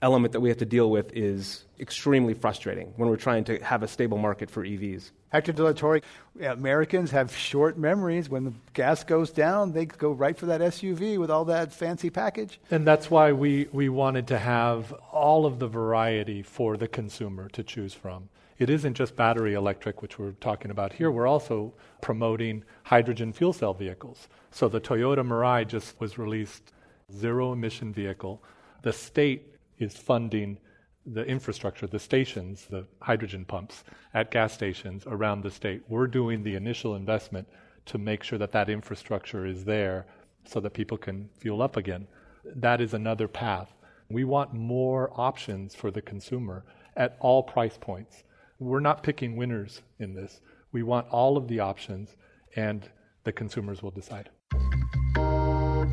element 0.00 0.32
that 0.32 0.40
we 0.40 0.48
have 0.48 0.58
to 0.58 0.66
deal 0.66 0.90
with 0.90 1.10
is 1.16 1.64
extremely 1.80 2.34
frustrating 2.34 2.92
when 2.96 3.08
we're 3.08 3.16
trying 3.16 3.44
to 3.44 3.58
have 3.64 3.82
a 3.82 3.88
stable 3.88 4.18
market 4.18 4.50
for 4.50 4.64
EVs. 4.64 5.10
Hector 5.30 5.52
De 5.52 5.62
La 5.62 5.72
Torre, 5.72 6.00
Americans 6.40 7.10
have 7.10 7.34
short 7.36 7.76
memories. 7.76 8.28
When 8.28 8.44
the 8.44 8.52
gas 8.72 9.04
goes 9.04 9.30
down, 9.30 9.72
they 9.72 9.84
go 9.84 10.10
right 10.12 10.36
for 10.36 10.46
that 10.46 10.60
SUV 10.60 11.18
with 11.18 11.30
all 11.30 11.44
that 11.46 11.72
fancy 11.72 12.10
package. 12.10 12.60
And 12.70 12.86
that's 12.86 13.10
why 13.10 13.32
we, 13.32 13.68
we 13.72 13.88
wanted 13.88 14.26
to 14.28 14.38
have 14.38 14.92
all 15.12 15.44
of 15.44 15.58
the 15.58 15.66
variety 15.66 16.42
for 16.42 16.76
the 16.76 16.88
consumer 16.88 17.48
to 17.50 17.62
choose 17.62 17.92
from. 17.92 18.28
It 18.58 18.70
isn't 18.70 18.94
just 18.94 19.14
battery 19.14 19.54
electric, 19.54 20.02
which 20.02 20.18
we're 20.18 20.32
talking 20.32 20.70
about 20.70 20.92
here. 20.92 21.10
We're 21.10 21.28
also 21.28 21.74
promoting 22.00 22.64
hydrogen 22.84 23.32
fuel 23.32 23.52
cell 23.52 23.74
vehicles. 23.74 24.28
So 24.50 24.68
the 24.68 24.80
Toyota 24.80 25.24
Mirai 25.24 25.66
just 25.66 26.00
was 26.00 26.18
released 26.18 26.72
zero 27.12 27.52
emission 27.52 27.92
vehicle. 27.92 28.42
The 28.82 28.92
state 28.92 29.54
is 29.78 29.96
funding 29.96 30.58
the 31.06 31.24
infrastructure, 31.24 31.86
the 31.86 31.98
stations, 31.98 32.66
the 32.70 32.86
hydrogen 33.00 33.44
pumps 33.44 33.84
at 34.14 34.30
gas 34.30 34.52
stations 34.52 35.04
around 35.06 35.42
the 35.42 35.50
state. 35.50 35.82
We're 35.88 36.06
doing 36.06 36.42
the 36.42 36.54
initial 36.54 36.96
investment 36.96 37.48
to 37.86 37.98
make 37.98 38.22
sure 38.22 38.38
that 38.38 38.52
that 38.52 38.68
infrastructure 38.68 39.46
is 39.46 39.64
there 39.64 40.06
so 40.44 40.60
that 40.60 40.74
people 40.74 40.98
can 40.98 41.28
fuel 41.38 41.62
up 41.62 41.76
again. 41.76 42.06
That 42.44 42.80
is 42.80 42.94
another 42.94 43.28
path. 43.28 43.72
We 44.10 44.24
want 44.24 44.52
more 44.54 45.10
options 45.14 45.74
for 45.74 45.90
the 45.90 46.02
consumer 46.02 46.64
at 46.96 47.16
all 47.20 47.42
price 47.42 47.78
points. 47.78 48.24
We're 48.58 48.80
not 48.80 49.02
picking 49.02 49.36
winners 49.36 49.82
in 49.98 50.14
this. 50.14 50.40
We 50.72 50.82
want 50.82 51.08
all 51.08 51.36
of 51.36 51.48
the 51.48 51.60
options, 51.60 52.16
and 52.56 52.88
the 53.24 53.32
consumers 53.32 53.82
will 53.82 53.90
decide. 53.90 54.30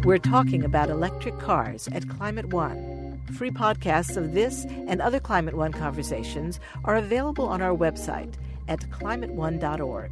We're 0.05 0.19
talking 0.19 0.63
about 0.63 0.91
electric 0.91 1.39
cars 1.39 1.87
at 1.87 2.07
Climate 2.07 2.53
One. 2.53 3.19
Free 3.33 3.49
podcasts 3.49 4.15
of 4.17 4.33
this 4.33 4.63
and 4.87 5.01
other 5.01 5.19
Climate 5.19 5.55
One 5.55 5.71
conversations 5.71 6.59
are 6.83 6.95
available 6.95 7.47
on 7.47 7.59
our 7.63 7.75
website 7.75 8.35
at 8.67 8.81
climateone.org. 8.91 10.11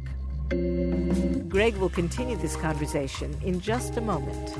Greg 1.48 1.76
will 1.76 1.90
continue 1.90 2.36
this 2.36 2.56
conversation 2.56 3.38
in 3.44 3.60
just 3.60 3.96
a 3.96 4.00
moment. 4.00 4.58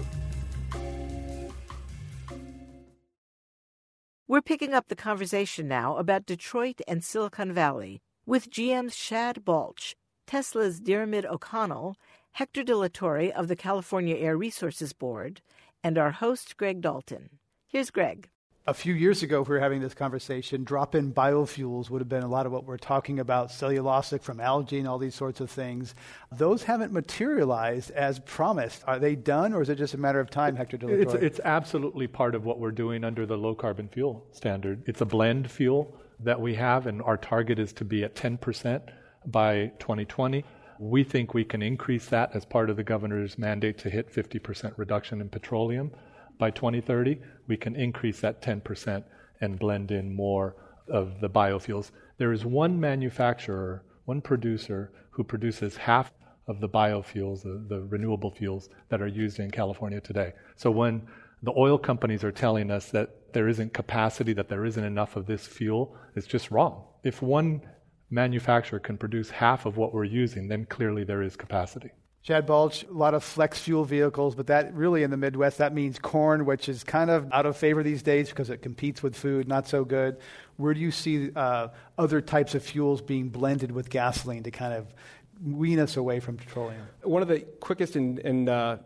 We're 4.28 4.40
picking 4.40 4.72
up 4.72 4.86
the 4.86 4.94
conversation 4.94 5.66
now 5.66 5.96
about 5.96 6.26
Detroit 6.26 6.80
and 6.86 7.02
Silicon 7.02 7.52
Valley 7.52 8.02
with 8.24 8.50
GM's 8.50 8.94
Shad 8.94 9.44
Balch, 9.44 9.96
Tesla's 10.28 10.78
Diarmuid 10.78 11.26
O'Connell, 11.26 11.96
Hector 12.34 12.64
De 12.64 12.76
La 12.76 12.88
Torre 12.92 13.30
of 13.36 13.46
the 13.46 13.54
California 13.54 14.16
Air 14.16 14.36
Resources 14.36 14.92
Board, 14.92 15.40
and 15.84 15.96
our 15.96 16.10
host, 16.10 16.56
Greg 16.56 16.80
Dalton. 16.80 17.30
Here's 17.68 17.90
Greg 17.90 18.28
a 18.66 18.74
few 18.74 18.94
years 18.94 19.22
ago, 19.22 19.42
if 19.42 19.48
we 19.48 19.54
were 19.54 19.60
having 19.60 19.80
this 19.80 19.94
conversation, 19.94 20.64
drop 20.64 20.94
in 20.94 21.12
biofuels 21.12 21.90
would 21.90 22.00
have 22.00 22.08
been 22.08 22.22
a 22.22 22.28
lot 22.28 22.46
of 22.46 22.52
what 22.52 22.64
we're 22.64 22.78
talking 22.78 23.18
about 23.18 23.50
cellulosic 23.50 24.22
from 24.22 24.40
algae 24.40 24.78
and 24.78 24.88
all 24.88 24.98
these 24.98 25.14
sorts 25.14 25.40
of 25.40 25.50
things. 25.50 25.94
Those 26.32 26.64
haven't 26.64 26.90
materialized 26.92 27.90
as 27.90 28.18
promised. 28.20 28.82
Are 28.86 28.98
they 28.98 29.14
done, 29.14 29.52
or 29.52 29.60
is 29.60 29.68
it 29.68 29.76
just 29.76 29.92
a 29.94 29.98
matter 29.98 30.18
of 30.18 30.30
time, 30.30 30.56
Hector 30.56 30.78
De 30.78 30.88
it's, 30.88 31.14
it's 31.14 31.40
absolutely 31.44 32.06
part 32.06 32.34
of 32.34 32.44
what 32.44 32.58
we're 32.58 32.70
doing 32.70 33.04
under 33.04 33.26
the 33.26 33.36
low 33.36 33.54
carbon 33.54 33.86
fuel 33.86 34.26
standard. 34.32 34.82
It's 34.86 35.02
a 35.02 35.06
blend 35.06 35.50
fuel 35.50 35.94
that 36.20 36.40
we 36.40 36.54
have, 36.54 36.86
and 36.86 37.02
our 37.02 37.18
target 37.18 37.58
is 37.58 37.72
to 37.74 37.84
be 37.84 38.02
at 38.02 38.14
10% 38.14 38.80
by 39.26 39.72
2020. 39.78 40.42
We 40.78 41.04
think 41.04 41.34
we 41.34 41.44
can 41.44 41.62
increase 41.62 42.06
that 42.06 42.34
as 42.34 42.44
part 42.44 42.70
of 42.70 42.76
the 42.76 42.84
governor's 42.84 43.38
mandate 43.38 43.78
to 43.78 43.90
hit 43.90 44.12
50% 44.12 44.74
reduction 44.76 45.20
in 45.20 45.28
petroleum 45.28 45.92
by 46.38 46.50
2030, 46.50 47.20
we 47.46 47.56
can 47.56 47.76
increase 47.76 48.20
that 48.20 48.42
10% 48.42 49.04
and 49.40 49.58
blend 49.58 49.90
in 49.90 50.14
more 50.14 50.56
of 50.88 51.20
the 51.20 51.30
biofuels. 51.30 51.90
There 52.18 52.32
is 52.32 52.44
one 52.44 52.80
manufacturer, 52.80 53.84
one 54.04 54.20
producer, 54.20 54.92
who 55.10 55.24
produces 55.24 55.76
half 55.76 56.12
of 56.46 56.60
the 56.60 56.68
biofuels, 56.68 57.42
the, 57.42 57.64
the, 57.68 57.82
renewable 57.82 58.30
fuels 58.30 58.68
that 58.88 59.00
are 59.00 59.06
used 59.06 59.38
in 59.38 59.50
California 59.50 60.00
today. 60.00 60.32
So 60.56 60.70
when 60.70 61.06
the 61.42 61.52
oil 61.56 61.78
companies 61.78 62.24
are 62.24 62.32
telling 62.32 62.70
us 62.70 62.90
that 62.90 63.32
there 63.32 63.48
isn't 63.48 63.72
capacity, 63.72 64.32
that 64.34 64.48
there 64.48 64.64
isn't 64.64 64.84
enough 64.84 65.16
of 65.16 65.26
this 65.26 65.46
fuel, 65.46 65.96
it's 66.16 66.26
just 66.26 66.50
wrong. 66.50 66.84
If 67.02 67.22
one 67.22 67.62
manufacturer 68.10 68.78
can 68.78 68.96
produce 68.96 69.30
half 69.30 69.66
of 69.66 69.76
what 69.76 69.92
we're 69.92 70.04
using, 70.04 70.48
then 70.48 70.64
clearly 70.66 71.04
there 71.04 71.22
is 71.22 71.36
capacity. 71.36 71.90
Shad 72.22 72.46
Balch, 72.46 72.84
a 72.84 72.90
lot 72.90 73.12
of 73.12 73.22
flex 73.22 73.58
fuel 73.58 73.84
vehicles, 73.84 74.34
but 74.34 74.46
that 74.46 74.72
really 74.72 75.02
in 75.02 75.10
the 75.10 75.16
Midwest, 75.16 75.58
that 75.58 75.74
means 75.74 75.98
corn, 75.98 76.46
which 76.46 76.70
is 76.70 76.82
kind 76.82 77.10
of 77.10 77.30
out 77.32 77.44
of 77.44 77.54
favor 77.54 77.82
these 77.82 78.02
days 78.02 78.30
because 78.30 78.48
it 78.48 78.62
competes 78.62 79.02
with 79.02 79.14
food, 79.14 79.46
not 79.46 79.68
so 79.68 79.84
good. 79.84 80.16
Where 80.56 80.72
do 80.72 80.80
you 80.80 80.90
see 80.90 81.30
uh, 81.36 81.68
other 81.98 82.22
types 82.22 82.54
of 82.54 82.62
fuels 82.62 83.02
being 83.02 83.28
blended 83.28 83.70
with 83.70 83.90
gasoline 83.90 84.42
to 84.44 84.50
kind 84.50 84.72
of 84.72 84.94
wean 85.42 85.78
us 85.78 85.98
away 85.98 86.18
from 86.18 86.38
petroleum? 86.38 86.80
One 87.02 87.20
of 87.20 87.28
the 87.28 87.40
quickest 87.40 87.94
and, 87.94 88.18
and 88.20 88.48
uh, 88.48 88.78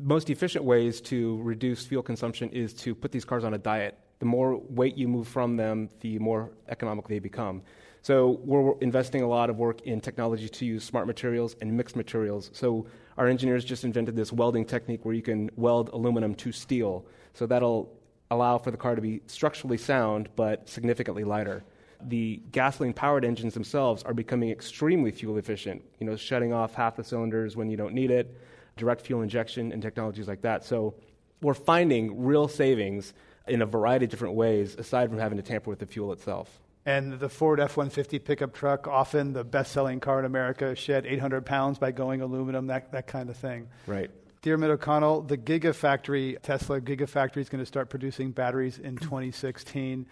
most 0.00 0.30
efficient 0.30 0.64
ways 0.64 1.00
to 1.00 1.42
reduce 1.42 1.84
fuel 1.84 2.04
consumption 2.04 2.48
is 2.50 2.72
to 2.74 2.94
put 2.94 3.10
these 3.10 3.24
cars 3.24 3.42
on 3.42 3.54
a 3.54 3.58
diet. 3.58 3.98
The 4.20 4.26
more 4.26 4.56
weight 4.56 4.96
you 4.96 5.08
move 5.08 5.26
from 5.26 5.56
them, 5.56 5.88
the 5.98 6.20
more 6.20 6.52
economic 6.68 7.08
they 7.08 7.18
become. 7.18 7.62
So 8.08 8.40
we're 8.42 8.72
investing 8.80 9.20
a 9.20 9.28
lot 9.28 9.50
of 9.50 9.58
work 9.58 9.82
in 9.82 10.00
technology 10.00 10.48
to 10.48 10.64
use 10.64 10.82
smart 10.82 11.06
materials 11.06 11.56
and 11.60 11.76
mixed 11.76 11.94
materials. 11.94 12.48
So 12.54 12.86
our 13.18 13.26
engineers 13.26 13.66
just 13.66 13.84
invented 13.84 14.16
this 14.16 14.32
welding 14.32 14.64
technique 14.64 15.04
where 15.04 15.14
you 15.14 15.20
can 15.20 15.50
weld 15.56 15.90
aluminum 15.90 16.34
to 16.36 16.50
steel. 16.50 17.04
So 17.34 17.44
that'll 17.44 17.94
allow 18.30 18.56
for 18.56 18.70
the 18.70 18.78
car 18.78 18.94
to 18.94 19.02
be 19.02 19.20
structurally 19.26 19.76
sound 19.76 20.30
but 20.36 20.66
significantly 20.70 21.22
lighter. 21.22 21.64
The 22.00 22.40
gasoline 22.50 22.94
powered 22.94 23.26
engines 23.26 23.52
themselves 23.52 24.02
are 24.04 24.14
becoming 24.14 24.48
extremely 24.48 25.10
fuel 25.10 25.36
efficient, 25.36 25.84
you 26.00 26.06
know, 26.06 26.16
shutting 26.16 26.50
off 26.50 26.72
half 26.72 26.96
the 26.96 27.04
cylinders 27.04 27.58
when 27.58 27.68
you 27.68 27.76
don't 27.76 27.92
need 27.92 28.10
it, 28.10 28.34
direct 28.78 29.02
fuel 29.02 29.20
injection 29.20 29.70
and 29.70 29.82
technologies 29.82 30.28
like 30.28 30.40
that. 30.40 30.64
So 30.64 30.94
we're 31.42 31.52
finding 31.52 32.24
real 32.24 32.48
savings 32.48 33.12
in 33.48 33.60
a 33.60 33.66
variety 33.66 34.06
of 34.06 34.10
different 34.10 34.34
ways 34.34 34.76
aside 34.76 35.10
from 35.10 35.18
having 35.18 35.36
to 35.36 35.42
tamper 35.42 35.68
with 35.68 35.80
the 35.80 35.86
fuel 35.86 36.10
itself. 36.14 36.58
And 36.88 37.20
the 37.20 37.28
Ford 37.28 37.60
F 37.60 37.76
150 37.76 38.18
pickup 38.20 38.54
truck, 38.54 38.88
often 38.88 39.34
the 39.34 39.44
best 39.44 39.72
selling 39.72 40.00
car 40.00 40.20
in 40.20 40.24
America, 40.24 40.74
shed 40.74 41.04
800 41.04 41.44
pounds 41.44 41.78
by 41.78 41.92
going 41.92 42.22
aluminum, 42.22 42.68
that, 42.68 42.92
that 42.92 43.06
kind 43.06 43.28
of 43.28 43.36
thing. 43.36 43.68
Right. 43.86 44.10
Diarmuid 44.40 44.70
O'Connell, 44.70 45.20
the 45.20 45.36
Gigafactory, 45.36 46.40
Tesla 46.40 46.80
Gigafactory 46.80 47.42
is 47.42 47.50
going 47.50 47.60
to 47.60 47.66
start 47.66 47.90
producing 47.90 48.30
batteries 48.30 48.78
in 48.78 48.96
2016. 49.02 50.06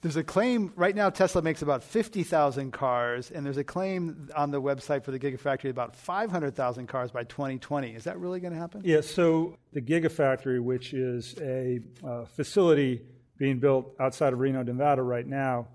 There's 0.00 0.16
a 0.16 0.24
claim 0.24 0.72
right 0.76 0.96
now 0.96 1.10
Tesla 1.10 1.42
makes 1.42 1.60
about 1.60 1.82
50,000 1.82 2.70
cars, 2.70 3.30
and 3.30 3.44
there's 3.44 3.58
a 3.58 3.64
claim 3.64 4.30
on 4.34 4.50
the 4.50 4.62
website 4.62 5.04
for 5.04 5.10
the 5.10 5.18
Gigafactory 5.18 5.68
about 5.68 5.94
500,000 5.94 6.86
cars 6.86 7.10
by 7.10 7.24
2020. 7.24 7.94
Is 7.94 8.04
that 8.04 8.18
really 8.18 8.40
going 8.40 8.54
to 8.54 8.58
happen? 8.58 8.80
Yeah, 8.82 9.02
so 9.02 9.58
the 9.74 9.82
Gigafactory, 9.82 10.62
which 10.62 10.94
is 10.94 11.34
a 11.42 11.80
uh, 12.02 12.24
facility 12.24 13.02
being 13.36 13.58
built 13.58 13.94
outside 14.00 14.32
of 14.32 14.38
Reno, 14.38 14.62
Nevada 14.62 15.02
right 15.02 15.26
now, 15.26 15.66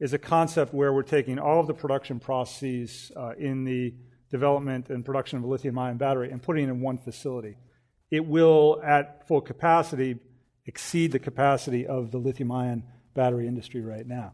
is 0.00 0.12
a 0.12 0.18
concept 0.18 0.74
where 0.74 0.92
we're 0.92 1.02
taking 1.02 1.38
all 1.38 1.60
of 1.60 1.66
the 1.66 1.74
production 1.74 2.20
processes 2.20 3.12
uh, 3.16 3.32
in 3.38 3.64
the 3.64 3.94
development 4.30 4.90
and 4.90 5.04
production 5.04 5.38
of 5.38 5.44
a 5.44 5.46
lithium 5.46 5.78
ion 5.78 5.96
battery 5.96 6.30
and 6.30 6.42
putting 6.42 6.64
it 6.64 6.68
in 6.68 6.80
one 6.80 6.98
facility. 6.98 7.56
It 8.10 8.26
will, 8.26 8.80
at 8.84 9.26
full 9.28 9.40
capacity, 9.40 10.18
exceed 10.66 11.12
the 11.12 11.18
capacity 11.18 11.86
of 11.86 12.10
the 12.10 12.18
lithium 12.18 12.50
ion 12.50 12.84
battery 13.14 13.46
industry 13.46 13.80
right 13.80 14.06
now. 14.06 14.32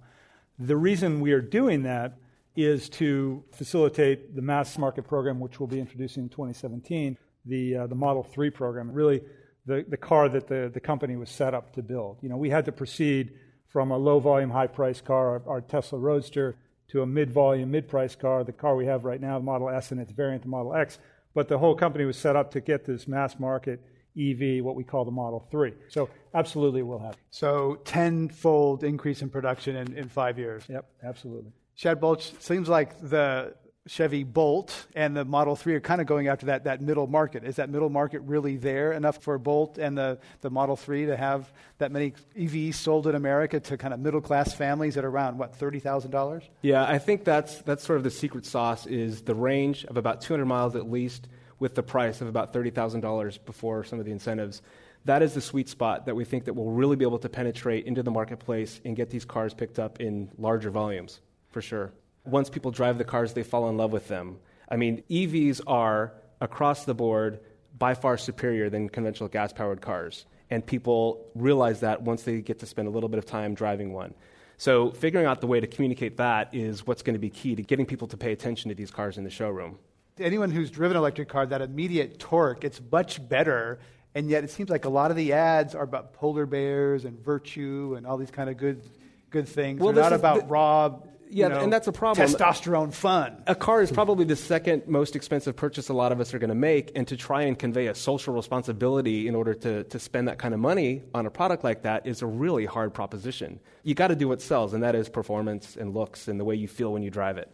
The 0.58 0.76
reason 0.76 1.20
we 1.20 1.32
are 1.32 1.40
doing 1.40 1.82
that 1.84 2.18
is 2.56 2.88
to 2.90 3.44
facilitate 3.52 4.34
the 4.34 4.42
mass 4.42 4.76
market 4.76 5.06
program, 5.06 5.40
which 5.40 5.60
we'll 5.60 5.66
be 5.66 5.80
introducing 5.80 6.24
in 6.24 6.28
2017, 6.28 7.16
the, 7.44 7.76
uh, 7.76 7.86
the 7.86 7.94
Model 7.94 8.22
3 8.22 8.50
program, 8.50 8.90
really 8.92 9.22
the, 9.66 9.84
the 9.88 9.96
car 9.96 10.28
that 10.28 10.48
the, 10.48 10.70
the 10.72 10.80
company 10.80 11.16
was 11.16 11.30
set 11.30 11.54
up 11.54 11.74
to 11.74 11.82
build. 11.82 12.18
You 12.22 12.28
know, 12.28 12.36
we 12.36 12.50
had 12.50 12.64
to 12.66 12.72
proceed 12.72 13.32
from 13.70 13.90
a 13.90 13.96
low 13.96 14.18
volume, 14.18 14.50
high 14.50 14.66
price 14.66 15.00
car, 15.00 15.42
our, 15.46 15.60
Tesla 15.60 15.98
Roadster, 15.98 16.56
to 16.88 17.02
a 17.02 17.06
mid 17.06 17.30
volume, 17.30 17.70
mid 17.70 17.88
price 17.88 18.16
car, 18.16 18.44
the 18.44 18.52
car 18.52 18.76
we 18.76 18.86
have 18.86 19.04
right 19.04 19.20
now, 19.20 19.38
the 19.38 19.44
Model 19.44 19.70
S 19.70 19.92
and 19.92 20.00
its 20.00 20.12
variant, 20.12 20.42
the 20.42 20.48
Model 20.48 20.74
X. 20.74 20.98
But 21.34 21.48
the 21.48 21.58
whole 21.58 21.76
company 21.76 22.04
was 22.04 22.16
set 22.16 22.34
up 22.34 22.50
to 22.52 22.60
get 22.60 22.84
this 22.84 23.06
mass 23.06 23.38
market 23.38 23.80
EV, 24.18 24.64
what 24.64 24.74
we 24.74 24.82
call 24.82 25.04
the 25.04 25.12
Model 25.12 25.46
3. 25.52 25.72
So, 25.88 26.10
absolutely, 26.34 26.80
it 26.80 26.86
will 26.86 26.98
happen. 26.98 27.18
So, 27.30 27.76
tenfold 27.84 28.82
increase 28.82 29.22
in 29.22 29.30
production 29.30 29.76
in, 29.76 29.96
in 29.96 30.08
five 30.08 30.36
years. 30.36 30.64
Yep, 30.68 30.84
absolutely. 31.04 31.52
Shad 31.76 32.00
Balch, 32.00 32.32
seems 32.40 32.68
like 32.68 32.98
the 33.00 33.54
Chevy 33.90 34.22
Bolt 34.22 34.86
and 34.94 35.16
the 35.16 35.24
Model 35.24 35.56
3 35.56 35.74
are 35.74 35.80
kind 35.80 36.00
of 36.00 36.06
going 36.06 36.28
after 36.28 36.46
that, 36.46 36.62
that 36.62 36.80
middle 36.80 37.08
market. 37.08 37.42
Is 37.42 37.56
that 37.56 37.70
middle 37.70 37.88
market 37.88 38.20
really 38.20 38.56
there 38.56 38.92
enough 38.92 39.20
for 39.20 39.36
Bolt 39.36 39.78
and 39.78 39.98
the, 39.98 40.20
the 40.42 40.48
Model 40.48 40.76
3 40.76 41.06
to 41.06 41.16
have 41.16 41.52
that 41.78 41.90
many 41.90 42.12
EVs 42.36 42.74
sold 42.74 43.08
in 43.08 43.16
America 43.16 43.58
to 43.58 43.76
kind 43.76 43.92
of 43.92 43.98
middle 43.98 44.20
class 44.20 44.54
families 44.54 44.96
at 44.96 45.04
around, 45.04 45.38
what, 45.38 45.58
$30,000? 45.58 46.44
Yeah, 46.62 46.84
I 46.84 46.98
think 46.98 47.24
that's, 47.24 47.62
that's 47.62 47.84
sort 47.84 47.96
of 47.96 48.04
the 48.04 48.12
secret 48.12 48.46
sauce 48.46 48.86
is 48.86 49.22
the 49.22 49.34
range 49.34 49.84
of 49.86 49.96
about 49.96 50.20
200 50.20 50.44
miles 50.44 50.76
at 50.76 50.88
least 50.88 51.26
with 51.58 51.74
the 51.74 51.82
price 51.82 52.20
of 52.20 52.28
about 52.28 52.52
$30,000 52.52 53.44
before 53.44 53.82
some 53.82 53.98
of 53.98 54.04
the 54.04 54.12
incentives. 54.12 54.62
That 55.06 55.20
is 55.20 55.34
the 55.34 55.40
sweet 55.40 55.68
spot 55.68 56.06
that 56.06 56.14
we 56.14 56.24
think 56.24 56.44
that 56.44 56.54
will 56.54 56.70
really 56.70 56.94
be 56.94 57.04
able 57.04 57.18
to 57.18 57.28
penetrate 57.28 57.86
into 57.86 58.04
the 58.04 58.12
marketplace 58.12 58.80
and 58.84 58.94
get 58.94 59.10
these 59.10 59.24
cars 59.24 59.52
picked 59.52 59.80
up 59.80 59.98
in 59.98 60.30
larger 60.38 60.70
volumes, 60.70 61.18
for 61.50 61.60
sure 61.60 61.92
once 62.24 62.50
people 62.50 62.70
drive 62.70 62.98
the 62.98 63.04
cars, 63.04 63.32
they 63.32 63.42
fall 63.42 63.68
in 63.68 63.76
love 63.76 63.92
with 63.92 64.08
them. 64.08 64.38
I 64.68 64.76
mean, 64.76 65.02
EVs 65.10 65.60
are 65.66 66.12
across 66.40 66.84
the 66.84 66.94
board 66.94 67.40
by 67.78 67.94
far 67.94 68.16
superior 68.16 68.70
than 68.70 68.88
conventional 68.88 69.28
gas 69.28 69.52
powered 69.52 69.80
cars. 69.80 70.26
And 70.50 70.64
people 70.64 71.26
realize 71.34 71.80
that 71.80 72.02
once 72.02 72.22
they 72.22 72.40
get 72.40 72.58
to 72.60 72.66
spend 72.66 72.88
a 72.88 72.90
little 72.90 73.08
bit 73.08 73.18
of 73.18 73.26
time 73.26 73.54
driving 73.54 73.92
one. 73.92 74.14
So, 74.56 74.90
figuring 74.90 75.24
out 75.24 75.40
the 75.40 75.46
way 75.46 75.58
to 75.58 75.66
communicate 75.66 76.18
that 76.18 76.54
is 76.54 76.86
what's 76.86 77.02
going 77.02 77.14
to 77.14 77.20
be 77.20 77.30
key 77.30 77.54
to 77.54 77.62
getting 77.62 77.86
people 77.86 78.08
to 78.08 78.16
pay 78.18 78.32
attention 78.32 78.68
to 78.68 78.74
these 78.74 78.90
cars 78.90 79.16
in 79.16 79.24
the 79.24 79.30
showroom. 79.30 79.78
Anyone 80.18 80.50
who's 80.50 80.70
driven 80.70 80.98
an 80.98 81.00
electric 81.00 81.30
car, 81.30 81.46
that 81.46 81.62
immediate 81.62 82.18
torque, 82.18 82.62
it's 82.62 82.78
much 82.92 83.26
better. 83.26 83.78
And 84.14 84.28
yet, 84.28 84.44
it 84.44 84.50
seems 84.50 84.68
like 84.68 84.84
a 84.84 84.90
lot 84.90 85.10
of 85.10 85.16
the 85.16 85.32
ads 85.32 85.74
are 85.74 85.84
about 85.84 86.12
polar 86.12 86.44
bears 86.44 87.06
and 87.06 87.18
virtue 87.24 87.94
and 87.96 88.06
all 88.06 88.18
these 88.18 88.30
kind 88.30 88.50
of 88.50 88.58
good, 88.58 88.82
good 89.30 89.48
things. 89.48 89.80
Well, 89.80 89.94
They're 89.94 90.02
not 90.02 90.12
about 90.12 90.40
the, 90.40 90.46
raw 90.46 90.98
yeah, 91.30 91.46
you 91.46 91.54
know, 91.54 91.60
and 91.60 91.72
that's 91.72 91.86
a 91.86 91.92
problem. 91.92 92.26
Testosterone 92.26 92.92
fun. 92.92 93.42
A 93.46 93.54
car 93.54 93.82
is 93.82 93.90
probably 93.92 94.24
the 94.24 94.36
second 94.36 94.86
most 94.86 95.14
expensive 95.14 95.54
purchase 95.56 95.88
a 95.88 95.94
lot 95.94 96.10
of 96.12 96.20
us 96.20 96.34
are 96.34 96.38
going 96.38 96.48
to 96.48 96.54
make, 96.54 96.90
and 96.94 97.06
to 97.08 97.16
try 97.16 97.42
and 97.42 97.58
convey 97.58 97.86
a 97.86 97.94
social 97.94 98.34
responsibility 98.34 99.28
in 99.28 99.34
order 99.34 99.54
to, 99.54 99.84
to 99.84 99.98
spend 99.98 100.28
that 100.28 100.38
kind 100.38 100.54
of 100.54 100.60
money 100.60 101.02
on 101.14 101.26
a 101.26 101.30
product 101.30 101.62
like 101.62 101.82
that 101.82 102.06
is 102.06 102.22
a 102.22 102.26
really 102.26 102.66
hard 102.66 102.92
proposition. 102.92 103.60
You 103.84 103.94
got 103.94 104.08
to 104.08 104.16
do 104.16 104.28
what 104.28 104.42
sells, 104.42 104.74
and 104.74 104.82
that 104.82 104.94
is 104.94 105.08
performance 105.08 105.76
and 105.76 105.94
looks 105.94 106.28
and 106.28 106.38
the 106.38 106.44
way 106.44 106.56
you 106.56 106.68
feel 106.68 106.92
when 106.92 107.02
you 107.02 107.10
drive 107.10 107.38
it. 107.38 107.48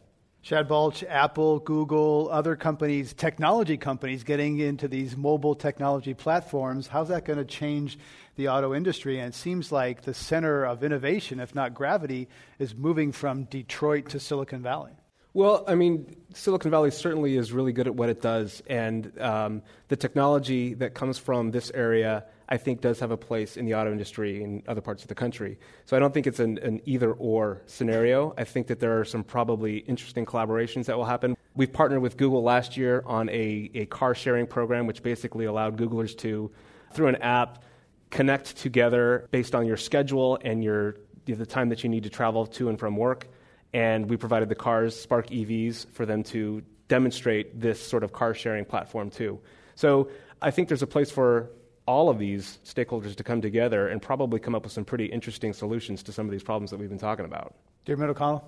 Shad 0.46 0.68
Balch, 0.68 1.02
Apple, 1.02 1.58
Google, 1.58 2.28
other 2.30 2.54
companies, 2.54 3.12
technology 3.12 3.76
companies 3.76 4.22
getting 4.22 4.60
into 4.60 4.86
these 4.86 5.16
mobile 5.16 5.56
technology 5.56 6.14
platforms. 6.14 6.86
How's 6.86 7.08
that 7.08 7.24
going 7.24 7.40
to 7.40 7.44
change 7.44 7.98
the 8.36 8.46
auto 8.46 8.72
industry? 8.72 9.18
And 9.18 9.34
it 9.34 9.36
seems 9.36 9.72
like 9.72 10.02
the 10.02 10.14
center 10.14 10.64
of 10.64 10.84
innovation, 10.84 11.40
if 11.40 11.52
not 11.56 11.74
gravity, 11.74 12.28
is 12.60 12.76
moving 12.76 13.10
from 13.10 13.42
Detroit 13.46 14.10
to 14.10 14.20
Silicon 14.20 14.62
Valley. 14.62 14.92
Well, 15.34 15.64
I 15.66 15.74
mean, 15.74 16.14
Silicon 16.32 16.70
Valley 16.70 16.92
certainly 16.92 17.36
is 17.36 17.52
really 17.52 17.72
good 17.72 17.88
at 17.88 17.96
what 17.96 18.08
it 18.08 18.22
does, 18.22 18.62
and 18.68 19.18
um, 19.20 19.62
the 19.88 19.96
technology 19.96 20.74
that 20.74 20.94
comes 20.94 21.18
from 21.18 21.50
this 21.50 21.72
area 21.72 22.24
I 22.48 22.56
think 22.56 22.80
does 22.80 23.00
have 23.00 23.10
a 23.10 23.16
place 23.16 23.56
in 23.56 23.64
the 23.66 23.74
auto 23.74 23.90
industry 23.90 24.42
in 24.42 24.62
other 24.68 24.80
parts 24.80 25.02
of 25.02 25.08
the 25.08 25.14
country. 25.14 25.58
So 25.84 25.96
I 25.96 26.00
don't 26.00 26.14
think 26.14 26.26
it's 26.26 26.38
an, 26.38 26.58
an 26.58 26.80
either 26.84 27.12
or 27.12 27.62
scenario. 27.66 28.34
I 28.38 28.44
think 28.44 28.68
that 28.68 28.78
there 28.78 29.00
are 29.00 29.04
some 29.04 29.24
probably 29.24 29.78
interesting 29.78 30.24
collaborations 30.24 30.84
that 30.86 30.96
will 30.96 31.04
happen. 31.04 31.36
We've 31.54 31.72
partnered 31.72 32.02
with 32.02 32.16
Google 32.16 32.42
last 32.42 32.76
year 32.76 33.02
on 33.06 33.28
a, 33.30 33.70
a 33.74 33.86
car 33.86 34.14
sharing 34.14 34.46
program, 34.46 34.86
which 34.86 35.02
basically 35.02 35.46
allowed 35.46 35.76
Googlers 35.76 36.16
to, 36.18 36.52
through 36.92 37.08
an 37.08 37.16
app, 37.16 37.64
connect 38.10 38.56
together 38.56 39.26
based 39.32 39.54
on 39.54 39.66
your 39.66 39.76
schedule 39.76 40.38
and 40.42 40.62
your, 40.62 40.96
the 41.24 41.46
time 41.46 41.70
that 41.70 41.82
you 41.82 41.90
need 41.90 42.04
to 42.04 42.10
travel 42.10 42.46
to 42.46 42.68
and 42.68 42.78
from 42.78 42.96
work. 42.96 43.26
And 43.74 44.08
we 44.08 44.16
provided 44.16 44.48
the 44.48 44.54
cars, 44.54 44.98
Spark 44.98 45.28
EVs, 45.30 45.90
for 45.90 46.06
them 46.06 46.22
to 46.24 46.62
demonstrate 46.88 47.60
this 47.60 47.84
sort 47.84 48.04
of 48.04 48.12
car 48.12 48.34
sharing 48.34 48.64
platform 48.64 49.10
too. 49.10 49.40
So 49.74 50.10
I 50.40 50.50
think 50.50 50.68
there's 50.68 50.82
a 50.82 50.86
place 50.86 51.10
for 51.10 51.50
all 51.86 52.08
of 52.08 52.18
these 52.18 52.58
stakeholders 52.64 53.14
to 53.16 53.24
come 53.24 53.40
together 53.40 53.88
and 53.88 54.02
probably 54.02 54.40
come 54.40 54.54
up 54.54 54.64
with 54.64 54.72
some 54.72 54.84
pretty 54.84 55.06
interesting 55.06 55.52
solutions 55.52 56.02
to 56.04 56.12
some 56.12 56.26
of 56.26 56.32
these 56.32 56.42
problems 56.42 56.70
that 56.70 56.78
we've 56.78 56.88
been 56.88 56.98
talking 56.98 57.24
about. 57.24 57.54
Diarmuid 57.84 58.10
O'Connell? 58.10 58.44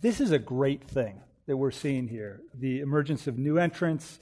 This 0.00 0.20
is 0.20 0.30
a 0.30 0.38
great 0.38 0.84
thing 0.84 1.20
that 1.46 1.56
we're 1.56 1.70
seeing 1.70 2.08
here. 2.08 2.40
The 2.54 2.80
emergence 2.80 3.26
of 3.26 3.38
new 3.38 3.58
entrants, 3.58 4.20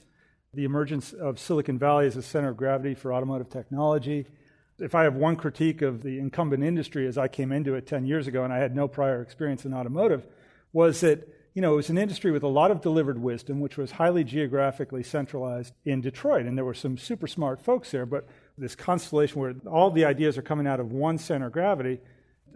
the 0.53 0.63
emergence 0.63 1.13
of 1.13 1.39
Silicon 1.39 1.77
Valley 1.77 2.07
as 2.07 2.15
a 2.15 2.21
center 2.21 2.49
of 2.49 2.57
gravity 2.57 2.95
for 2.95 3.13
automotive 3.13 3.49
technology. 3.49 4.25
If 4.79 4.95
I 4.95 5.03
have 5.03 5.15
one 5.15 5.35
critique 5.35 5.81
of 5.81 6.03
the 6.03 6.19
incumbent 6.19 6.63
industry 6.63 7.07
as 7.07 7.17
I 7.17 7.27
came 7.27 7.51
into 7.51 7.75
it 7.75 7.85
10 7.85 8.05
years 8.05 8.27
ago 8.27 8.43
and 8.43 8.53
I 8.53 8.57
had 8.57 8.75
no 8.75 8.87
prior 8.87 9.21
experience 9.21 9.65
in 9.65 9.73
automotive, 9.73 10.25
was 10.71 11.01
that 11.01 11.27
you 11.53 11.61
know, 11.61 11.73
it 11.73 11.75
was 11.75 11.89
an 11.89 11.99
industry 11.99 12.31
with 12.31 12.43
a 12.43 12.47
lot 12.47 12.71
of 12.71 12.81
delivered 12.81 13.21
wisdom, 13.21 13.59
which 13.59 13.77
was 13.77 13.91
highly 13.91 14.23
geographically 14.23 15.03
centralized 15.03 15.73
in 15.85 16.01
Detroit. 16.01 16.45
And 16.45 16.57
there 16.57 16.65
were 16.65 16.73
some 16.73 16.97
super 16.97 17.27
smart 17.27 17.61
folks 17.61 17.91
there, 17.91 18.07
but 18.07 18.27
this 18.57 18.75
constellation 18.75 19.39
where 19.39 19.55
all 19.69 19.91
the 19.91 20.05
ideas 20.05 20.37
are 20.37 20.41
coming 20.41 20.67
out 20.67 20.79
of 20.79 20.91
one 20.91 21.17
center 21.17 21.47
of 21.47 21.53
gravity, 21.53 21.99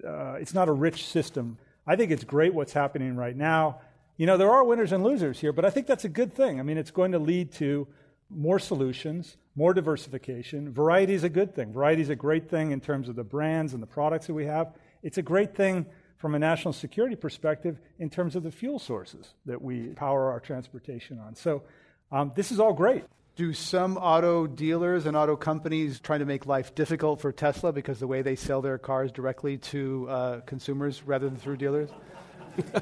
uh, 0.06 0.34
it's 0.34 0.54
not 0.54 0.68
a 0.68 0.72
rich 0.72 1.06
system. 1.06 1.58
I 1.86 1.96
think 1.96 2.12
it's 2.12 2.24
great 2.24 2.54
what's 2.54 2.74
happening 2.74 3.16
right 3.16 3.36
now. 3.36 3.82
You 4.18 4.26
know, 4.26 4.38
there 4.38 4.52
are 4.52 4.64
winners 4.64 4.92
and 4.92 5.04
losers 5.04 5.40
here, 5.40 5.54
but 5.54 5.66
I 5.66 5.70
think 5.70 5.88
that's 5.88 6.06
a 6.06 6.10
good 6.10 6.34
thing. 6.34 6.60
I 6.60 6.64
mean, 6.64 6.78
it's 6.78 6.92
going 6.92 7.12
to 7.12 7.20
lead 7.20 7.52
to 7.54 7.88
more 8.30 8.60
solutions, 8.60 9.38
more 9.56 9.74
diversification. 9.74 10.72
Variety 10.72 11.14
is 11.14 11.24
a 11.24 11.30
good 11.30 11.56
thing. 11.56 11.72
Variety 11.72 12.02
is 12.02 12.10
a 12.10 12.16
great 12.16 12.50
thing 12.50 12.72
in 12.72 12.82
terms 12.82 13.10
of 13.10 13.16
the 13.16 13.24
brands 13.24 13.74
and 13.74 13.82
the 13.82 13.88
products 13.88 14.28
that 14.28 14.34
we 14.34 14.46
have. 14.46 14.74
It's 15.04 15.18
a 15.18 15.22
great 15.22 15.56
thing 15.56 15.86
from 16.18 16.36
a 16.36 16.40
national 16.40 16.74
security 16.74 17.16
perspective 17.16 17.80
in 18.00 18.10
terms 18.10 18.36
of 18.36 18.44
the 18.44 18.52
fuel 18.52 18.80
sources 18.80 19.34
that 19.46 19.62
we 19.62 19.90
power 19.90 20.32
our 20.32 20.40
transportation 20.40 21.20
on. 21.20 21.36
So, 21.36 21.64
um, 22.12 22.32
this 22.36 22.52
is 22.52 22.60
all 22.60 22.74
great. 22.74 23.04
Do 23.38 23.54
some 23.54 23.98
auto 23.98 24.48
dealers 24.48 25.06
and 25.06 25.16
auto 25.16 25.36
companies 25.36 26.00
try 26.00 26.18
to 26.18 26.26
make 26.26 26.48
life 26.48 26.74
difficult 26.74 27.22
for 27.22 27.32
Tesla 27.32 27.72
because 27.72 28.00
the 28.00 28.08
way 28.08 28.24
they 28.24 28.36
sell 28.36 28.64
their 28.64 28.80
cars 28.80 29.12
directly 29.12 29.60
to 29.60 30.10
uh, 30.10 30.40
consumers 30.48 31.04
rather 31.04 31.30
than 31.30 31.38
through 31.38 31.58
dealers? 31.58 31.92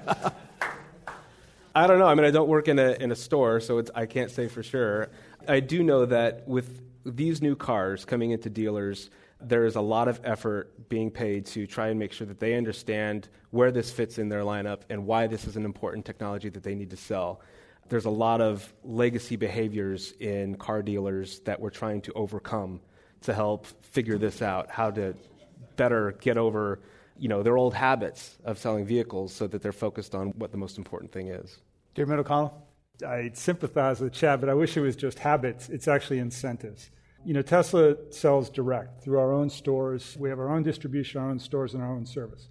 I 1.76 1.88
don't 1.88 2.00
know. 2.00 2.08
I 2.08 2.16
mean, 2.16 2.24
I 2.24 2.32
don't 2.32 2.48
work 2.48 2.70
in 2.70 2.80
a, 2.80 2.92
in 2.92 3.12
a 3.12 3.18
store, 3.18 3.60
so 3.60 3.84
I 3.94 4.06
can't 4.06 4.32
say 4.32 4.48
for 4.48 4.64
sure. 4.64 5.10
I 5.46 5.60
do 5.60 5.84
know 5.84 6.06
that 6.06 6.48
with 6.48 6.80
these 7.06 7.42
new 7.42 7.58
cars 7.58 8.06
coming 8.06 8.32
into 8.32 8.50
dealers, 8.50 9.10
there 9.42 9.66
is 9.66 9.76
a 9.76 9.82
lot 9.82 10.08
of 10.08 10.22
effort 10.24 10.88
being 10.88 11.12
paid 11.12 11.48
to 11.48 11.68
try 11.68 11.90
and 11.90 12.00
make 12.00 12.14
sure 12.14 12.28
that 12.28 12.40
they 12.40 12.54
understand 12.54 13.28
where 13.52 13.72
this 13.72 13.92
fits 13.92 14.20
in 14.20 14.30
their 14.30 14.44
lineup 14.44 14.84
and 14.90 15.06
why 15.06 15.28
this 15.28 15.48
is 15.48 15.58
an 15.58 15.66
important 15.66 16.06
technology 16.06 16.48
that 16.48 16.64
they 16.64 16.76
need 16.76 16.92
to 16.92 16.98
sell 16.98 17.42
there's 17.90 18.06
a 18.06 18.10
lot 18.10 18.42
of 18.42 18.74
legacy 18.84 19.36
behaviors 19.36 20.14
in 20.20 20.56
car 20.56 20.82
dealers 20.82 21.40
that 21.42 21.60
we're 21.60 21.70
trying 21.70 22.02
to 22.02 22.14
overcome 22.14 22.82
to 23.22 23.34
help 23.34 23.68
figure 23.84 24.18
this 24.18 24.42
out, 24.42 24.70
how 24.70 24.92
to 24.92 25.16
better 25.76 26.14
get 26.22 26.38
over 26.38 26.80
you 27.18 27.30
know, 27.30 27.44
their 27.44 27.58
old 27.58 27.74
habits 27.74 28.38
of 28.44 28.58
selling 28.58 28.86
vehicles 28.86 29.34
so 29.34 29.48
that 29.48 29.62
they're 29.62 29.72
focused 29.72 30.16
on 30.16 30.30
what 30.38 30.52
the 30.52 30.58
most 30.58 30.78
important 30.78 31.12
thing 31.12 31.30
is. 31.30 31.60
Diarmuid 31.94 32.20
O'Connell? 32.20 32.68
I 33.06 33.32
sympathize 33.34 34.00
with 34.00 34.14
Chad, 34.14 34.40
but 34.40 34.50
I 34.50 34.54
wish 34.54 34.78
it 34.78 34.82
was 34.82 34.96
just 34.96 35.20
habits. 35.20 35.70
It's 35.70 35.88
actually 35.88 36.20
incentives. 36.20 36.92
You 37.26 37.34
know, 37.34 37.42
Tesla 37.42 37.96
sells 38.12 38.50
direct 38.50 39.04
through 39.04 39.20
our 39.20 39.34
own 39.34 39.50
stores. 39.50 40.16
We 40.20 40.30
have 40.30 40.40
our 40.40 40.50
own 40.50 40.64
distribution, 40.64 41.22
our 41.22 41.30
own 41.30 41.40
stores, 41.40 41.74
and 41.74 41.82
our 41.82 41.92
own 41.92 42.06
service. 42.06 42.50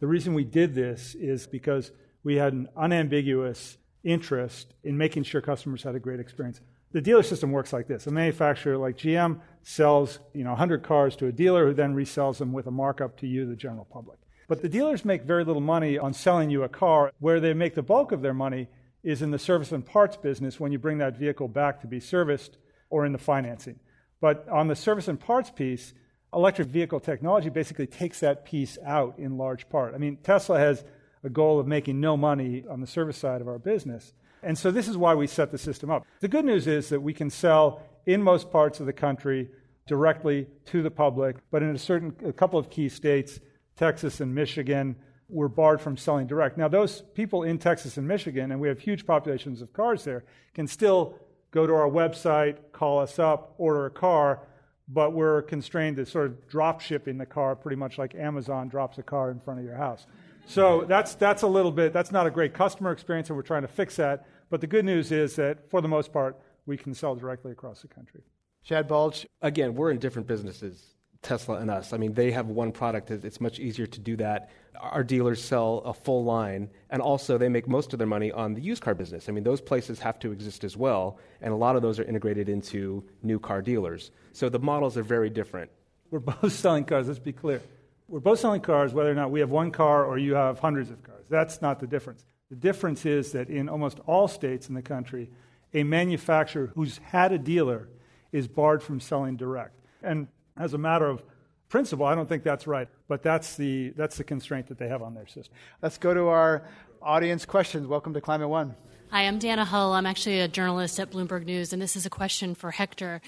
The 0.00 0.06
reason 0.06 0.34
we 0.34 0.44
did 0.44 0.74
this 0.74 1.14
is 1.14 1.46
because 1.46 1.90
we 2.24 2.36
had 2.36 2.52
an 2.52 2.68
unambiguous 2.76 3.78
interest 4.08 4.74
in 4.82 4.96
making 4.96 5.24
sure 5.24 5.40
customers 5.40 5.82
had 5.82 5.94
a 5.94 6.00
great 6.00 6.20
experience. 6.20 6.60
The 6.92 7.00
dealer 7.02 7.22
system 7.22 7.52
works 7.52 7.72
like 7.72 7.86
this. 7.86 8.06
A 8.06 8.10
manufacturer 8.10 8.78
like 8.78 8.96
GM 8.96 9.40
sells, 9.62 10.18
you 10.32 10.44
know, 10.44 10.50
100 10.50 10.82
cars 10.82 11.14
to 11.16 11.26
a 11.26 11.32
dealer 11.32 11.66
who 11.66 11.74
then 11.74 11.94
resells 11.94 12.38
them 12.38 12.52
with 12.52 12.66
a 12.66 12.70
markup 12.70 13.18
to 13.18 13.26
you, 13.26 13.44
the 13.46 13.56
general 13.56 13.84
public. 13.84 14.18
But 14.48 14.62
the 14.62 14.68
dealers 14.68 15.04
make 15.04 15.22
very 15.24 15.44
little 15.44 15.60
money 15.60 15.98
on 15.98 16.14
selling 16.14 16.48
you 16.48 16.62
a 16.62 16.68
car. 16.68 17.12
Where 17.20 17.40
they 17.40 17.52
make 17.52 17.74
the 17.74 17.82
bulk 17.82 18.12
of 18.12 18.22
their 18.22 18.32
money 18.32 18.68
is 19.02 19.20
in 19.20 19.30
the 19.30 19.38
service 19.38 19.72
and 19.72 19.84
parts 19.84 20.16
business 20.16 20.58
when 20.58 20.72
you 20.72 20.78
bring 20.78 20.98
that 20.98 21.18
vehicle 21.18 21.48
back 21.48 21.82
to 21.82 21.86
be 21.86 22.00
serviced 22.00 22.56
or 22.88 23.04
in 23.04 23.12
the 23.12 23.18
financing. 23.18 23.78
But 24.20 24.48
on 24.48 24.68
the 24.68 24.74
service 24.74 25.08
and 25.08 25.20
parts 25.20 25.50
piece, 25.50 25.92
electric 26.32 26.68
vehicle 26.68 27.00
technology 27.00 27.50
basically 27.50 27.86
takes 27.86 28.20
that 28.20 28.46
piece 28.46 28.78
out 28.84 29.18
in 29.18 29.36
large 29.36 29.68
part. 29.68 29.94
I 29.94 29.98
mean, 29.98 30.16
Tesla 30.22 30.58
has 30.58 30.84
a 31.28 31.30
goal 31.30 31.60
of 31.60 31.66
making 31.66 32.00
no 32.00 32.16
money 32.16 32.64
on 32.70 32.80
the 32.80 32.86
service 32.86 33.18
side 33.18 33.42
of 33.42 33.48
our 33.48 33.58
business. 33.58 34.14
And 34.42 34.56
so 34.56 34.70
this 34.70 34.88
is 34.88 34.96
why 34.96 35.14
we 35.14 35.26
set 35.26 35.50
the 35.50 35.58
system 35.58 35.90
up. 35.90 36.06
The 36.20 36.28
good 36.28 36.46
news 36.46 36.66
is 36.66 36.88
that 36.88 37.00
we 37.00 37.12
can 37.12 37.28
sell 37.28 37.82
in 38.06 38.22
most 38.22 38.50
parts 38.50 38.80
of 38.80 38.86
the 38.86 38.94
country 38.94 39.50
directly 39.86 40.46
to 40.66 40.82
the 40.82 40.90
public, 40.90 41.36
but 41.50 41.62
in 41.62 41.74
a 41.74 41.78
certain 41.78 42.14
a 42.24 42.32
couple 42.32 42.58
of 42.58 42.70
key 42.70 42.88
states, 42.88 43.40
Texas 43.76 44.20
and 44.20 44.34
Michigan, 44.34 44.96
we're 45.28 45.48
barred 45.48 45.82
from 45.82 45.98
selling 45.98 46.26
direct. 46.26 46.56
Now, 46.56 46.68
those 46.68 47.02
people 47.14 47.42
in 47.42 47.58
Texas 47.58 47.98
and 47.98 48.08
Michigan, 48.08 48.50
and 48.50 48.58
we 48.58 48.68
have 48.68 48.80
huge 48.80 49.04
populations 49.04 49.60
of 49.60 49.74
cars 49.74 50.04
there, 50.04 50.24
can 50.54 50.66
still 50.66 51.18
go 51.50 51.66
to 51.66 51.74
our 51.74 51.90
website, 51.90 52.56
call 52.72 53.00
us 53.00 53.18
up, 53.18 53.54
order 53.58 53.84
a 53.84 53.90
car, 53.90 54.40
but 54.88 55.12
we're 55.12 55.42
constrained 55.42 55.96
to 55.96 56.06
sort 56.06 56.26
of 56.26 56.48
drop 56.48 56.80
shipping 56.80 57.18
the 57.18 57.26
car 57.26 57.54
pretty 57.54 57.76
much 57.76 57.98
like 57.98 58.14
Amazon 58.14 58.68
drops 58.68 58.96
a 58.96 59.02
car 59.02 59.30
in 59.30 59.38
front 59.40 59.60
of 59.60 59.66
your 59.66 59.74
house. 59.74 60.06
So 60.48 60.86
that's, 60.88 61.14
that's 61.14 61.42
a 61.42 61.46
little 61.46 61.70
bit, 61.70 61.92
that's 61.92 62.10
not 62.10 62.26
a 62.26 62.30
great 62.30 62.54
customer 62.54 62.90
experience, 62.90 63.28
and 63.28 63.36
we're 63.36 63.42
trying 63.42 63.62
to 63.62 63.68
fix 63.68 63.96
that. 63.96 64.26
But 64.48 64.62
the 64.62 64.66
good 64.66 64.86
news 64.86 65.12
is 65.12 65.36
that 65.36 65.70
for 65.70 65.82
the 65.82 65.88
most 65.88 66.10
part, 66.10 66.40
we 66.64 66.78
can 66.78 66.94
sell 66.94 67.14
directly 67.14 67.52
across 67.52 67.82
the 67.82 67.88
country. 67.88 68.22
Shad 68.62 68.88
Balch. 68.88 69.26
Again, 69.42 69.74
we're 69.74 69.90
in 69.90 69.98
different 69.98 70.26
businesses. 70.26 70.94
Tesla 71.20 71.56
and 71.56 71.70
us. 71.70 71.92
I 71.92 71.98
mean, 71.98 72.14
they 72.14 72.30
have 72.30 72.46
one 72.46 72.72
product. 72.72 73.10
It's 73.10 73.40
much 73.42 73.58
easier 73.58 73.86
to 73.86 74.00
do 74.00 74.16
that. 74.16 74.50
Our 74.80 75.04
dealers 75.04 75.42
sell 75.42 75.82
a 75.84 75.92
full 75.92 76.24
line, 76.24 76.70
and 76.88 77.02
also 77.02 77.36
they 77.36 77.48
make 77.48 77.68
most 77.68 77.92
of 77.92 77.98
their 77.98 78.06
money 78.06 78.32
on 78.32 78.54
the 78.54 78.62
used 78.62 78.82
car 78.82 78.94
business. 78.94 79.28
I 79.28 79.32
mean, 79.32 79.44
those 79.44 79.60
places 79.60 79.98
have 79.98 80.18
to 80.20 80.32
exist 80.32 80.64
as 80.64 80.76
well, 80.76 81.18
and 81.42 81.52
a 81.52 81.56
lot 81.56 81.76
of 81.76 81.82
those 81.82 81.98
are 81.98 82.04
integrated 82.04 82.48
into 82.48 83.04
new 83.22 83.38
car 83.38 83.60
dealers. 83.60 84.12
So 84.32 84.48
the 84.48 84.60
models 84.60 84.96
are 84.96 85.02
very 85.02 85.28
different. 85.28 85.70
We're 86.10 86.20
both 86.20 86.52
selling 86.64 86.84
cars, 86.84 87.08
let's 87.08 87.18
be 87.18 87.32
clear. 87.32 87.60
We're 88.08 88.20
both 88.20 88.40
selling 88.40 88.62
cars 88.62 88.94
whether 88.94 89.10
or 89.10 89.14
not 89.14 89.30
we 89.30 89.40
have 89.40 89.50
one 89.50 89.70
car 89.70 90.06
or 90.06 90.16
you 90.16 90.34
have 90.34 90.58
hundreds 90.58 90.90
of 90.90 91.02
cars. 91.02 91.26
That's 91.28 91.60
not 91.60 91.78
the 91.78 91.86
difference. 91.86 92.24
The 92.48 92.56
difference 92.56 93.04
is 93.04 93.32
that 93.32 93.50
in 93.50 93.68
almost 93.68 94.00
all 94.06 94.28
states 94.28 94.70
in 94.70 94.74
the 94.74 94.80
country, 94.80 95.30
a 95.74 95.82
manufacturer 95.82 96.72
who's 96.74 96.96
had 96.98 97.32
a 97.32 97.38
dealer 97.38 97.90
is 98.32 98.48
barred 98.48 98.82
from 98.82 98.98
selling 99.00 99.36
direct. 99.36 99.78
And 100.02 100.28
as 100.56 100.72
a 100.72 100.78
matter 100.78 101.06
of 101.06 101.22
principle, 101.68 102.06
I 102.06 102.14
don't 102.14 102.26
think 102.26 102.44
that's 102.44 102.66
right, 102.66 102.88
but 103.08 103.22
that's 103.22 103.56
the, 103.56 103.90
that's 103.90 104.16
the 104.16 104.24
constraint 104.24 104.68
that 104.68 104.78
they 104.78 104.88
have 104.88 105.02
on 105.02 105.12
their 105.12 105.26
system. 105.26 105.54
Let's 105.82 105.98
go 105.98 106.14
to 106.14 106.28
our 106.28 106.66
audience 107.02 107.44
questions. 107.44 107.86
Welcome 107.86 108.14
to 108.14 108.22
Climate 108.22 108.48
One. 108.48 108.74
Hi, 109.10 109.26
I'm 109.26 109.38
Dana 109.38 109.66
Hull. 109.66 109.92
I'm 109.92 110.06
actually 110.06 110.40
a 110.40 110.48
journalist 110.48 110.98
at 110.98 111.10
Bloomberg 111.10 111.44
News, 111.44 111.74
and 111.74 111.82
this 111.82 111.94
is 111.94 112.06
a 112.06 112.10
question 112.10 112.54
for 112.54 112.70
Hector. 112.70 113.20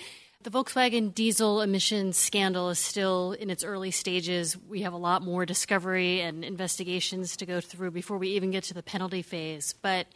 The 0.43 0.51
Volkswagen 0.51 1.13
diesel 1.13 1.61
emissions 1.61 2.17
scandal 2.17 2.71
is 2.71 2.79
still 2.79 3.33
in 3.33 3.51
its 3.51 3.63
early 3.63 3.91
stages. 3.91 4.57
We 4.57 4.81
have 4.83 4.95
a 4.95 4.97
lot 4.97 5.21
more 5.21 5.45
discovery 5.45 6.23
and 6.23 6.43
investigations 6.43 7.37
to 7.37 7.45
go 7.45 7.61
through 7.61 7.91
before 7.91 8.17
we 8.17 8.29
even 8.31 8.51
get 8.51 8.65
to 8.65 8.75
the 8.75 8.83
penalty 8.83 9.21
phase. 9.21 9.75
But 9.83 10.07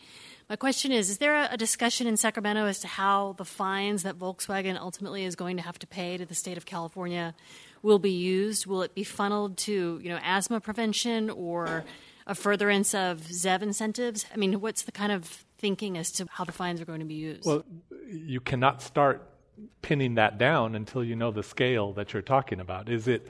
my 0.48 0.56
question 0.56 0.92
is 0.92 1.10
Is 1.10 1.18
there 1.18 1.46
a 1.50 1.58
discussion 1.58 2.06
in 2.06 2.16
Sacramento 2.16 2.64
as 2.64 2.78
to 2.80 2.88
how 2.88 3.34
the 3.34 3.44
fines 3.44 4.02
that 4.04 4.18
Volkswagen 4.18 4.80
ultimately 4.80 5.26
is 5.26 5.36
going 5.36 5.58
to 5.58 5.62
have 5.62 5.78
to 5.80 5.86
pay 5.86 6.16
to 6.16 6.24
the 6.24 6.34
state 6.34 6.56
of 6.56 6.64
California 6.64 7.34
will 7.82 7.98
be 7.98 8.12
used? 8.12 8.64
Will 8.64 8.80
it 8.80 8.94
be 8.94 9.04
funneled 9.04 9.58
to 9.58 10.00
you 10.02 10.08
know, 10.08 10.18
asthma 10.24 10.58
prevention 10.58 11.28
or 11.28 11.84
a 12.26 12.34
furtherance 12.34 12.94
of 12.94 13.20
ZEV 13.20 13.60
incentives? 13.60 14.24
I 14.32 14.38
mean, 14.38 14.58
what's 14.62 14.84
the 14.84 14.92
kind 14.92 15.12
of 15.12 15.44
thinking 15.58 15.98
as 15.98 16.10
to 16.12 16.26
how 16.30 16.44
the 16.44 16.52
fines 16.52 16.80
are 16.80 16.86
going 16.86 17.00
to 17.00 17.04
be 17.04 17.12
used? 17.12 17.44
Well, 17.44 17.62
you 18.10 18.40
cannot 18.40 18.80
start 18.80 19.33
pinning 19.82 20.14
that 20.14 20.38
down 20.38 20.74
until 20.74 21.04
you 21.04 21.16
know 21.16 21.30
the 21.30 21.42
scale 21.42 21.92
that 21.94 22.12
you're 22.12 22.22
talking 22.22 22.60
about. 22.60 22.88
Is 22.88 23.08
it 23.08 23.28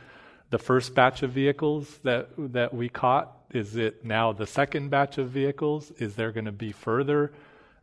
the 0.51 0.59
first 0.59 0.95
batch 0.95 1.22
of 1.22 1.31
vehicles 1.31 1.99
that 2.03 2.29
that 2.39 2.75
we 2.75 2.89
caught? 2.89 3.33
Is 3.51 3.77
it 3.77 4.05
now 4.05 4.33
the 4.33 4.47
second 4.47 4.91
batch 4.91 5.18
of 5.18 5.31
vehicles? 5.31 5.91
Is 5.99 6.14
there 6.14 6.33
going 6.33 6.47
to 6.47 6.53
be 6.53 6.72
further 6.72 7.33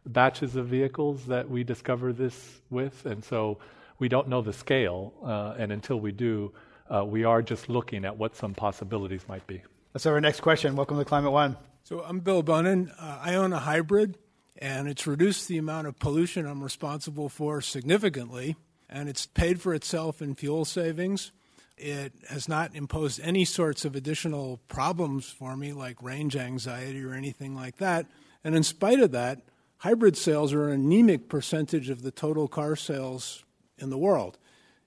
batches 0.06 0.56
of 0.56 0.68
vehicles 0.68 1.26
that 1.28 1.50
we 1.50 1.64
discover 1.64 2.14
this 2.14 2.62
with? 2.70 3.06
And 3.06 3.24
so 3.24 3.60
we 4.00 4.10
don't 4.10 4.28
know 4.28 4.42
the 4.42 4.54
scale, 4.54 5.14
uh, 5.24 5.54
and 5.58 5.72
until 5.72 6.00
we 6.00 6.12
do, 6.12 6.52
uh, 6.90 7.06
we 7.06 7.24
are 7.24 7.42
just 7.42 7.70
looking 7.70 8.04
at 8.04 8.18
what 8.18 8.36
some 8.36 8.54
possibilities 8.54 9.22
might 9.28 9.46
be. 9.48 9.62
Let's 9.94 10.06
our 10.06 10.20
next 10.20 10.40
question. 10.40 10.76
Welcome 10.76 10.98
to 10.98 11.06
Climate 11.06 11.32
One. 11.32 11.56
So 11.84 12.02
I'm 12.02 12.20
Bill 12.20 12.42
Bunnan. 12.42 12.92
Uh, 12.98 13.20
I 13.22 13.36
own 13.36 13.54
a 13.54 13.60
hybrid, 13.60 14.18
and 14.58 14.88
it's 14.88 15.08
reduced 15.08 15.48
the 15.48 15.58
amount 15.58 15.88
of 15.88 16.00
pollution 16.00 16.46
I'm 16.46 16.64
responsible 16.64 17.30
for 17.30 17.62
significantly, 17.62 18.56
and 18.90 19.10
it's 19.10 19.26
paid 19.26 19.62
for 19.62 19.74
itself 19.74 20.22
in 20.22 20.36
fuel 20.36 20.66
savings. 20.66 21.32
It 21.78 22.14
has 22.30 22.48
not 22.48 22.76
imposed 22.76 23.20
any 23.24 23.46
sorts 23.46 23.86
of 23.86 23.96
additional 23.96 24.60
problems 24.68 25.30
for 25.30 25.58
me, 25.58 25.74
like 25.74 26.02
range 26.04 26.36
anxiety 26.36 27.04
or 27.04 27.14
anything 27.14 27.56
like 27.56 27.78
that. 27.78 28.06
And 28.44 28.56
in 28.56 28.64
spite 28.64 29.00
of 29.00 29.12
that, 29.12 29.42
hybrid 29.78 30.16
sales 30.16 30.54
are 30.54 30.68
an 30.68 30.74
anemic 30.74 31.28
percentage 31.28 31.90
of 31.90 32.04
the 32.04 32.12
total 32.12 32.48
car 32.48 32.76
sales 32.76 33.44
in 33.80 33.90
the 33.90 33.98
world. 33.98 34.38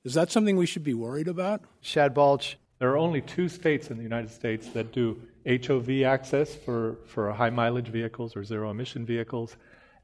Is 0.05 0.15
that 0.15 0.31
something 0.31 0.57
we 0.57 0.67
should 0.67 0.85
be 0.85 0.95
worried 0.95 1.29
about? 1.29 1.63
Shad 1.81 2.15
Balch. 2.15 2.59
There 2.79 2.91
are 2.91 2.99
only 2.99 3.23
two 3.23 3.49
states 3.49 3.91
in 3.91 3.97
the 3.97 4.03
United 4.03 4.31
States 4.31 4.69
that 4.69 4.93
do 4.93 5.21
HOV 5.47 6.03
access 6.03 6.55
for, 6.55 6.99
for 7.07 7.33
high 7.33 7.51
mileage 7.51 7.89
vehicles 7.89 8.37
or 8.37 8.45
zero 8.45 8.71
emission 8.71 9.05
vehicles 9.05 9.57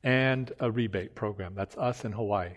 and 0.03 0.53
a 0.61 0.71
rebate 0.71 1.15
program. 1.15 1.55
That's 1.55 1.77
us 1.77 2.05
in 2.05 2.13
Hawaii. 2.13 2.53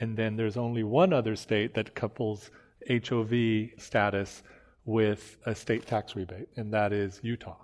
And 0.00 0.16
then 0.16 0.36
there's 0.36 0.56
only 0.56 0.82
one 0.82 1.12
other 1.12 1.36
state 1.36 1.74
that 1.74 1.94
couples 1.94 2.50
HOV 2.88 3.70
status 3.78 4.42
with 4.84 5.36
a 5.44 5.54
state 5.54 5.86
tax 5.86 6.16
rebate, 6.16 6.48
and 6.56 6.72
that 6.72 6.92
is 6.92 7.20
Utah. 7.22 7.56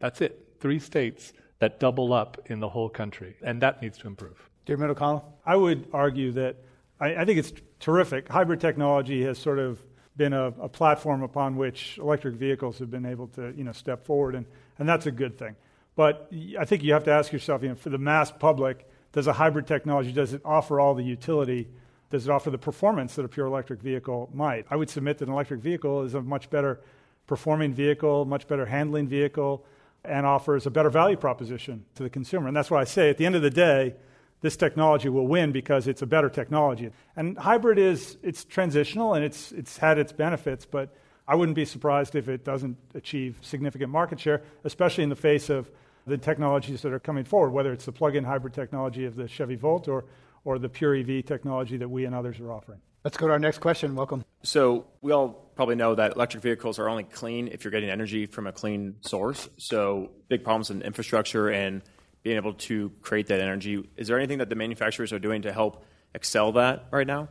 That's 0.00 0.20
it. 0.20 0.56
Three 0.58 0.78
states 0.78 1.32
that 1.60 1.78
double 1.78 2.12
up 2.12 2.40
in 2.46 2.58
the 2.58 2.68
whole 2.68 2.88
country, 2.88 3.36
and 3.42 3.62
that 3.62 3.80
needs 3.82 3.98
to 3.98 4.08
improve. 4.08 4.48
Dear 4.66 4.76
Diarmuid 4.76 4.96
O'Connell? 4.96 5.38
I 5.46 5.54
would 5.54 5.86
argue 5.92 6.32
that 6.32 6.56
I, 7.00 7.14
I, 7.16 7.24
think 7.24 7.38
it's 7.38 7.52
terrific. 7.78 8.28
Hybrid 8.28 8.60
technology 8.60 9.22
has 9.24 9.38
sort 9.38 9.58
of 9.58 9.80
been 10.16 10.32
a, 10.32 10.48
a, 10.60 10.68
platform 10.68 11.22
upon 11.22 11.56
which 11.56 11.98
electric 11.98 12.34
vehicles 12.34 12.78
have 12.78 12.90
been 12.90 13.06
able 13.06 13.28
to 13.28 13.52
you 13.56 13.64
know, 13.64 13.72
step 13.72 14.04
forward, 14.04 14.34
and, 14.34 14.44
and 14.78 14.88
that's 14.88 15.06
a 15.06 15.10
good 15.10 15.38
thing. 15.38 15.56
But 15.96 16.30
I 16.58 16.64
think 16.64 16.82
you 16.82 16.92
have 16.92 17.04
to 17.04 17.10
ask 17.10 17.32
yourself, 17.32 17.62
you 17.62 17.70
know, 17.70 17.74
for 17.74 17.90
the 17.90 17.98
mass 17.98 18.30
public, 18.30 18.88
does 19.12 19.26
a 19.26 19.32
hybrid 19.32 19.66
technology, 19.66 20.12
does 20.12 20.32
it 20.32 20.42
offer 20.44 20.80
all 20.80 20.94
the 20.94 21.04
utility 21.04 21.68
does 22.12 22.28
it 22.28 22.30
offer 22.30 22.50
the 22.50 22.58
performance 22.58 23.14
that 23.14 23.24
a 23.24 23.28
pure 23.28 23.46
electric 23.46 23.80
vehicle 23.80 24.28
might? 24.34 24.66
I 24.70 24.76
would 24.76 24.90
submit 24.90 25.16
that 25.18 25.28
an 25.28 25.32
electric 25.32 25.60
vehicle 25.60 26.02
is 26.02 26.12
a 26.12 26.20
much 26.20 26.50
better 26.50 26.78
performing 27.26 27.72
vehicle, 27.72 28.26
much 28.26 28.46
better 28.46 28.66
handling 28.66 29.08
vehicle, 29.08 29.64
and 30.04 30.26
offers 30.26 30.66
a 30.66 30.70
better 30.70 30.90
value 30.90 31.16
proposition 31.16 31.86
to 31.94 32.02
the 32.02 32.10
consumer. 32.10 32.48
And 32.48 32.56
that's 32.56 32.70
why 32.70 32.82
I 32.82 32.84
say 32.84 33.08
at 33.08 33.16
the 33.16 33.24
end 33.24 33.34
of 33.34 33.40
the 33.40 33.48
day, 33.48 33.94
this 34.42 34.56
technology 34.56 35.08
will 35.08 35.26
win 35.26 35.52
because 35.52 35.86
it's 35.86 36.02
a 36.02 36.06
better 36.06 36.28
technology. 36.28 36.90
And 37.16 37.38
hybrid 37.38 37.78
is 37.78 38.18
it's 38.22 38.44
transitional 38.44 39.14
and 39.14 39.24
it's 39.24 39.52
it's 39.52 39.78
had 39.78 39.98
its 39.98 40.12
benefits, 40.12 40.66
but 40.66 40.94
I 41.26 41.36
wouldn't 41.36 41.56
be 41.56 41.64
surprised 41.64 42.14
if 42.14 42.28
it 42.28 42.44
doesn't 42.44 42.76
achieve 42.94 43.38
significant 43.40 43.90
market 43.90 44.20
share, 44.20 44.42
especially 44.64 45.04
in 45.04 45.10
the 45.10 45.16
face 45.16 45.48
of 45.48 45.70
the 46.06 46.18
technologies 46.18 46.82
that 46.82 46.92
are 46.92 46.98
coming 46.98 47.24
forward, 47.24 47.50
whether 47.50 47.72
it's 47.72 47.84
the 47.84 47.92
plug-in 47.92 48.24
hybrid 48.24 48.52
technology 48.52 49.04
of 49.04 49.14
the 49.14 49.28
Chevy 49.28 49.54
Volt 49.54 49.88
or 49.88 50.04
or 50.44 50.58
the 50.58 50.68
pure 50.68 50.94
EV 50.96 51.24
technology 51.24 51.76
that 51.76 51.88
we 51.88 52.04
and 52.04 52.14
others 52.14 52.40
are 52.40 52.50
offering. 52.50 52.80
Let's 53.04 53.16
go 53.16 53.26
to 53.26 53.32
our 53.32 53.38
next 53.38 53.58
question. 53.58 53.94
Welcome. 53.94 54.24
So, 54.42 54.86
we 55.00 55.12
all 55.12 55.50
probably 55.54 55.76
know 55.76 55.94
that 55.94 56.14
electric 56.14 56.42
vehicles 56.42 56.78
are 56.78 56.88
only 56.88 57.04
clean 57.04 57.48
if 57.48 57.62
you're 57.62 57.70
getting 57.70 57.90
energy 57.90 58.26
from 58.26 58.46
a 58.46 58.52
clean 58.52 58.96
source. 59.02 59.48
So, 59.56 60.10
big 60.28 60.42
problems 60.42 60.70
in 60.70 60.82
infrastructure 60.82 61.48
and 61.48 61.82
being 62.22 62.36
able 62.36 62.54
to 62.54 62.90
create 63.02 63.26
that 63.28 63.40
energy. 63.40 63.88
Is 63.96 64.08
there 64.08 64.18
anything 64.18 64.38
that 64.38 64.48
the 64.48 64.54
manufacturers 64.54 65.12
are 65.12 65.18
doing 65.18 65.42
to 65.42 65.52
help 65.52 65.84
excel 66.14 66.52
that 66.52 66.86
right 66.90 67.06
now? 67.06 67.28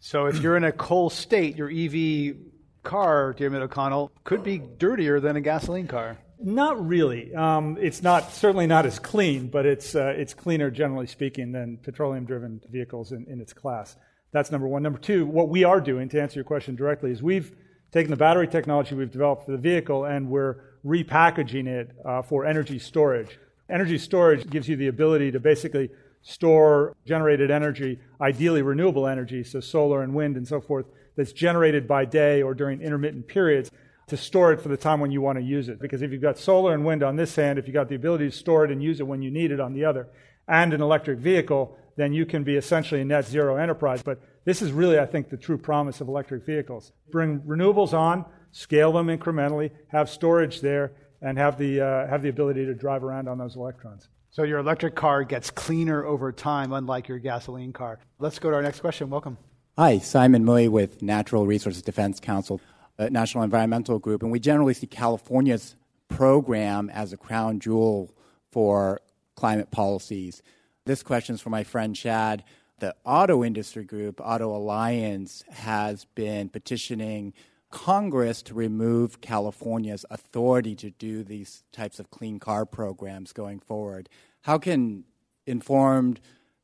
So, 0.00 0.26
if 0.26 0.40
you're 0.42 0.56
in 0.56 0.64
a 0.64 0.72
coal 0.72 1.08
state, 1.08 1.56
your 1.56 1.70
EV 1.70 2.36
car, 2.82 3.32
dear 3.32 3.48
Diarmuid 3.48 3.62
O'Connell, 3.70 4.12
could 4.22 4.42
be 4.42 4.58
dirtier 4.58 5.18
than 5.18 5.36
a 5.36 5.40
gasoline 5.40 5.88
car. 5.88 6.18
Not 6.38 6.86
really. 6.86 7.34
Um, 7.34 7.78
it's 7.80 8.02
not 8.02 8.32
certainly 8.32 8.66
not 8.66 8.84
as 8.84 8.98
clean, 8.98 9.48
but 9.48 9.64
it's 9.64 9.94
uh, 9.94 10.12
it's 10.16 10.34
cleaner 10.34 10.70
generally 10.70 11.06
speaking 11.06 11.52
than 11.52 11.78
petroleum-driven 11.78 12.62
vehicles 12.70 13.12
in, 13.12 13.24
in 13.28 13.40
its 13.40 13.54
class. 13.54 13.96
That's 14.32 14.50
number 14.50 14.66
one. 14.66 14.82
Number 14.82 14.98
two, 14.98 15.26
what 15.26 15.48
we 15.48 15.64
are 15.64 15.80
doing 15.80 16.08
to 16.10 16.20
answer 16.20 16.34
your 16.34 16.44
question 16.44 16.74
directly 16.74 17.12
is 17.12 17.22
we've 17.22 17.56
taken 17.92 18.10
the 18.10 18.16
battery 18.16 18.48
technology 18.48 18.94
we've 18.94 19.12
developed 19.12 19.46
for 19.46 19.52
the 19.52 19.58
vehicle 19.58 20.04
and 20.04 20.28
we're 20.28 20.56
repackaging 20.84 21.68
it 21.68 21.92
uh, 22.04 22.20
for 22.20 22.44
energy 22.44 22.78
storage. 22.78 23.38
Energy 23.70 23.98
storage 23.98 24.48
gives 24.48 24.68
you 24.68 24.76
the 24.76 24.88
ability 24.88 25.30
to 25.32 25.40
basically 25.40 25.90
store 26.22 26.94
generated 27.06 27.50
energy, 27.50 27.98
ideally 28.20 28.62
renewable 28.62 29.06
energy, 29.06 29.44
so 29.44 29.60
solar 29.60 30.02
and 30.02 30.14
wind 30.14 30.36
and 30.36 30.46
so 30.46 30.60
forth, 30.60 30.86
that's 31.16 31.32
generated 31.32 31.86
by 31.86 32.04
day 32.04 32.42
or 32.42 32.54
during 32.54 32.80
intermittent 32.80 33.26
periods 33.28 33.70
to 34.06 34.16
store 34.16 34.52
it 34.52 34.60
for 34.60 34.68
the 34.68 34.76
time 34.76 35.00
when 35.00 35.10
you 35.10 35.20
want 35.20 35.38
to 35.38 35.44
use 35.44 35.68
it. 35.68 35.80
Because 35.80 36.02
if 36.02 36.12
you've 36.12 36.20
got 36.20 36.38
solar 36.38 36.74
and 36.74 36.84
wind 36.84 37.02
on 37.02 37.16
this 37.16 37.36
hand, 37.36 37.58
if 37.58 37.66
you've 37.66 37.74
got 37.74 37.88
the 37.88 37.94
ability 37.94 38.28
to 38.30 38.36
store 38.36 38.64
it 38.64 38.70
and 38.70 38.82
use 38.82 39.00
it 39.00 39.06
when 39.06 39.22
you 39.22 39.30
need 39.30 39.50
it 39.50 39.60
on 39.60 39.72
the 39.72 39.84
other, 39.84 40.08
and 40.46 40.74
an 40.74 40.82
electric 40.82 41.18
vehicle, 41.18 41.76
then 41.96 42.12
you 42.12 42.26
can 42.26 42.44
be 42.44 42.56
essentially 42.56 43.00
a 43.00 43.04
net 43.04 43.26
zero 43.26 43.56
enterprise. 43.56 44.02
But 44.02 44.20
this 44.44 44.60
is 44.60 44.72
really, 44.72 44.98
I 44.98 45.06
think, 45.06 45.30
the 45.30 45.36
true 45.36 45.56
promise 45.56 46.00
of 46.00 46.08
electric 46.08 46.44
vehicles. 46.44 46.92
Bring 47.10 47.40
renewables 47.40 47.94
on, 47.94 48.26
scale 48.52 48.92
them 48.92 49.06
incrementally, 49.06 49.70
have 49.88 50.10
storage 50.10 50.60
there, 50.60 50.92
and 51.24 51.36
have 51.36 51.58
the, 51.58 51.80
uh, 51.80 52.06
have 52.06 52.22
the 52.22 52.28
ability 52.28 52.64
to 52.66 52.74
drive 52.74 53.02
around 53.02 53.28
on 53.28 53.38
those 53.38 53.56
electrons. 53.56 54.08
So 54.30 54.44
your 54.44 54.58
electric 54.58 54.94
car 54.94 55.24
gets 55.24 55.50
cleaner 55.50 56.04
over 56.04 56.30
time, 56.30 56.72
unlike 56.72 57.08
your 57.08 57.18
gasoline 57.18 57.72
car. 57.72 57.98
Let's 58.18 58.38
go 58.38 58.50
to 58.50 58.56
our 58.56 58.62
next 58.62 58.80
question. 58.80 59.10
Welcome. 59.10 59.38
Hi, 59.76 59.98
Simon 59.98 60.44
Mui 60.44 60.68
with 60.68 61.02
Natural 61.02 61.46
Resources 61.46 61.82
Defense 61.82 62.20
Council. 62.20 62.60
National 62.98 63.42
Environmental 63.42 63.98
Group, 63.98 64.22
and 64.22 64.30
we 64.30 64.38
generally 64.38 64.74
see 64.74 64.86
California's 64.86 65.74
program 66.08 66.88
as 66.90 67.12
a 67.12 67.16
crown 67.16 67.58
jewel 67.58 68.14
for 68.52 69.00
climate 69.34 69.70
policies. 69.70 70.42
This 70.86 71.02
question 71.02 71.34
is 71.34 71.40
for 71.40 71.50
my 71.50 71.64
friend 71.64 71.96
Chad. 71.96 72.44
The 72.78 72.94
auto 73.04 73.42
industry 73.42 73.84
group, 73.84 74.20
Auto 74.20 74.54
Alliance, 74.54 75.44
has 75.50 76.04
been 76.14 76.48
petitioning 76.48 77.34
Congress 77.74 78.40
to 78.40 78.54
remove 78.54 79.20
California's 79.20 80.06
authority 80.08 80.76
to 80.76 80.90
do 80.92 81.24
these 81.24 81.64
types 81.72 81.98
of 81.98 82.08
clean 82.08 82.38
car 82.38 82.64
programs 82.64 83.32
going 83.32 83.58
forward. 83.58 84.08
How 84.42 84.58
can 84.58 85.02
informed 85.44 86.20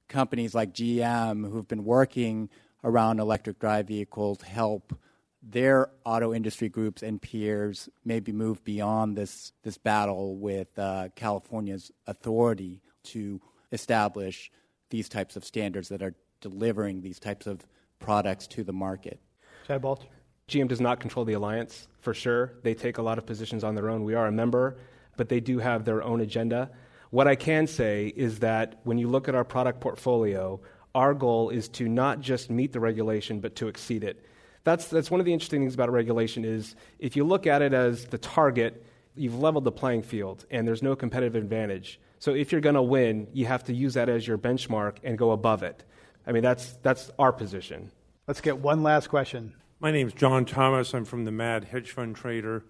companies 0.07 0.55
like 0.55 0.73
GM, 0.73 1.51
who've 1.51 1.67
been 1.67 1.85
working 1.85 2.49
around 2.85 3.19
electric 3.19 3.59
drive 3.59 3.89
vehicles, 3.89 4.41
help 4.43 4.97
their 5.43 5.91
auto 6.05 6.33
industry 6.33 6.69
groups 6.69 7.03
and 7.03 7.21
peers 7.21 7.89
maybe 8.05 8.31
move 8.31 8.63
beyond 8.63 9.17
this, 9.17 9.53
this 9.65 9.79
battle 9.79 10.37
with 10.37 10.79
uh, 10.79 11.09
California's 11.17 11.91
authority 12.07 12.83
to 13.03 13.41
establish 13.73 14.53
these 14.91 15.09
types 15.09 15.35
of 15.35 15.45
standards 15.45 15.89
that 15.89 16.03
are 16.03 16.15
delivering 16.41 17.01
these 17.01 17.19
types 17.19 17.49
of 17.49 17.67
products 17.99 18.47
to 18.47 18.63
the 18.63 18.73
market. 18.73 19.19
Shad 19.67 19.83
Balch. 19.83 20.07
GM 20.51 20.69
does 20.69 20.81
not 20.81 21.01
control 21.01 21.25
the 21.25 21.33
alliance, 21.35 21.89
for 22.01 22.13
sure. 22.13 22.53
They 22.63 22.75
take 22.75 22.99
a 22.99 23.03
lot 23.03 23.19
of 23.19 23.25
positions 23.25 23.65
on 23.65 23.75
their 23.75 23.89
own. 23.89 24.05
We 24.05 24.15
are 24.15 24.27
a 24.27 24.33
member, 24.33 24.77
but 25.17 25.29
they 25.29 25.41
do 25.41 25.59
have 25.59 25.85
their 25.85 26.03
own 26.03 26.21
agenda. 26.21 26.71
What 27.11 27.29
I 27.29 27.37
can 27.37 27.67
say 27.67 28.09
is 28.09 28.41
that 28.41 28.81
when 28.85 28.99
you 28.99 29.09
look 29.09 29.29
at 29.29 29.35
our 29.35 29.45
product 29.45 29.81
portfolio, 29.81 30.61
our 30.95 31.15
goal 31.15 31.51
is 31.51 31.69
to 31.71 31.89
not 31.89 32.21
just 32.21 32.51
meet 32.51 32.73
the 32.73 32.81
regulation, 32.81 33.41
but 33.41 33.55
to 33.57 33.69
exceed 33.69 34.05
it. 34.05 34.25
That's, 34.65 34.89
that's 34.89 35.11
one 35.11 35.21
of 35.21 35.27
the 35.27 35.33
interesting 35.33 35.63
things 35.63 35.75
about 35.75 35.91
regulation 35.91 36.45
is 36.45 36.75
if 36.99 37.17
you 37.17 37.25
look 37.25 37.47
at 37.47 37.63
it 37.63 37.73
as 37.73 38.07
the 38.07 38.19
target, 38.19 38.85
you've 39.15 39.39
leveled 39.39 39.65
the 39.65 39.73
playing 39.73 40.03
field, 40.03 40.45
and 40.51 40.67
there's 40.67 40.83
no 40.83 40.95
competitive 40.97 41.35
advantage. 41.35 42.01
So 42.19 42.35
if 42.35 42.53
you're 42.53 42.61
going 42.61 42.75
to 42.75 42.83
win, 42.83 43.29
you 43.33 43.47
have 43.47 43.65
to 43.65 43.75
use 43.75 43.95
that 43.95 44.09
as 44.09 44.27
your 44.27 44.37
benchmark 44.37 44.97
and 45.05 45.17
go 45.17 45.31
above 45.31 45.63
it. 45.63 45.85
I 46.27 46.33
mean, 46.33 46.43
that's, 46.43 46.73
that's 46.83 47.11
our 47.19 47.33
position. 47.33 47.91
Let's 48.27 48.41
get 48.41 48.59
one 48.59 48.83
last 48.83 49.09
question. 49.09 49.55
My 49.83 49.91
name 49.91 50.09
is 50.09 50.13
John 50.13 50.45
Thomas. 50.45 50.93
I'm 50.93 51.07
from 51.07 51.25
the 51.25 51.31
MAD 51.31 51.65
Hedge 51.65 51.93
Fund 51.93 52.15
Trader. 52.15 52.67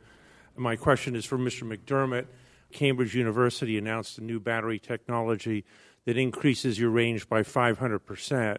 My 0.55 0.77
question 0.77 1.17
is 1.17 1.25
for 1.25 1.37
Mr. 1.37 1.65
McDermott. 1.67 2.27
Cambridge 2.71 3.17
University 3.17 3.77
announced 3.77 4.19
a 4.19 4.21
new 4.21 4.39
battery 4.39 4.79
technology 4.79 5.65
that 6.05 6.17
increases 6.17 6.79
your 6.79 6.91
range 6.91 7.29
by 7.29 7.43
500%. 7.43 8.59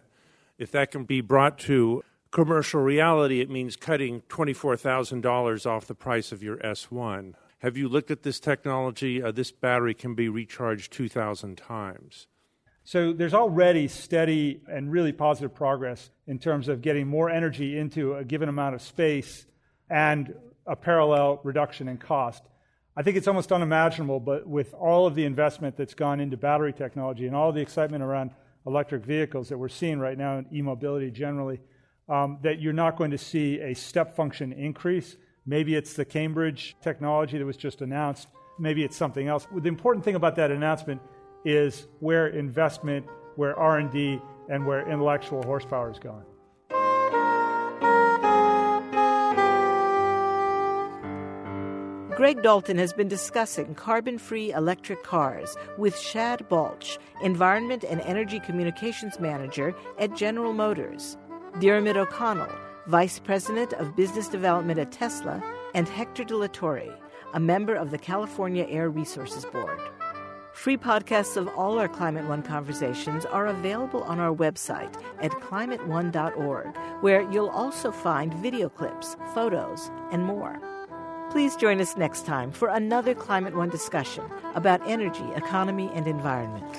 If 0.58 0.70
that 0.70 0.90
can 0.90 1.04
be 1.04 1.22
brought 1.22 1.58
to 1.60 2.04
commercial 2.30 2.82
reality, 2.82 3.40
it 3.40 3.48
means 3.48 3.74
cutting 3.74 4.20
$24,000 4.28 5.66
off 5.66 5.86
the 5.86 5.94
price 5.94 6.30
of 6.30 6.42
your 6.42 6.58
S1. 6.58 7.32
Have 7.60 7.78
you 7.78 7.88
looked 7.88 8.10
at 8.10 8.22
this 8.22 8.38
technology? 8.38 9.22
Uh, 9.22 9.32
this 9.32 9.50
battery 9.50 9.94
can 9.94 10.14
be 10.14 10.28
recharged 10.28 10.92
2,000 10.92 11.56
times. 11.56 12.26
So 12.84 13.12
there's 13.12 13.34
already 13.34 13.86
steady 13.88 14.60
and 14.68 14.90
really 14.90 15.12
positive 15.12 15.54
progress 15.54 16.10
in 16.26 16.38
terms 16.38 16.68
of 16.68 16.82
getting 16.82 17.06
more 17.06 17.30
energy 17.30 17.78
into 17.78 18.14
a 18.14 18.24
given 18.24 18.48
amount 18.48 18.74
of 18.74 18.82
space 18.82 19.46
and 19.88 20.34
a 20.66 20.74
parallel 20.74 21.40
reduction 21.44 21.88
in 21.88 21.98
cost. 21.98 22.42
I 22.96 23.02
think 23.02 23.16
it's 23.16 23.28
almost 23.28 23.52
unimaginable, 23.52 24.20
but 24.20 24.46
with 24.46 24.74
all 24.74 25.06
of 25.06 25.14
the 25.14 25.24
investment 25.24 25.76
that's 25.76 25.94
gone 25.94 26.20
into 26.20 26.36
battery 26.36 26.72
technology 26.72 27.26
and 27.26 27.36
all 27.36 27.52
the 27.52 27.60
excitement 27.60 28.02
around 28.02 28.32
electric 28.66 29.04
vehicles 29.04 29.48
that 29.48 29.58
we're 29.58 29.68
seeing 29.68 29.98
right 29.98 30.18
now 30.18 30.38
in 30.38 30.46
e-mobility 30.52 31.10
generally, 31.10 31.60
um, 32.08 32.38
that 32.42 32.60
you're 32.60 32.72
not 32.72 32.96
going 32.96 33.12
to 33.12 33.18
see 33.18 33.60
a 33.60 33.74
step 33.74 34.14
function 34.14 34.52
increase. 34.52 35.16
Maybe 35.46 35.74
it's 35.74 35.94
the 35.94 36.04
Cambridge 36.04 36.76
technology 36.82 37.38
that 37.38 37.46
was 37.46 37.56
just 37.56 37.80
announced. 37.80 38.28
Maybe 38.58 38.84
it's 38.84 38.96
something 38.96 39.26
else. 39.26 39.46
The 39.54 39.68
important 39.68 40.04
thing 40.04 40.14
about 40.14 40.36
that 40.36 40.50
announcement 40.50 41.00
is 41.44 41.86
where 42.00 42.28
investment, 42.28 43.06
where 43.36 43.58
R&D, 43.58 44.20
and 44.48 44.66
where 44.66 44.88
intellectual 44.88 45.42
horsepower 45.42 45.90
is 45.90 45.98
going. 45.98 46.24
Greg 52.16 52.42
Dalton 52.42 52.76
has 52.76 52.92
been 52.92 53.08
discussing 53.08 53.74
carbon 53.74 54.18
free 54.18 54.52
electric 54.52 55.02
cars 55.02 55.56
with 55.78 55.98
Shad 55.98 56.46
Balch, 56.48 56.98
Environment 57.22 57.82
and 57.82 58.00
Energy 58.02 58.38
Communications 58.38 59.18
Manager 59.18 59.74
at 59.98 60.14
General 60.14 60.52
Motors, 60.52 61.16
Diarmuid 61.58 61.96
O'Connell, 61.96 62.52
Vice 62.86 63.18
President 63.18 63.72
of 63.72 63.96
Business 63.96 64.28
Development 64.28 64.78
at 64.78 64.92
Tesla, 64.92 65.42
and 65.74 65.88
Hector 65.88 66.22
de 66.24 66.36
la 66.36 66.48
Torre, 66.48 66.96
a 67.32 67.40
member 67.40 67.74
of 67.74 67.90
the 67.90 67.98
California 67.98 68.66
Air 68.68 68.90
Resources 68.90 69.46
Board. 69.46 69.80
Free 70.54 70.76
podcasts 70.76 71.36
of 71.36 71.48
all 71.56 71.78
our 71.78 71.88
Climate 71.88 72.28
One 72.28 72.42
conversations 72.42 73.24
are 73.24 73.46
available 73.46 74.02
on 74.04 74.20
our 74.20 74.34
website 74.34 74.94
at 75.20 75.32
climateone.org, 75.32 76.76
where 77.00 77.28
you'll 77.32 77.48
also 77.48 77.90
find 77.90 78.34
video 78.34 78.68
clips, 78.68 79.16
photos, 79.34 79.90
and 80.12 80.24
more. 80.24 80.60
Please 81.30 81.56
join 81.56 81.80
us 81.80 81.96
next 81.96 82.26
time 82.26 82.52
for 82.52 82.68
another 82.68 83.14
Climate 83.14 83.56
One 83.56 83.70
discussion 83.70 84.24
about 84.54 84.86
energy, 84.86 85.24
economy, 85.34 85.90
and 85.94 86.06
environment. 86.06 86.70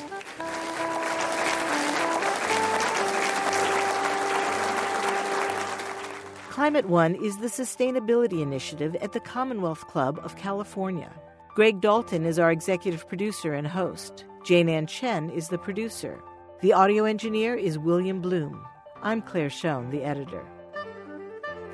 Climate 6.52 6.88
One 6.88 7.16
is 7.16 7.38
the 7.40 7.48
sustainability 7.48 8.42
initiative 8.42 8.96
at 8.98 9.14
the 9.14 9.20
Commonwealth 9.20 9.88
Club 9.88 10.20
of 10.24 10.38
California. 10.38 11.12
Greg 11.56 11.82
Dalton 11.82 12.26
is 12.26 12.40
our 12.40 12.52
executive 12.52 13.08
producer 13.08 13.54
and 13.54 13.68
host. 13.68 14.26
Jane 14.44 14.68
Ann 14.68 14.88
Chen 14.88 15.30
is 15.30 15.50
the 15.50 15.60
producer. 15.60 16.20
The 16.62 16.74
audio 16.74 17.06
engineer 17.06 17.54
is 17.54 17.78
William 17.78 18.22
Bloom. 18.22 18.66
I'm 19.04 19.22
Claire 19.22 19.52
Schoen, 19.52 19.92
the 19.92 20.04
editor. 20.04 20.44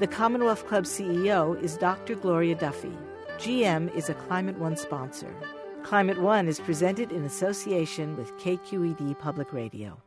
The 0.02 0.08
Commonwealth 0.08 0.68
Club 0.68 0.84
CEO 0.84 1.58
is 1.64 1.78
Dr. 1.78 2.16
Gloria 2.16 2.56
Duffy. 2.56 2.92
GM 3.38 3.96
is 3.96 4.10
a 4.10 4.16
Climate 4.16 4.60
One 4.60 4.76
sponsor. 4.76 5.34
Climate 5.84 6.22
One 6.22 6.50
is 6.50 6.60
presented 6.60 7.14
in 7.14 7.24
association 7.24 8.18
with 8.18 8.34
KQED 8.34 9.18
Public 9.18 9.54
Radio. 9.54 9.98